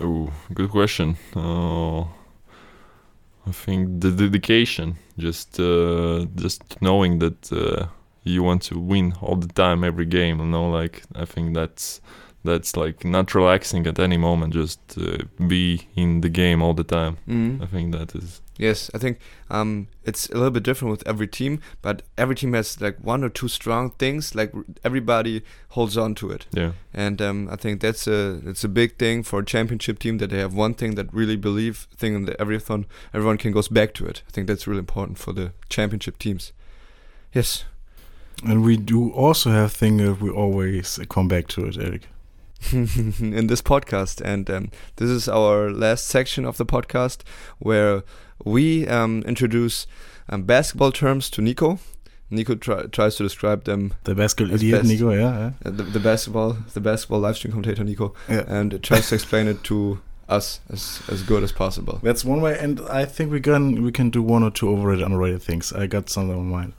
Oh, 0.00 0.30
good 0.52 0.70
question. 0.70 1.16
Uh, 1.34 2.00
I 2.00 3.52
think 3.52 4.00
the 4.00 4.10
dedication, 4.10 4.96
just 5.16 5.58
uh, 5.58 6.26
just 6.34 6.80
knowing 6.82 7.18
that 7.20 7.50
uh, 7.50 7.86
you 8.22 8.42
want 8.42 8.62
to 8.64 8.78
win 8.78 9.14
all 9.20 9.36
the 9.36 9.48
time, 9.48 9.84
every 9.84 10.06
game. 10.06 10.40
You 10.40 10.46
know, 10.46 10.68
like 10.70 11.02
I 11.14 11.24
think 11.24 11.54
that's 11.54 12.00
that's 12.44 12.76
like 12.76 13.04
not 13.04 13.34
relaxing 13.34 13.86
at 13.86 13.98
any 13.98 14.16
moment. 14.16 14.54
Just 14.54 14.80
uh, 14.98 15.18
be 15.46 15.88
in 15.94 16.20
the 16.20 16.28
game 16.28 16.62
all 16.62 16.74
the 16.74 16.84
time. 16.84 17.18
Mm. 17.28 17.62
I 17.62 17.66
think 17.66 17.92
that 17.92 18.14
is 18.14 18.40
Yes, 18.58 18.90
I 18.92 18.98
think 18.98 19.20
um, 19.50 19.86
it's 20.04 20.28
a 20.30 20.34
little 20.34 20.50
bit 20.50 20.64
different 20.64 20.90
with 20.90 21.06
every 21.06 21.28
team, 21.28 21.60
but 21.80 22.02
every 22.18 22.34
team 22.34 22.54
has 22.54 22.80
like 22.80 22.98
one 22.98 23.22
or 23.22 23.28
two 23.28 23.46
strong 23.46 23.92
things. 23.92 24.34
Like 24.34 24.52
everybody 24.84 25.44
holds 25.70 25.96
on 25.96 26.16
to 26.16 26.30
it, 26.32 26.46
yeah. 26.50 26.72
and 26.92 27.22
um, 27.22 27.48
I 27.52 27.54
think 27.54 27.80
that's 27.80 28.08
a 28.08 28.40
it's 28.44 28.64
a 28.64 28.68
big 28.68 28.98
thing 28.98 29.22
for 29.22 29.38
a 29.38 29.44
championship 29.44 30.00
team 30.00 30.18
that 30.18 30.30
they 30.30 30.38
have 30.38 30.54
one 30.54 30.74
thing 30.74 30.96
that 30.96 31.14
really 31.14 31.36
believe 31.36 31.86
thing, 31.96 32.16
and 32.16 32.26
that 32.26 32.40
everyone 32.40 32.86
everyone 33.14 33.38
can 33.38 33.52
goes 33.52 33.68
back 33.68 33.94
to 33.94 34.06
it. 34.06 34.22
I 34.26 34.32
think 34.32 34.48
that's 34.48 34.66
really 34.66 34.80
important 34.80 35.18
for 35.18 35.32
the 35.32 35.52
championship 35.68 36.18
teams. 36.18 36.52
Yes, 37.32 37.64
And 38.44 38.62
we 38.64 38.76
do 38.76 39.10
also 39.10 39.50
have 39.50 39.72
thing 39.72 39.96
that 39.98 40.20
we 40.20 40.30
always 40.30 40.98
come 41.08 41.28
back 41.28 41.48
to 41.48 41.66
it, 41.66 41.76
Eric. 41.76 42.08
in 42.72 43.46
this 43.46 43.62
podcast, 43.62 44.20
and 44.20 44.50
um, 44.50 44.70
this 44.96 45.08
is 45.10 45.28
our 45.28 45.70
last 45.70 46.06
section 46.06 46.44
of 46.44 46.56
the 46.56 46.66
podcast 46.66 47.18
where 47.60 48.02
we 48.44 48.86
um, 48.88 49.22
introduce 49.26 49.86
um, 50.28 50.42
basketball 50.42 50.90
terms 50.90 51.30
to 51.30 51.40
Nico. 51.40 51.78
Nico 52.30 52.56
try, 52.56 52.82
tries 52.86 53.14
to 53.16 53.22
describe 53.22 53.62
them 53.64 53.94
The 54.04 54.14
basketball 54.14 54.54
idiot, 54.56 54.80
best. 54.82 54.88
Nico, 54.88 55.12
yeah. 55.12 55.18
yeah. 55.38 55.50
uh, 55.64 55.70
the, 55.70 55.82
the 55.84 56.00
basketball 56.00 56.58
the 56.74 56.80
basketball 56.80 57.20
live 57.20 57.36
stream 57.36 57.52
commentator 57.52 57.84
Nico 57.84 58.12
Yeah. 58.28 58.44
and 58.48 58.82
tries 58.82 59.08
to 59.08 59.14
explain 59.14 59.46
it 59.48 59.62
to 59.64 60.00
us 60.28 60.60
as 60.68 61.00
as 61.08 61.22
good 61.22 61.42
as 61.44 61.52
possible. 61.52 62.00
That's 62.02 62.24
one 62.24 62.40
way, 62.42 62.58
and 62.58 62.80
I 62.90 63.04
think 63.06 63.30
we 63.32 63.40
can 63.40 63.82
we 63.82 63.92
can 63.92 64.10
do 64.10 64.20
one 64.22 64.42
or 64.42 64.50
two 64.50 64.68
overrated, 64.68 65.04
underrated 65.06 65.42
things. 65.42 65.72
I 65.72 65.86
got 65.86 66.10
something 66.10 66.36
in 66.36 66.50
mind. 66.50 66.72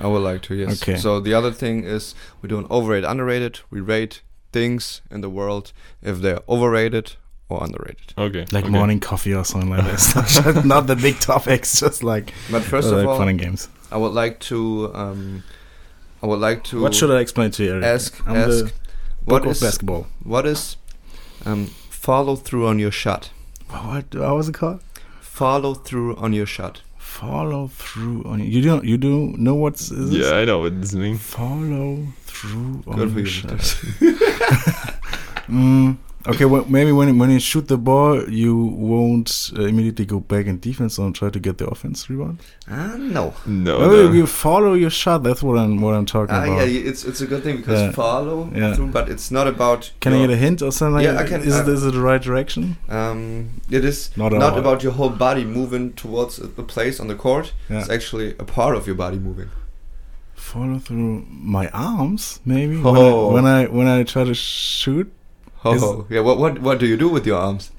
I 0.00 0.06
would 0.06 0.22
like 0.22 0.42
to 0.42 0.54
yes. 0.54 0.82
Okay. 0.82 0.96
So 0.96 1.20
the 1.20 1.34
other 1.34 1.52
thing 1.52 1.84
is 1.84 2.14
we 2.42 2.48
do 2.48 2.58
an 2.58 2.66
overrated 2.70 3.08
underrated. 3.08 3.60
We 3.70 3.80
rate 3.80 4.22
things 4.52 5.02
in 5.10 5.20
the 5.20 5.30
world 5.30 5.72
if 6.02 6.20
they're 6.20 6.40
overrated 6.48 7.16
or 7.48 7.62
underrated. 7.62 8.14
Okay. 8.16 8.46
Like 8.52 8.64
okay. 8.64 8.72
morning 8.72 9.00
coffee 9.00 9.34
or 9.34 9.44
something 9.44 9.70
like 9.70 9.84
that. 9.84 10.62
not 10.64 10.86
the 10.86 10.96
big 10.96 11.18
topics, 11.20 11.80
just 11.80 12.02
like, 12.02 12.32
But 12.50 12.62
first 12.62 12.92
uh, 12.92 12.96
of 12.96 13.06
all, 13.06 13.18
fun 13.18 13.28
and 13.28 13.38
games. 13.38 13.68
I 13.90 13.96
would 13.96 14.12
like 14.12 14.38
to 14.40 14.90
um, 14.94 15.42
I 16.22 16.26
would 16.26 16.40
like 16.40 16.64
to 16.64 16.80
What 16.80 16.94
should 16.94 17.10
I 17.10 17.20
explain 17.20 17.50
to 17.52 17.64
you, 17.64 17.72
Eric? 17.72 17.84
ask 17.84 18.28
I'm 18.28 18.36
ask 18.36 18.64
the 18.66 18.72
what 19.24 19.42
book 19.42 19.44
of 19.46 19.50
is 19.52 19.60
basketball. 19.60 20.06
what 20.22 20.46
is 20.46 20.76
um, 21.44 21.66
follow 21.66 22.36
through 22.36 22.66
on 22.66 22.78
your 22.78 22.90
shot. 22.90 23.30
What? 23.68 24.06
How 24.12 24.36
was 24.36 24.48
it 24.48 24.54
called? 24.54 24.82
Follow 25.20 25.74
through 25.74 26.16
on 26.16 26.32
your 26.32 26.46
shot. 26.46 26.82
Follow 27.10 27.68
through 27.68 28.22
on 28.24 28.38
you 28.40 28.62
don't 28.62 28.84
you 28.84 28.96
do 28.96 29.34
know 29.36 29.54
what's 29.56 29.90
is? 29.90 30.10
Yeah, 30.10 30.32
I 30.40 30.44
know 30.44 30.60
what 30.60 30.80
this 30.80 30.94
means. 30.94 31.20
Follow 31.20 32.06
through 32.22 32.82
on 32.86 32.96
Good 32.96 33.12
for 33.12 33.18
your 33.18 33.26
you. 33.26 33.74
Mm, 35.50 35.96
okay, 36.26 36.44
well, 36.44 36.64
maybe 36.68 36.92
when 36.92 37.18
when 37.18 37.30
you 37.30 37.40
shoot 37.40 37.66
the 37.68 37.76
ball, 37.78 38.28
you 38.28 38.54
won't 38.56 39.50
uh, 39.56 39.62
immediately 39.62 40.04
go 40.04 40.20
back 40.20 40.46
in 40.46 40.58
defense 40.60 40.98
and 40.98 41.14
try 41.14 41.30
to 41.30 41.40
get 41.40 41.58
the 41.58 41.66
offense 41.66 42.08
rebound. 42.10 42.38
Ah 42.68 42.94
no. 42.98 43.34
No. 43.46 43.76
Oh, 43.76 43.90
no. 43.90 44.12
you 44.12 44.26
follow 44.26 44.74
your 44.74 44.90
shot. 44.90 45.22
That's 45.22 45.42
what 45.42 45.58
I'm 45.58 45.80
what 45.80 45.94
I'm 45.94 46.06
talking 46.06 46.34
Ah, 46.34 46.44
about. 46.44 46.68
yeah, 46.68 46.88
it's 46.90 47.04
it's 47.04 47.20
a 47.20 47.26
good 47.26 47.42
thing 47.42 47.56
because 47.58 47.80
Yeah. 47.80 47.92
follow 47.92 48.50
Yeah. 48.54 48.74
through, 48.74 48.88
but 48.88 49.08
it's 49.08 49.30
not 49.30 49.46
about. 49.46 49.90
Can 50.00 50.12
I 50.12 50.18
get 50.26 50.30
a 50.30 50.36
hint 50.36 50.62
or 50.62 50.72
something? 50.72 51.02
Yeah, 51.04 51.12
that? 51.12 51.26
I 51.26 51.28
can- 51.28 51.42
Is, 51.42 51.56
it, 51.58 51.66
uh, 51.68 51.72
is 51.72 51.84
it 51.84 51.92
the 51.94 52.00
right 52.00 52.22
direction? 52.22 52.76
Um, 52.88 53.48
it 53.70 53.84
is 53.84 54.10
Not 54.16 54.32
not, 54.32 54.58
about 54.58 54.82
your 54.82 54.92
whole 54.92 55.10
body 55.10 55.44
moving 55.44 55.92
towards 55.94 56.38
a 56.38 56.48
a 56.58 56.62
place 56.74 57.00
on 57.02 57.08
the 57.08 57.14
court. 57.14 57.52
Yeah. 57.70 57.80
It's 57.80 57.90
actually 57.90 58.34
a 58.38 58.44
part 58.44 58.76
of 58.76 58.86
your 58.86 58.96
body 58.96 59.18
moving. 59.18 59.48
Follow 60.34 60.78
through 60.78 61.24
my 61.30 61.68
arms, 61.68 62.40
maybe. 62.44 62.80
Oh. 62.84 63.32
When, 63.34 63.44
I, 63.46 63.66
when 63.66 63.86
I 63.86 63.94
when 63.94 64.00
I 64.00 64.02
try 64.04 64.24
to 64.24 64.34
shoot. 64.34 65.08
Oh, 65.64 66.06
yeah. 66.08 66.20
What 66.20 66.38
what 66.38 66.60
what 66.60 66.78
do 66.78 66.86
you 66.86 66.96
do 66.96 67.08
with 67.08 67.26
your 67.26 67.38
arms? 67.38 67.70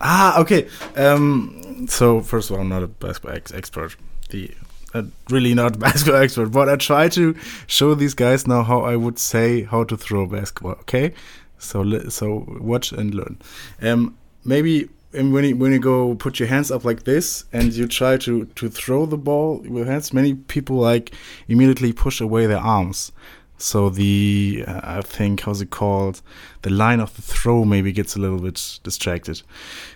Ah, 0.00 0.40
okay. 0.40 0.68
Um, 0.96 1.86
so 1.88 2.20
first 2.20 2.50
of 2.50 2.56
all, 2.56 2.62
I'm 2.62 2.68
not 2.68 2.82
a 2.82 2.88
basketball 2.88 3.34
ex- 3.34 3.52
expert. 3.52 3.96
The 4.30 4.50
uh, 4.94 5.04
really 5.30 5.54
not 5.54 5.76
a 5.76 5.78
basketball 5.86 6.22
expert, 6.22 6.46
but 6.50 6.68
I 6.68 6.76
try 6.76 7.08
to 7.10 7.34
show 7.66 7.94
these 7.94 8.14
guys 8.14 8.46
now 8.46 8.62
how 8.62 8.80
I 8.80 8.96
would 8.96 9.18
say 9.18 9.62
how 9.62 9.84
to 9.84 9.96
throw 9.96 10.22
a 10.22 10.26
basketball. 10.26 10.72
Okay, 10.82 11.14
so 11.58 12.08
so 12.08 12.46
watch 12.60 12.92
and 12.92 13.14
learn. 13.14 13.38
Um, 13.82 14.16
maybe 14.44 14.88
and 15.12 15.32
when 15.32 15.44
you 15.44 15.56
when 15.56 15.72
you 15.72 15.78
go 15.78 16.14
put 16.14 16.38
your 16.38 16.48
hands 16.48 16.70
up 16.70 16.84
like 16.84 17.04
this 17.04 17.44
and 17.52 17.72
you 17.72 17.86
try 17.86 18.16
to 18.18 18.44
to 18.44 18.68
throw 18.68 19.06
the 19.06 19.16
ball 19.16 19.58
with 19.68 19.86
hands, 19.86 20.12
many 20.12 20.34
people 20.34 20.76
like 20.76 21.12
immediately 21.48 21.92
push 21.92 22.20
away 22.20 22.46
their 22.46 22.58
arms. 22.58 23.12
So 23.58 23.90
the 23.90 24.64
uh, 24.66 24.80
I 24.84 25.00
think 25.02 25.40
how's 25.40 25.60
it 25.60 25.70
called? 25.70 26.22
The 26.62 26.70
line 26.70 27.00
of 27.00 27.14
the 27.16 27.22
throw 27.22 27.64
maybe 27.64 27.90
gets 27.92 28.14
a 28.16 28.20
little 28.20 28.38
bit 28.38 28.78
distracted. 28.84 29.42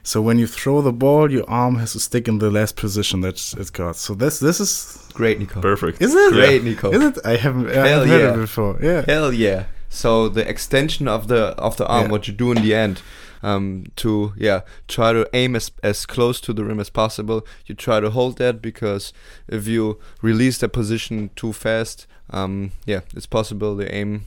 So 0.02 0.20
when 0.20 0.38
you 0.38 0.48
throw 0.48 0.82
the 0.82 0.92
ball, 0.92 1.30
your 1.30 1.48
arm 1.48 1.76
has 1.76 1.92
to 1.92 2.00
stick 2.00 2.26
in 2.26 2.38
the 2.38 2.50
last 2.50 2.74
position 2.76 3.20
that 3.20 3.36
it's 3.56 3.70
got. 3.70 3.96
So 3.96 4.14
this 4.14 4.40
this 4.40 4.58
is 4.60 5.08
Great, 5.14 5.38
Nico. 5.38 5.60
Perfect. 5.60 6.02
is 6.02 6.12
it 6.14 6.32
Great, 6.32 6.64
Nico. 6.64 6.90
Is 6.90 7.02
it? 7.02 7.18
I 7.24 7.36
haven't, 7.36 7.70
I 7.70 7.86
haven't 7.86 8.08
heard 8.08 8.20
yeah. 8.20 8.34
it 8.34 8.36
before. 8.36 8.78
Yeah. 8.82 9.04
Hell 9.06 9.32
yeah! 9.32 9.66
So 9.88 10.28
the 10.28 10.48
extension 10.48 11.06
of 11.06 11.28
the 11.28 11.54
of 11.56 11.76
the 11.76 11.86
arm, 11.86 12.06
Yeah. 12.06 12.10
what 12.12 12.26
you 12.26 12.34
do 12.34 12.50
in 12.50 12.62
the 12.62 12.74
end, 12.74 13.00
um, 13.44 13.84
to 13.96 14.32
yeah, 14.36 14.62
try 14.88 15.12
to 15.12 15.28
aim 15.34 15.54
as 15.54 15.70
as 15.84 16.04
close 16.06 16.40
to 16.42 16.52
the 16.52 16.64
rim 16.64 16.80
as 16.80 16.90
possible. 16.90 17.46
You 17.66 17.74
try 17.76 18.00
to 18.00 18.10
hold 18.10 18.38
that 18.38 18.60
because 18.60 19.12
if 19.46 19.68
you 19.68 20.00
release 20.20 20.58
that 20.58 20.70
position 20.70 21.30
too 21.36 21.52
fast, 21.52 22.06
um, 22.32 22.72
yeah, 22.86 23.00
it's 23.14 23.26
possible 23.26 23.76
the 23.76 23.92
aim 23.94 24.24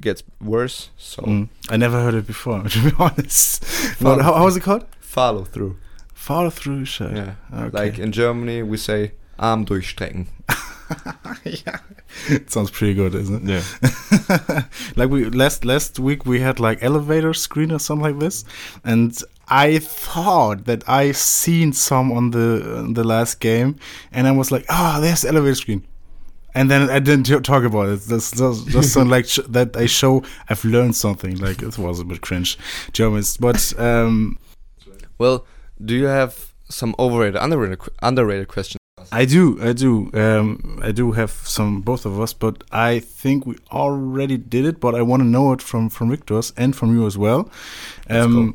gets 0.00 0.22
worse. 0.40 0.90
So 0.96 1.22
Mm. 1.22 1.48
I 1.70 1.76
never 1.76 2.00
heard 2.02 2.14
it 2.14 2.26
before, 2.26 2.62
to 2.68 2.78
be 2.90 2.92
honest. 2.98 3.64
Follow 3.64 4.16
What, 4.16 4.24
how, 4.24 4.44
was 4.44 4.56
it 4.56 4.62
called? 4.62 4.84
follow 5.00 5.44
through. 5.44 5.76
Follow 6.14 6.50
through 6.50 6.84
shot. 6.86 7.12
Yeah, 7.14 7.34
Okay. 7.52 7.78
like 7.78 7.98
in 7.98 8.12
Germany 8.12 8.62
we 8.62 8.76
say 8.78 9.12
Arm 9.38 9.64
durchstrecken. 9.66 10.26
yeah. 11.44 11.78
It 12.28 12.50
sounds 12.50 12.70
pretty 12.70 12.94
good, 12.94 13.14
isn't 13.14 13.48
it? 13.48 13.52
Yeah. 13.54 14.62
like 14.96 15.10
we 15.10 15.24
last 15.30 15.64
last 15.64 15.98
week 15.98 16.26
we 16.26 16.40
had 16.40 16.60
like 16.60 16.82
elevator 16.82 17.34
screen 17.34 17.72
or 17.72 17.78
something 17.78 18.04
like 18.04 18.18
this, 18.20 18.44
and 18.84 19.16
I 19.48 19.78
thought 19.78 20.64
that 20.66 20.86
I 20.88 21.12
seen 21.12 21.72
some 21.72 22.12
on 22.12 22.30
the 22.30 22.76
on 22.78 22.94
the 22.94 23.04
last 23.04 23.40
game, 23.40 23.76
and 24.12 24.26
I 24.26 24.32
was 24.32 24.50
like, 24.52 24.64
oh, 24.68 25.00
there's 25.00 25.24
elevator 25.24 25.54
screen. 25.54 25.82
And 26.54 26.70
then 26.70 26.90
I 26.90 26.98
didn't 26.98 27.24
t- 27.24 27.40
talk 27.40 27.64
about 27.64 27.88
it. 27.88 28.00
That's 28.02 28.36
like 28.96 29.26
that 29.48 29.76
I 29.76 29.86
show 29.86 30.22
I've 30.48 30.64
learned 30.64 30.94
something. 30.96 31.36
Like 31.38 31.62
it 31.62 31.78
was 31.78 32.00
a 32.00 32.04
bit 32.04 32.20
cringe, 32.20 32.58
Germans. 32.92 33.36
But 33.38 33.72
um, 33.78 34.38
Well, 35.18 35.46
do 35.82 35.94
you 35.94 36.06
have 36.06 36.52
some 36.68 36.94
overrated, 36.98 37.36
underrated, 37.36 37.78
underrated 38.02 38.48
questions? 38.48 38.78
I 39.10 39.24
do, 39.24 39.58
I 39.60 39.72
do, 39.72 40.10
um, 40.14 40.78
I 40.82 40.92
do 40.92 41.12
have 41.12 41.30
some 41.30 41.80
both 41.80 42.06
of 42.06 42.20
us, 42.20 42.32
but 42.32 42.62
I 42.70 43.00
think 43.00 43.46
we 43.46 43.56
already 43.72 44.36
did 44.36 44.64
it. 44.64 44.78
But 44.80 44.94
I 44.94 45.02
want 45.02 45.22
to 45.22 45.26
know 45.28 45.52
it 45.52 45.62
from 45.62 45.88
from 45.88 46.10
Victor's 46.10 46.52
and 46.56 46.76
from 46.76 46.94
you 46.94 47.06
as 47.06 47.16
well. 47.18 47.50
Um, 48.08 48.54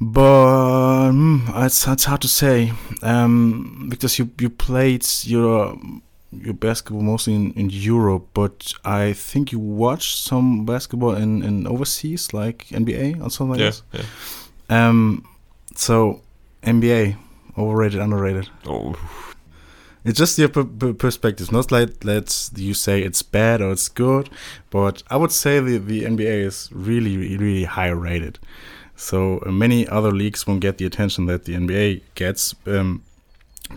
but 0.00 1.10
mm, 1.12 1.64
it's, 1.64 1.86
it's 1.86 2.04
hard 2.04 2.20
to 2.22 2.28
say 2.28 2.72
um, 3.02 3.86
because 3.88 4.18
you 4.18 4.30
you 4.40 4.50
played 4.50 5.06
your 5.24 5.78
your 6.42 6.54
basketball 6.54 7.02
mostly 7.02 7.34
in, 7.34 7.52
in 7.52 7.70
Europe, 7.70 8.28
but 8.34 8.72
I 8.84 9.12
think 9.12 9.52
you 9.52 9.58
watched 9.58 10.18
some 10.18 10.64
basketball 10.64 11.14
in, 11.14 11.42
in 11.42 11.66
overseas 11.66 12.32
like 12.32 12.66
NBA 12.68 13.22
or 13.22 13.30
something 13.30 13.52
like 13.52 13.60
yeah. 13.60 13.66
this. 13.66 13.82
Yeah. 13.92 14.88
Um, 14.88 15.24
so 15.74 16.22
NBA 16.62 17.16
overrated, 17.56 18.00
underrated. 18.00 18.48
Oh, 18.66 18.94
It's 20.04 20.18
just 20.18 20.38
your 20.38 20.48
per- 20.48 20.64
per- 20.64 20.92
perspective. 20.92 21.50
Not 21.50 21.72
like 21.72 22.04
let's 22.04 22.50
you 22.56 22.74
say 22.74 23.02
it's 23.02 23.22
bad 23.22 23.62
or 23.62 23.72
it's 23.72 23.88
good, 23.88 24.28
but 24.70 25.02
I 25.08 25.16
would 25.16 25.32
say 25.32 25.60
the 25.60 25.78
the 25.78 26.02
NBA 26.02 26.44
is 26.44 26.68
really 26.72 27.16
really 27.16 27.64
high 27.64 27.88
rated. 27.88 28.38
So 28.96 29.40
uh, 29.46 29.50
many 29.50 29.88
other 29.88 30.12
leagues 30.12 30.46
won't 30.46 30.60
get 30.60 30.78
the 30.78 30.86
attention 30.86 31.26
that 31.26 31.44
the 31.44 31.54
NBA 31.54 32.02
gets, 32.14 32.54
um, 32.66 33.02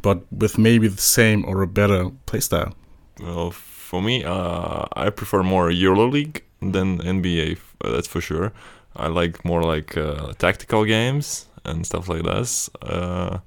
but 0.01 0.21
with 0.31 0.57
maybe 0.57 0.87
the 0.87 1.01
same 1.01 1.45
or 1.45 1.61
a 1.61 1.67
better 1.67 2.11
playstyle. 2.25 2.73
well, 3.21 3.51
for 3.51 4.01
me, 4.01 4.23
uh, 4.23 4.85
I 4.95 5.09
prefer 5.09 5.43
more 5.43 5.69
EuroLeague 5.69 6.41
than 6.61 6.99
NBA. 6.99 7.57
uh, 7.83 7.91
That's 7.91 8.07
for 8.07 8.21
sure. 8.21 8.51
I 8.95 9.07
like 9.07 9.45
more 9.45 9.63
like 9.63 9.95
uh, 9.97 10.33
tactical 10.37 10.83
games 10.85 11.45
and 11.63 11.85
stuff 11.85 12.09
like 12.09 12.23
that. 12.23 12.69
Uh, 12.81 13.39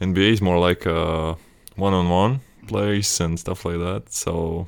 NBA 0.00 0.32
is 0.32 0.40
more 0.42 0.58
like 0.58 0.86
uh, 0.86 1.34
one-on-one 1.76 2.40
plays 2.66 3.20
and 3.20 3.38
stuff 3.38 3.64
like 3.64 3.78
that. 3.78 4.12
So, 4.12 4.66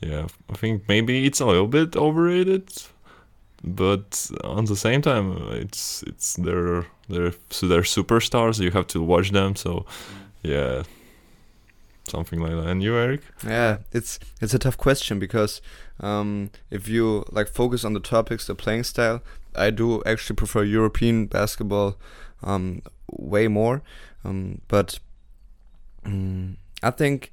yeah, 0.00 0.26
I 0.50 0.54
think 0.56 0.88
maybe 0.88 1.26
it's 1.26 1.40
a 1.40 1.46
little 1.46 1.66
bit 1.66 1.96
overrated, 1.96 2.68
but 3.62 4.30
on 4.44 4.64
the 4.64 4.76
same 4.76 5.02
time, 5.02 5.36
it's 5.52 6.02
it's 6.04 6.34
they're 6.36 6.86
they're 7.08 7.32
so 7.50 7.66
they're 7.68 7.82
superstars. 7.82 8.58
You 8.60 8.70
have 8.70 8.86
to 8.88 9.02
watch 9.02 9.30
them. 9.32 9.54
So, 9.56 9.84
yeah, 10.42 10.82
something 12.08 12.40
like 12.40 12.52
that. 12.52 12.66
And 12.66 12.82
you, 12.82 12.96
Eric? 12.96 13.22
Yeah, 13.46 13.78
it's 13.92 14.18
it's 14.40 14.54
a 14.54 14.58
tough 14.58 14.76
question 14.76 15.18
because 15.18 15.60
um, 16.00 16.50
if 16.70 16.88
you 16.88 17.24
like 17.30 17.48
focus 17.48 17.84
on 17.84 17.92
the 17.92 18.00
topics, 18.00 18.46
the 18.46 18.54
playing 18.54 18.84
style, 18.84 19.22
I 19.54 19.70
do 19.70 20.02
actually 20.04 20.36
prefer 20.36 20.62
European 20.62 21.26
basketball 21.26 21.96
um, 22.42 22.82
way 23.10 23.48
more. 23.48 23.82
Um, 24.24 24.60
but 24.68 24.98
mm, 26.04 26.56
I 26.82 26.90
think 26.90 27.32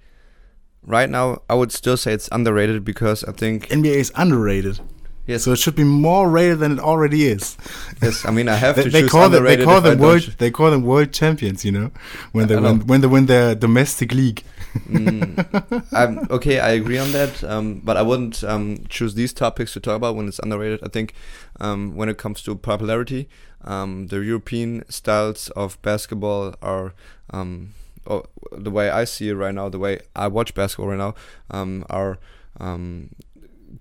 right 0.84 1.10
now 1.10 1.42
I 1.50 1.56
would 1.56 1.72
still 1.72 1.98
say 1.98 2.14
it's 2.14 2.30
underrated 2.32 2.84
because 2.84 3.24
I 3.24 3.32
think 3.32 3.68
NBA 3.70 3.96
is 3.96 4.12
underrated. 4.16 4.80
Yes. 5.28 5.44
So 5.44 5.52
it 5.52 5.60
should 5.60 5.76
be 5.76 5.84
more 5.84 6.30
rated 6.30 6.60
than 6.60 6.72
it 6.74 6.80
already 6.80 7.26
is. 7.28 7.58
yes, 8.02 8.26
I 8.26 8.32
mean 8.32 8.48
I 8.48 8.56
have 8.56 8.76
They, 8.78 8.84
to 8.84 8.90
they 8.90 9.08
call 9.08 9.30
them 9.30 9.44
they 9.44 9.64
call 9.64 9.82
them 9.82 10.00
world 10.00 10.24
they 10.38 10.50
call 10.52 10.72
them 10.72 10.84
world 10.84 11.12
champions. 11.12 11.66
You 11.66 11.74
know, 11.74 11.92
when 12.32 12.48
they 12.48 12.56
I 12.56 12.60
win 12.62 12.78
know. 12.80 12.84
when 12.86 13.02
they 13.02 13.08
win 13.08 13.26
their 13.26 13.54
domestic 13.56 14.14
league. 14.14 14.44
Mm, 14.90 16.30
okay, 16.30 16.60
I 16.60 16.70
agree 16.70 16.98
on 17.00 17.12
that, 17.12 17.44
um, 17.44 17.82
but 17.84 17.98
I 17.98 18.02
wouldn't 18.04 18.44
um, 18.44 18.86
choose 18.90 19.16
these 19.16 19.34
topics 19.34 19.74
to 19.74 19.80
talk 19.80 19.96
about 19.96 20.16
when 20.16 20.28
it's 20.28 20.40
underrated. 20.40 20.82
I 20.84 20.90
think 20.90 21.14
um, 21.60 21.96
when 21.96 22.10
it 22.10 22.18
comes 22.18 22.42
to 22.44 22.56
popularity, 22.56 23.28
um, 23.64 24.08
the 24.08 24.20
European 24.20 24.84
styles 24.90 25.50
of 25.52 25.82
basketball 25.82 26.54
are, 26.62 26.94
um, 27.32 27.74
oh, 28.06 28.26
the 28.52 28.70
way 28.70 28.90
I 28.90 29.04
see 29.06 29.30
it 29.30 29.36
right 29.36 29.54
now, 29.54 29.68
the 29.70 29.80
way 29.80 30.00
I 30.16 30.28
watch 30.28 30.54
basketball 30.54 30.90
right 30.90 30.98
now, 31.00 31.16
um, 31.50 31.84
are 31.90 32.20
um, 32.60 33.10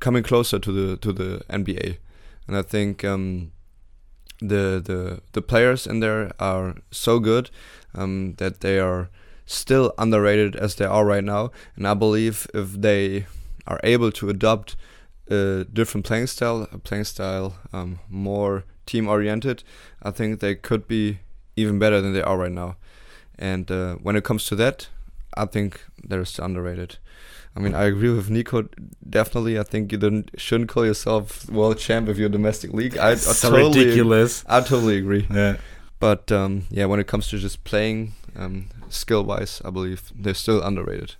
coming 0.01 0.23
closer 0.23 0.59
to 0.59 0.73
the 0.73 0.97
to 0.99 1.13
the 1.13 1.43
NBA, 1.49 1.99
and 2.47 2.57
I 2.57 2.63
think 2.63 3.05
um, 3.05 3.53
the 4.41 4.81
the 4.85 5.21
the 5.33 5.43
players 5.43 5.87
in 5.87 6.01
there 6.01 6.33
are 6.39 6.77
so 6.91 7.19
good 7.19 7.51
um, 7.95 8.35
that 8.37 8.61
they 8.61 8.79
are 8.79 9.09
still 9.47 9.93
underrated 9.97 10.57
as 10.57 10.75
they 10.75 10.85
are 10.85 11.05
right 11.05 11.25
now. 11.25 11.51
And 11.77 11.87
I 11.87 11.95
believe 11.95 12.47
if 12.53 12.73
they 12.73 13.27
are 13.67 13.81
able 13.83 14.13
to 14.13 14.29
adopt 14.29 14.77
a 15.29 15.65
different 15.73 16.07
playing 16.07 16.27
style, 16.27 16.69
a 16.73 16.79
playing 16.79 17.05
style 17.05 17.57
um, 17.73 18.01
more 18.09 18.65
team 18.85 19.09
oriented, 19.09 19.63
I 20.03 20.11
think 20.11 20.41
they 20.41 20.55
could 20.55 20.87
be 20.87 21.21
even 21.57 21.79
better 21.79 22.01
than 22.01 22.13
they 22.13 22.23
are 22.23 22.37
right 22.37 22.53
now. 22.53 22.77
And 23.39 23.71
uh, 23.71 23.95
when 23.97 24.17
it 24.17 24.25
comes 24.25 24.47
to 24.47 24.57
that, 24.57 24.89
I 25.37 25.47
think 25.47 25.85
they're 26.03 26.25
still 26.25 26.45
underrated. 26.45 26.99
I 27.57 27.59
mean, 27.59 27.75
I 27.75 27.85
agree 27.85 28.11
with 28.11 28.29
Nico. 28.29 28.69
Definitely, 29.09 29.59
I 29.59 29.63
think 29.63 29.91
you 29.91 29.97
don't, 29.97 30.31
shouldn't 30.37 30.69
call 30.69 30.85
yourself 30.85 31.49
world 31.49 31.79
champ 31.79 32.07
if 32.09 32.19
you're 32.19 32.29
domestic 32.29 32.75
league. 32.75 32.99
I, 32.99 33.13
I 33.13 33.15
so 33.15 33.51
totally, 33.51 33.85
ridiculous. 33.87 34.45
I 34.47 34.61
totally 34.61 34.99
agree. 34.99 35.27
Yeah. 35.33 35.57
But 35.99 36.31
um, 36.31 36.67
yeah, 36.71 36.85
when 36.85 37.01
it 37.01 37.07
comes 37.07 37.29
to 37.29 37.39
just 37.39 37.65
playing 37.65 38.13
um, 38.37 38.69
skill 38.91 39.25
wise, 39.25 39.63
I 39.65 39.71
believe 39.71 40.13
they're 40.15 40.35
still 40.35 40.63
underrated. 40.63 41.15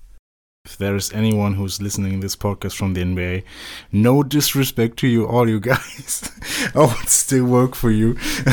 If 0.67 0.77
there 0.77 0.97
is 0.97 1.13
anyone 1.13 1.55
who's 1.55 1.81
listening 1.81 2.15
to 2.15 2.19
this 2.19 2.35
podcast 2.35 2.75
from 2.77 2.93
the 2.93 3.03
NBA, 3.03 3.45
no 3.93 4.25
disrespect 4.25 4.97
to 4.99 5.07
you, 5.07 5.25
all 5.25 5.49
you 5.49 5.61
guys. 5.61 6.29
I 6.75 6.81
would 6.81 7.09
still 7.09 7.45
work 7.45 7.77
for 7.77 7.91
you. 7.91 8.15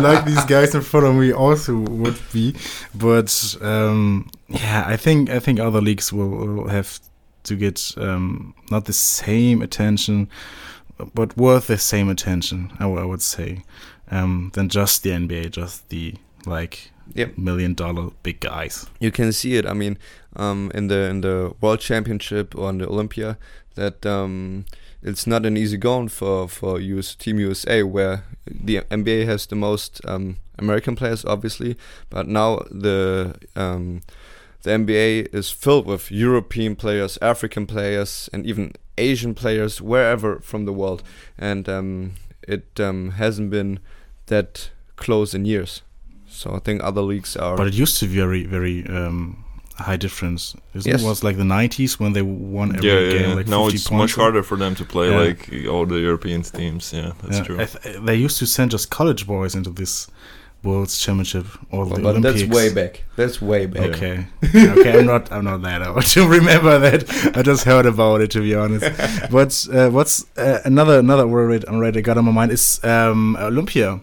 like 0.00 0.24
these 0.24 0.44
guys 0.44 0.74
in 0.74 0.82
front 0.82 1.06
of 1.06 1.16
me 1.16 1.32
also 1.32 1.76
would 1.76 2.18
be. 2.32 2.54
But 2.94 3.56
um, 3.60 4.30
yeah, 4.48 4.84
I 4.86 4.96
think 4.96 5.30
I 5.30 5.38
think 5.40 5.58
other 5.60 5.80
leagues 5.80 6.12
will, 6.12 6.28
will 6.28 6.68
have 6.68 7.00
to 7.44 7.56
get 7.56 7.92
um, 7.98 8.54
not 8.70 8.84
the 8.86 8.92
same 8.92 9.62
attention, 9.62 10.28
but 11.14 11.36
worth 11.36 11.66
the 11.66 11.78
same 11.78 12.08
attention. 12.08 12.70
I, 12.74 12.84
w- 12.84 13.00
I 13.00 13.04
would 13.04 13.22
say 13.22 13.62
um, 14.10 14.50
than 14.54 14.68
just 14.68 15.02
the 15.02 15.10
NBA, 15.10 15.50
just 15.50 15.88
the 15.88 16.14
like 16.46 16.90
Yep. 17.14 17.36
million 17.36 17.74
dollar 17.74 18.10
big 18.22 18.40
guys. 18.40 18.86
You 18.98 19.10
can 19.10 19.30
see 19.32 19.56
it. 19.56 19.66
I 19.66 19.74
mean, 19.74 19.98
um, 20.36 20.70
in 20.74 20.88
the 20.88 21.04
in 21.10 21.20
the 21.20 21.54
World 21.60 21.80
Championship 21.80 22.54
or 22.56 22.70
in 22.70 22.78
the 22.78 22.88
Olympia, 22.88 23.36
that 23.74 24.06
um, 24.06 24.64
it's 25.02 25.26
not 25.26 25.44
an 25.44 25.56
easy 25.58 25.76
going 25.76 26.08
for 26.08 26.48
for 26.48 26.80
US, 26.80 27.14
Team 27.14 27.38
USA, 27.40 27.82
where 27.82 28.24
the 28.46 28.80
NBA 28.90 29.26
has 29.26 29.44
the 29.46 29.54
most 29.54 30.00
um, 30.06 30.36
American 30.58 30.96
players, 30.96 31.26
obviously, 31.26 31.76
but 32.08 32.26
now 32.26 32.60
the 32.70 33.34
um, 33.54 34.00
the 34.64 34.70
NBA 34.70 35.34
is 35.34 35.50
filled 35.50 35.86
with 35.86 36.10
European 36.10 36.74
players, 36.76 37.18
African 37.22 37.66
players, 37.66 38.28
and 38.32 38.44
even 38.46 38.72
Asian 38.98 39.34
players 39.34 39.80
wherever 39.80 40.40
from 40.40 40.64
the 40.64 40.72
world, 40.72 41.02
and 41.38 41.68
um, 41.68 42.12
it 42.48 42.78
um, 42.80 43.10
hasn't 43.12 43.50
been 43.50 43.78
that 44.26 44.70
close 44.96 45.34
in 45.34 45.44
years. 45.44 45.82
So 46.28 46.54
I 46.54 46.58
think 46.58 46.82
other 46.82 47.02
leagues 47.02 47.36
are. 47.36 47.56
But 47.56 47.68
it 47.68 47.74
used 47.74 47.98
to 48.00 48.06
be 48.06 48.16
very, 48.16 48.44
very 48.44 48.84
um, 48.88 49.44
high 49.76 49.96
difference. 49.96 50.56
Isn't 50.74 50.90
Yes. 50.92 51.02
it 51.02 51.06
was 51.06 51.22
like 51.22 51.36
the 51.36 51.44
90s 51.44 52.00
when 52.00 52.12
they 52.12 52.22
won 52.22 52.76
every 52.76 52.88
yeah, 52.88 52.98
yeah, 53.00 53.10
game 53.12 53.28
yeah. 53.30 53.34
like 53.36 53.46
50 53.46 53.50
now 53.50 53.66
it's 53.68 53.88
points. 53.88 53.90
much 53.90 54.14
harder 54.14 54.42
for 54.42 54.56
them 54.56 54.74
to 54.76 54.84
play 54.84 55.10
Yeah. 55.10 55.18
like 55.28 55.50
all 55.68 55.86
the 55.86 56.00
European 56.00 56.42
teams. 56.42 56.92
Yeah, 56.92 57.12
that's 57.22 57.38
Yeah, 57.38 57.44
true. 57.44 57.60
I 57.60 57.66
th- 57.66 57.96
they 58.04 58.16
used 58.16 58.38
to 58.38 58.46
send 58.46 58.70
just 58.70 58.90
college 58.90 59.26
boys 59.26 59.54
into 59.54 59.70
this 59.70 60.08
World's 60.64 60.98
Championship 60.98 61.46
or 61.70 61.86
the 61.86 62.00
but 62.00 62.22
that's 62.22 62.44
way 62.44 62.72
back. 62.72 63.04
That's 63.16 63.40
way 63.40 63.66
back. 63.66 63.90
Okay, 63.90 64.26
okay, 64.44 64.98
I'm 64.98 65.06
not, 65.06 65.30
I'm 65.30 65.44
not 65.44 65.62
that 65.62 65.86
old 65.86 66.02
to 66.14 66.26
remember 66.26 66.78
that. 66.78 67.36
I 67.36 67.42
just 67.42 67.64
heard 67.64 67.86
about 67.86 68.22
it, 68.22 68.30
to 68.32 68.40
be 68.40 68.54
honest. 68.54 68.84
What's, 69.30 69.68
uh, 69.68 69.90
what's 69.90 70.26
uh, 70.36 70.60
another 70.64 70.98
another 70.98 71.26
word 71.26 71.64
already 71.64 72.02
got 72.02 72.18
on 72.18 72.24
my 72.24 72.32
mind 72.32 72.52
is 72.52 72.82
um, 72.84 73.36
Olympia. 73.36 74.00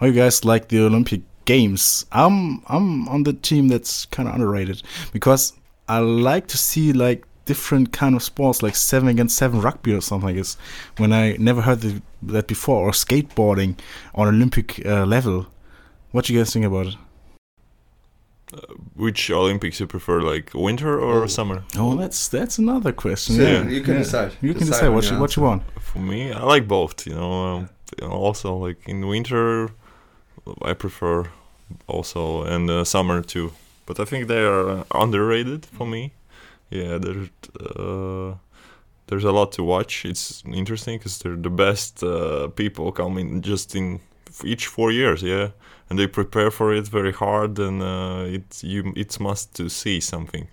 How 0.00 0.06
you 0.06 0.12
guys 0.12 0.44
like 0.44 0.68
the 0.68 0.80
Olympic 0.80 1.22
Games? 1.44 2.06
I'm, 2.10 2.62
I'm 2.66 3.08
on 3.08 3.22
the 3.24 3.32
team 3.32 3.68
that's 3.68 4.06
kind 4.06 4.28
of 4.28 4.34
underrated 4.34 4.82
because 5.12 5.52
I 5.88 5.98
like 5.98 6.46
to 6.48 6.58
see 6.58 6.92
like 6.92 7.26
different 7.44 7.92
kind 7.92 8.14
of 8.14 8.22
sports, 8.22 8.62
like 8.62 8.76
seven 8.76 9.08
against 9.08 9.36
seven 9.36 9.60
rugby 9.60 9.92
or 9.92 10.00
something 10.00 10.28
like 10.28 10.36
this. 10.36 10.56
When 10.96 11.12
I 11.12 11.36
never 11.38 11.62
heard 11.62 11.80
the, 11.80 12.02
that 12.22 12.46
before, 12.46 12.88
or 12.88 12.92
skateboarding 12.92 13.78
on 14.14 14.28
Olympic 14.28 14.84
uh, 14.86 15.04
level. 15.04 15.46
What 16.12 16.28
you 16.28 16.38
guys 16.38 16.52
think 16.52 16.64
about 16.66 16.86
it? 16.86 16.96
Which 18.94 19.30
Olympics 19.30 19.80
you 19.80 19.86
prefer, 19.86 20.20
like 20.20 20.50
winter 20.54 21.00
or 21.00 21.22
Oh. 21.24 21.26
summer? 21.26 21.64
Oh, 21.78 21.96
that's 21.96 22.28
that's 22.28 22.58
another 22.58 22.92
question. 22.92 23.36
So 23.36 23.42
yeah, 23.42 23.66
you 23.68 23.80
can 23.80 23.94
yeah. 23.94 24.02
decide. 24.02 24.32
You 24.42 24.52
can 24.52 24.66
Decide 24.66 24.80
decide 24.80 24.88
what 24.94 25.10
you, 25.10 25.18
what 25.18 25.36
you 25.36 25.42
want. 25.42 25.62
For 25.80 25.98
me, 26.00 26.32
I 26.32 26.42
like 26.54 26.68
both. 26.68 27.06
You 27.06 27.14
know, 27.14 27.32
um, 27.56 27.68
also 28.10 28.54
like 28.66 28.86
in 28.86 29.06
winter, 29.08 29.70
I 30.70 30.74
prefer 30.74 31.24
also 31.86 32.42
and 32.44 32.68
uh, 32.70 32.84
summer 32.84 33.22
too. 33.22 33.52
But 33.86 33.98
I 33.98 34.04
think 34.04 34.28
they 34.28 34.42
are 34.44 34.68
uh, 34.68 34.84
underrated 34.94 35.64
for 35.64 35.86
me. 35.86 36.12
Yeah, 36.70 36.98
there's 36.98 37.28
uh, 37.58 38.34
there's 39.06 39.24
a 39.24 39.32
lot 39.32 39.52
to 39.52 39.62
watch. 39.62 40.04
It's 40.04 40.42
interesting 40.46 40.98
because 40.98 41.18
they're 41.20 41.40
the 41.42 41.50
best 41.66 42.02
uh, 42.02 42.48
people 42.48 42.92
coming 42.92 43.40
just 43.40 43.74
in 43.74 43.94
f- 43.94 44.00
each 44.44 44.66
four 44.66 44.92
years. 44.92 45.22
Yeah, 45.22 45.48
and 45.90 45.98
they 45.98 46.06
prepare 46.08 46.50
for 46.50 46.72
it 46.74 46.88
very 46.88 47.12
hard, 47.12 47.58
and 47.58 47.82
uh, 47.82 48.24
it's 48.36 48.62
you 48.64 48.92
it's 48.96 49.18
must 49.20 49.54
to 49.56 49.68
see 49.68 50.00
something. 50.00 50.48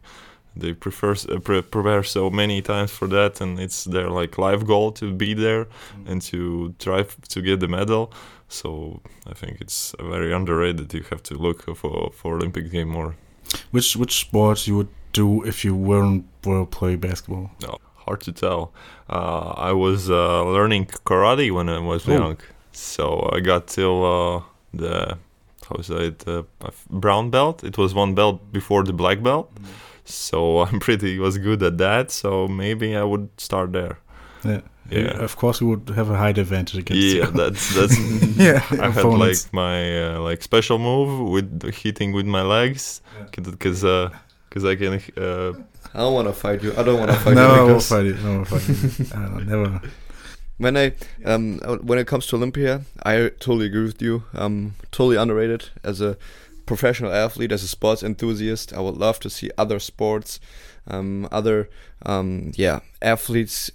They 0.56 0.74
prefer 0.74 1.12
uh, 1.30 1.40
pre- 1.40 1.62
prepare 1.62 2.04
so 2.04 2.30
many 2.30 2.62
times 2.62 2.92
for 2.92 3.08
that, 3.10 3.42
and 3.42 3.60
it's 3.60 3.84
their 3.86 4.10
like 4.22 4.38
life 4.38 4.66
goal 4.66 4.92
to 4.94 5.14
be 5.14 5.34
there 5.34 5.68
and 6.08 6.22
to 6.24 6.74
try 6.80 7.00
f- 7.00 7.18
to 7.30 7.42
get 7.42 7.60
the 7.60 7.68
medal. 7.68 8.12
So 8.48 9.00
I 9.32 9.34
think 9.36 9.62
it's 9.62 9.96
very 10.00 10.34
underrated. 10.34 10.94
You 10.94 11.04
have 11.10 11.22
to 11.24 11.36
look 11.36 11.64
for 11.78 12.12
for 12.14 12.36
Olympic 12.36 12.72
game 12.72 12.90
more. 12.90 13.16
Which 13.72 13.96
which 13.96 14.20
sport 14.20 14.68
you 14.68 14.76
would 14.78 14.90
do 15.14 15.44
if 15.48 15.64
you 15.66 15.76
weren't 15.76 16.26
were 16.46 16.66
play 16.66 16.96
basketball? 16.98 17.50
No, 17.62 17.78
hard 18.06 18.22
to 18.22 18.32
tell. 18.32 18.72
Uh, 19.10 19.54
I 19.70 19.72
was 19.72 20.10
uh, 20.10 20.44
learning 20.52 20.88
karate 21.06 21.52
when 21.52 21.70
I 21.70 21.80
was 21.80 22.08
Oh. 22.08 22.14
young, 22.14 22.38
so 22.80 23.30
I 23.34 23.40
got 23.40 23.68
till 23.68 23.98
uh, 24.06 24.42
the 24.74 25.18
how 25.70 25.82
say 25.82 26.08
it 26.08 26.24
uh, 26.28 26.44
brown 26.90 27.30
belt. 27.30 27.64
It 27.64 27.78
was 27.78 27.94
one 27.94 28.16
belt 28.16 28.52
before 28.52 28.84
the 28.84 28.94
black 28.94 29.22
belt, 29.22 29.52
so 30.06 30.60
I'm 30.66 30.80
pretty 30.80 31.20
was 31.20 31.38
good 31.38 31.62
at 31.64 31.78
that. 31.78 32.12
So 32.12 32.48
maybe 32.48 32.96
I 32.96 33.04
would 33.04 33.30
start 33.38 33.72
there. 33.74 33.98
Yeah. 34.44 34.62
Yeah. 34.92 35.24
Of 35.24 35.36
course, 35.36 35.62
you 35.62 35.68
would 35.68 35.90
have 35.96 36.10
a 36.10 36.18
high 36.18 36.30
advantage 36.30 36.80
against. 36.80 37.04
Yeah, 37.04 37.14
your- 37.26 37.32
that's 37.32 37.76
that's. 37.78 37.96
yeah. 38.38 38.64
I 38.86 38.90
had 38.90 39.06
like 39.06 39.38
my 39.54 40.16
uh, 40.16 40.20
like 40.20 40.42
special 40.42 40.80
move 40.80 41.30
with 41.30 41.60
the 41.60 41.70
hitting 41.72 42.12
with 42.14 42.26
my 42.26 42.42
legs, 42.42 43.02
because 43.32 43.84
because 44.50 44.66
I 44.66 44.76
can. 44.76 44.94
Uh, 45.16 45.54
I 45.94 46.00
don't 46.00 46.14
want 46.14 46.28
to 46.28 46.34
fight 46.34 46.64
you. 46.64 46.72
I 46.76 46.82
don't 46.84 46.98
want 47.00 47.12
to 47.12 47.18
fight 47.26 47.36
no, 47.36 47.48
you. 47.56 47.62
I 47.62 47.64
won't 47.64 47.84
fight 47.84 48.06
it. 48.08 48.18
No, 48.24 48.30
I 48.32 48.36
won't 48.38 48.48
fight 48.48 48.70
it. 48.70 49.16
I 49.16 49.26
don't- 49.26 49.46
never. 49.48 49.82
When 50.60 50.78
I 50.78 50.94
um 51.26 51.60
uh, 51.64 51.78
when 51.78 51.98
it 51.98 52.06
comes 52.06 52.28
to 52.28 52.36
Olympia, 52.36 52.82
I 53.04 53.32
totally 53.40 53.66
agree 53.66 53.84
with 53.84 54.02
you. 54.02 54.24
Um, 54.34 54.76
totally 54.92 55.16
underrated 55.16 55.70
as 55.84 56.02
a 56.02 56.18
professional 56.66 57.12
athlete, 57.12 57.52
as 57.52 57.64
a 57.64 57.68
sports 57.68 58.04
enthusiast. 58.04 58.74
I 58.74 58.82
would 58.82 58.98
love 58.98 59.20
to 59.22 59.30
see 59.30 59.50
other 59.58 59.80
sports, 59.80 60.40
um, 60.86 61.28
other 61.32 61.70
um, 62.06 62.52
yeah 62.56 62.82
athletes 63.02 63.72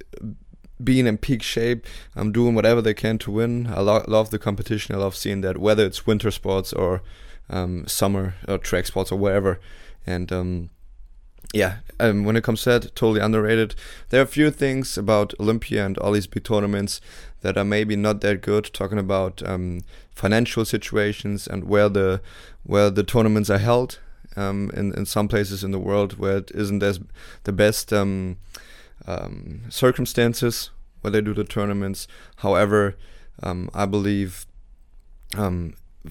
being 0.83 1.07
in 1.07 1.17
peak 1.19 1.43
shape, 1.43 1.87
um, 2.17 2.33
doing 2.33 2.55
whatever 2.55 2.83
they 2.83 2.95
can 2.95 3.19
to 3.19 3.31
win. 3.31 3.67
I 3.69 3.81
lo- 3.81 4.05
love 4.07 4.31
the 4.31 4.39
competition. 4.39 4.95
I 4.95 4.99
love 4.99 5.17
seeing 5.17 5.41
that, 5.41 5.59
whether 5.59 5.87
it's 5.87 6.07
winter 6.07 6.31
sports 6.31 6.73
or 6.73 7.01
um, 7.49 7.87
summer 7.87 8.35
or 8.47 8.59
track 8.59 8.87
sports 8.87 9.11
or 9.11 9.19
wherever. 9.19 9.59
And 10.07 10.31
um, 10.33 10.71
yeah, 11.53 11.79
um, 12.01 12.25
when 12.25 12.37
it 12.37 12.45
comes 12.45 12.63
to 12.63 12.71
that, 12.71 12.97
totally 12.97 13.21
underrated. 13.21 13.75
There 14.09 14.21
are 14.21 14.25
a 14.25 14.29
few 14.29 14.51
things 14.51 14.99
about 14.99 15.35
Olympia 15.39 15.85
and 15.85 15.99
all 15.99 16.13
these 16.13 16.27
big 16.27 16.45
tournaments 16.45 17.01
that 17.43 17.57
are 17.57 17.65
maybe 17.65 17.97
not 17.97 18.21
that 18.23 18.41
good. 18.41 18.71
Talking 18.73 18.99
about 18.99 19.43
um, 19.47 19.83
financial 20.13 20.65
situations 20.65 21.47
and 21.47 21.65
where 21.65 21.89
the 21.89 22.21
where 22.65 22.91
the 22.91 23.05
tournaments 23.05 23.51
are 23.51 23.59
held. 23.59 23.99
Um, 24.37 24.73
in 24.75 24.93
in 24.95 25.07
some 25.07 25.29
places 25.29 25.63
in 25.63 25.71
the 25.71 25.79
world 25.79 26.19
where 26.19 26.39
it 26.39 26.51
isn't 26.53 26.83
as 26.83 26.99
the 27.45 27.53
best 27.53 27.93
um, 27.93 28.39
um, 29.07 29.63
circumstances 29.69 30.71
where 31.03 31.13
they 31.13 31.21
do 31.21 31.35
the 31.35 31.45
tournaments. 31.45 32.09
However, 32.37 32.97
um, 33.43 33.71
I 33.73 33.87
believe 33.87 34.47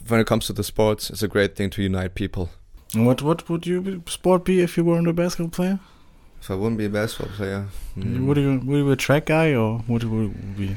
when 0.08 0.20
it 0.20 0.28
comes 0.28 0.48
to 0.48 0.54
the 0.54 0.64
sports, 0.64 1.10
it's 1.10 1.24
a 1.24 1.28
great 1.28 1.56
thing 1.56 1.70
to 1.72 1.84
unite 1.84 2.16
people. 2.16 2.50
And 2.94 3.06
What 3.08 3.22
what 3.22 3.50
would 3.50 3.66
your 3.66 3.82
be- 3.82 4.02
sport 4.08 4.46
be 4.46 4.62
if 4.62 4.78
you 4.78 4.84
weren't 4.86 5.08
a 5.08 5.14
basketball 5.14 5.50
player? 5.50 5.80
If 6.42 6.52
I 6.52 6.56
wouldn't 6.56 6.78
be 6.78 6.86
a 6.86 6.90
basketball 6.90 7.36
player, 7.36 7.66
mm, 7.98 8.26
Would 8.28 8.38
you 8.38 8.62
would 8.66 8.78
you 8.78 8.86
be 8.86 8.92
a 8.92 8.96
track 8.96 9.26
guy 9.28 9.54
or 9.56 9.80
what 9.88 10.04
would 10.04 10.36
you 10.58 10.58
be? 10.58 10.76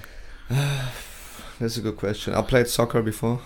that's 1.58 1.76
a 1.76 1.80
good 1.80 1.96
question. 1.96 2.34
I 2.34 2.42
played 2.42 2.68
soccer 2.68 3.02
before. 3.02 3.40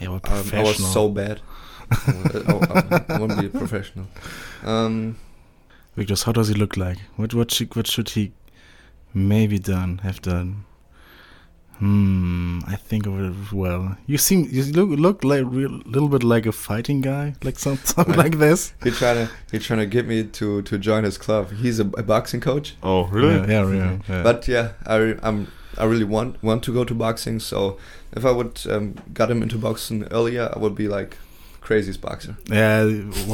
Yeah, 0.00 0.08
well, 0.08 0.20
Um, 0.24 0.50
I 0.52 0.62
was 0.62 0.92
so 0.92 1.08
bad. 1.08 1.40
I, 1.90 1.94
I, 2.48 3.14
I 3.14 3.18
wouldn't 3.18 3.40
be 3.40 3.46
a 3.46 3.50
professional. 3.50 4.06
Um, 4.64 5.16
Because 5.96 6.22
how 6.24 6.32
does 6.32 6.48
he 6.48 6.54
look 6.54 6.76
like? 6.76 6.98
What 7.16 7.34
what 7.34 7.50
should 7.50 7.74
what 7.76 7.86
should 7.86 8.10
he 8.10 8.32
maybe 9.14 9.58
done 9.58 9.98
have 10.02 10.20
done? 10.22 10.64
Hmm, 11.78 12.58
I 12.66 12.74
think 12.76 13.06
of 13.06 13.18
it 13.20 13.30
as 13.30 13.52
well. 13.52 13.96
You 14.06 14.18
seem 14.18 14.48
you 14.50 14.64
look 14.72 14.90
look 14.98 15.24
like 15.24 15.44
real 15.46 15.70
little 15.86 16.08
bit 16.08 16.22
like 16.24 16.44
a 16.46 16.52
fighting 16.52 17.00
guy, 17.00 17.34
like 17.44 17.58
some, 17.58 17.76
something 17.84 18.14
Right. 18.14 18.24
like 18.30 18.38
this. 18.38 18.72
he 18.82 18.90
trying 18.90 19.26
to 19.26 19.32
he 19.52 19.58
trying 19.58 19.78
to 19.80 19.86
get 19.86 20.06
me 20.06 20.24
to 20.24 20.62
to 20.62 20.78
join 20.78 21.04
his 21.04 21.16
club. 21.18 21.52
He's 21.52 21.78
a, 21.80 21.84
a 21.96 22.02
boxing 22.02 22.40
coach. 22.40 22.74
oh 22.82 23.06
really? 23.06 23.34
Yeah, 23.52 23.64
yeah, 23.68 23.74
yeah. 23.74 23.98
yeah. 24.08 24.22
But 24.22 24.48
yeah, 24.48 24.72
I 24.86 25.14
I'm 25.22 25.46
I 25.76 25.84
really 25.84 26.04
want 26.04 26.42
want 26.42 26.62
to 26.64 26.72
go 26.72 26.84
to 26.84 26.94
boxing. 26.94 27.38
So 27.40 27.78
if 28.12 28.24
I 28.24 28.32
would 28.32 28.60
um, 28.68 28.94
got 29.14 29.30
him 29.30 29.42
into 29.42 29.58
boxing 29.58 30.04
earlier, 30.10 30.50
I 30.54 30.58
would 30.58 30.74
be 30.74 30.88
like 30.88 31.16
craziest 31.68 32.00
boxer. 32.00 32.34
yeah, 32.50 32.82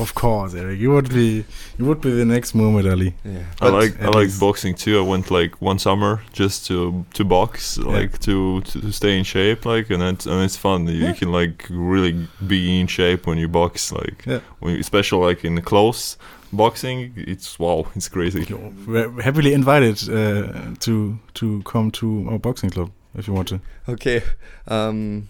of 0.04 0.10
course, 0.14 0.54
Eric. 0.60 0.78
You 0.80 0.90
would 0.94 1.08
be 1.08 1.44
you 1.78 1.84
would 1.88 2.00
be 2.00 2.10
the 2.10 2.24
next 2.24 2.54
Muhammad 2.54 2.86
Ali. 2.86 3.10
Yeah, 3.24 3.44
I 3.60 3.68
like 3.80 3.92
I 4.02 4.08
like 4.20 4.30
boxing 4.40 4.74
too. 4.76 4.94
I 5.02 5.02
went 5.12 5.30
like 5.30 5.52
one 5.62 5.78
summer 5.78 6.12
just 6.40 6.66
to 6.68 7.04
to 7.16 7.24
box, 7.24 7.78
Yeah. 7.78 8.00
like 8.00 8.12
to, 8.26 8.60
to 8.60 8.80
to 8.80 8.90
stay 8.92 9.12
in 9.18 9.24
shape, 9.24 9.60
like 9.74 9.94
and 9.94 10.02
it's 10.02 10.26
and 10.26 10.42
it's 10.46 10.56
fun. 10.56 10.86
You 10.88 11.06
Yeah. 11.06 11.18
can 11.20 11.30
like 11.40 11.58
really 11.70 12.14
be 12.46 12.80
in 12.80 12.86
shape 12.88 13.20
when 13.28 13.38
you 13.38 13.48
box, 13.48 13.92
like 13.92 14.18
Yeah. 14.26 14.40
when, 14.60 14.80
especially 14.80 15.26
like 15.28 15.46
in 15.48 15.60
close 15.62 16.16
boxing. 16.52 17.12
It's 17.16 17.58
wow, 17.58 17.86
it's 17.96 18.08
crazy. 18.08 18.44
We're 18.86 19.22
happily 19.22 19.52
invited 19.52 19.96
uh, 20.08 20.74
to 20.86 21.18
to 21.34 21.62
come 21.62 21.90
to 21.90 22.06
our 22.30 22.38
boxing 22.38 22.70
club 22.70 22.90
if 23.18 23.26
you 23.28 23.34
want 23.36 23.48
to. 23.48 23.58
Okay. 23.88 24.22
Um, 24.68 25.28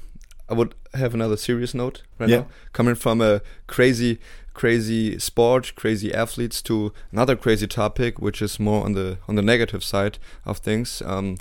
I 0.49 0.55
would 0.55 0.74
have 0.95 1.14
another 1.14 1.36
serious 1.36 1.74
note 1.74 2.03
right 2.18 2.28
Yeah. 2.28 2.36
now. 2.40 2.47
Coming 2.72 2.95
from 2.95 3.20
a 3.20 3.40
crazy, 3.66 4.18
crazy 4.53 5.18
sport, 5.18 5.72
crazy 5.74 6.12
athletes 6.14 6.62
to 6.62 6.92
another 7.12 7.36
crazy 7.36 7.66
topic, 7.66 8.18
which 8.20 8.42
is 8.42 8.61
more 8.61 8.84
on 8.84 8.92
the 8.92 9.18
on 9.28 9.34
the 9.36 9.42
negative 9.42 9.82
side 9.82 10.18
of 10.45 10.59
things. 10.59 11.03
Um, 11.07 11.36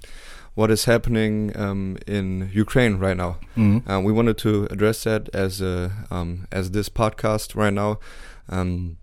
what 0.56 0.70
is 0.72 0.86
happening 0.86 1.52
um, 1.58 1.98
in 2.08 2.50
Ukraine 2.54 2.96
right 2.98 3.18
now? 3.18 3.38
Mhm. 3.58 3.88
Um, 3.90 4.04
we 4.04 4.14
wanted 4.14 4.38
to 4.40 4.68
address 4.72 5.04
that 5.04 5.28
as 5.34 5.62
a 5.62 5.92
um, 6.12 6.48
as 6.52 6.72
this 6.72 6.90
podcast 6.90 7.56
right 7.56 7.74
now. 7.74 8.00
Um, 8.50 8.98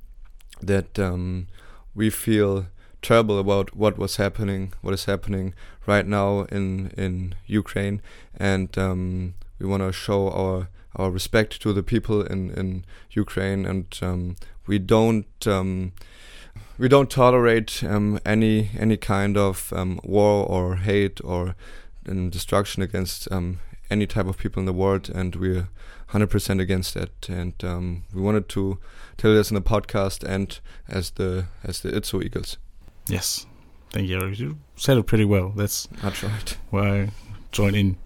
that 0.62 0.98
um, 0.98 1.46
we 1.94 2.11
feel 2.11 2.66
terrible 3.03 3.38
about 3.38 3.74
what 3.74 3.96
was 3.98 4.16
happening, 4.16 4.72
what 4.82 4.92
is 4.94 5.07
happening 5.07 5.55
right 5.86 6.07
now 6.07 6.42
in 6.53 6.90
in 6.96 7.34
Ukraine, 7.46 8.01
and 8.38 8.76
um, 8.78 9.34
we 9.61 9.66
want 9.66 9.82
to 9.82 9.92
show 9.92 10.30
our 10.30 10.68
our 10.96 11.11
respect 11.11 11.62
to 11.62 11.72
the 11.72 11.82
people 11.82 12.22
in 12.22 12.50
in 12.50 12.84
Ukraine, 13.12 13.66
and 13.66 13.86
um, 14.02 14.36
we 14.66 14.78
don't. 14.78 15.46
Um, 15.46 15.92
we 16.78 16.88
don't 16.88 17.11
tolerate 17.11 17.84
um, 17.84 18.18
any 18.24 18.70
any 18.78 18.96
kind 18.96 19.36
of 19.36 19.72
um, 19.76 20.00
war 20.02 20.46
or 20.46 20.76
hate 20.76 21.20
or 21.22 21.54
um, 22.08 22.30
destruction 22.30 22.82
against 22.82 23.30
um, 23.30 23.61
any 23.90 24.06
type 24.06 24.26
of 24.26 24.38
people 24.38 24.61
in 24.61 24.66
the 24.66 24.72
world, 24.72 25.11
and 25.11 25.36
we're 25.36 25.68
100% 26.11 26.61
against 26.61 26.94
that. 26.94 27.28
And 27.28 27.54
um, 27.64 28.04
we 28.14 28.22
wanted 28.22 28.48
to 28.50 28.78
tell 29.16 29.34
this 29.34 29.50
in 29.50 29.54
the 29.56 29.61
podcast 29.61 30.24
and 30.24 30.58
as 30.88 31.11
the 31.11 31.46
as 31.62 31.80
the 31.80 31.90
Itzehoe 31.90 32.24
Eagles. 32.24 32.56
Yes, 33.08 33.46
thank 33.92 34.08
you. 34.08 34.26
You 34.28 34.58
said 34.76 34.96
it 34.96 35.06
pretty 35.06 35.24
well. 35.24 35.52
That's 35.54 35.88
That's 36.02 36.22
right. 36.22 36.56
why 36.70 36.88
I 36.88 37.11
joined 37.52 37.76
in 37.76 37.96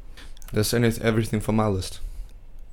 There's 0.55 0.72
any, 0.74 0.88
everything 1.02 1.40
for 1.40 1.52
my 1.52 1.66
list. 1.66 2.00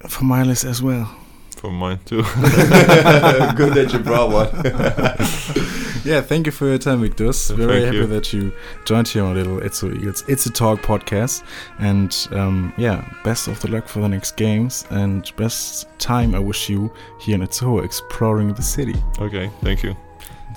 for 0.07 0.23
my 0.23 0.43
list 0.43 0.63
as 0.63 0.81
well. 0.81 1.09
For 1.57 1.71
mine 1.71 1.99
too. 2.05 2.23
Good 3.55 3.73
that 3.75 3.89
you 3.93 3.99
brought 3.99 4.31
one. 4.31 4.51
Yeah, 6.03 6.21
thank 6.21 6.47
you 6.47 6.51
for 6.51 6.65
your 6.65 6.79
time, 6.79 7.01
Victus. 7.01 7.51
We're 7.51 7.67
very 7.67 7.81
thank 7.81 7.85
happy 7.85 7.97
you. 7.97 8.07
that 8.07 8.33
you 8.33 8.51
joined 8.85 9.07
here 9.07 9.23
on 9.23 9.35
Little 9.35 9.57
Itzehoe 9.59 9.95
Eagles. 9.95 10.23
It's 10.27 10.47
a 10.47 10.49
Talk 10.51 10.81
podcast. 10.81 11.43
And 11.77 12.11
um, 12.31 12.73
yeah, 12.75 13.07
best 13.23 13.47
of 13.47 13.59
the 13.59 13.69
luck 13.69 13.87
for 13.87 13.99
the 14.01 14.09
next 14.09 14.35
games 14.35 14.83
and 14.89 15.31
best 15.35 15.87
time 15.99 16.33
I 16.33 16.39
wish 16.39 16.69
you 16.69 16.91
here 17.19 17.35
in 17.35 17.41
Itzehoe 17.41 17.85
exploring 17.85 18.51
the 18.55 18.63
city. 18.63 18.95
okay, 19.19 19.51
thank 19.61 19.83
you. 19.83 19.95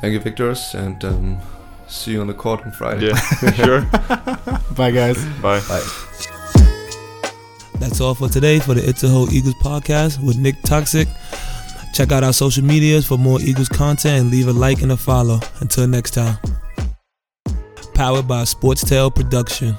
Thank 0.00 0.14
you, 0.14 0.20
Victors, 0.20 0.74
and 0.74 1.04
um, 1.04 1.38
see 1.88 2.12
you 2.12 2.22
on 2.22 2.26
the 2.26 2.32
court 2.34 2.62
on 2.64 2.72
Friday. 2.72 3.08
Yeah, 3.08 3.52
sure. 3.52 3.80
Bye, 4.76 4.92
guys. 4.92 5.22
Bye. 5.42 5.60
Bye. 5.68 6.30
That's 7.84 8.00
all 8.00 8.14
for 8.14 8.30
today 8.30 8.60
for 8.60 8.72
the 8.72 8.80
Itzehoe 8.80 9.30
Eagles 9.30 9.56
podcast 9.56 10.18
with 10.24 10.38
Nick 10.38 10.60
Toxic. 10.62 11.06
Check 11.92 12.12
out 12.12 12.24
our 12.24 12.32
social 12.32 12.64
medias 12.64 13.06
for 13.06 13.18
more 13.18 13.38
Eagles 13.42 13.68
content 13.68 14.22
and 14.22 14.30
leave 14.30 14.48
a 14.48 14.54
like 14.54 14.80
and 14.80 14.90
a 14.92 14.96
follow. 14.96 15.38
Until 15.60 15.86
next 15.86 16.12
time. 16.12 16.38
Powered 17.92 18.26
by 18.26 18.44
Sports 18.44 18.88
Tale 18.88 19.10
Production. 19.10 19.76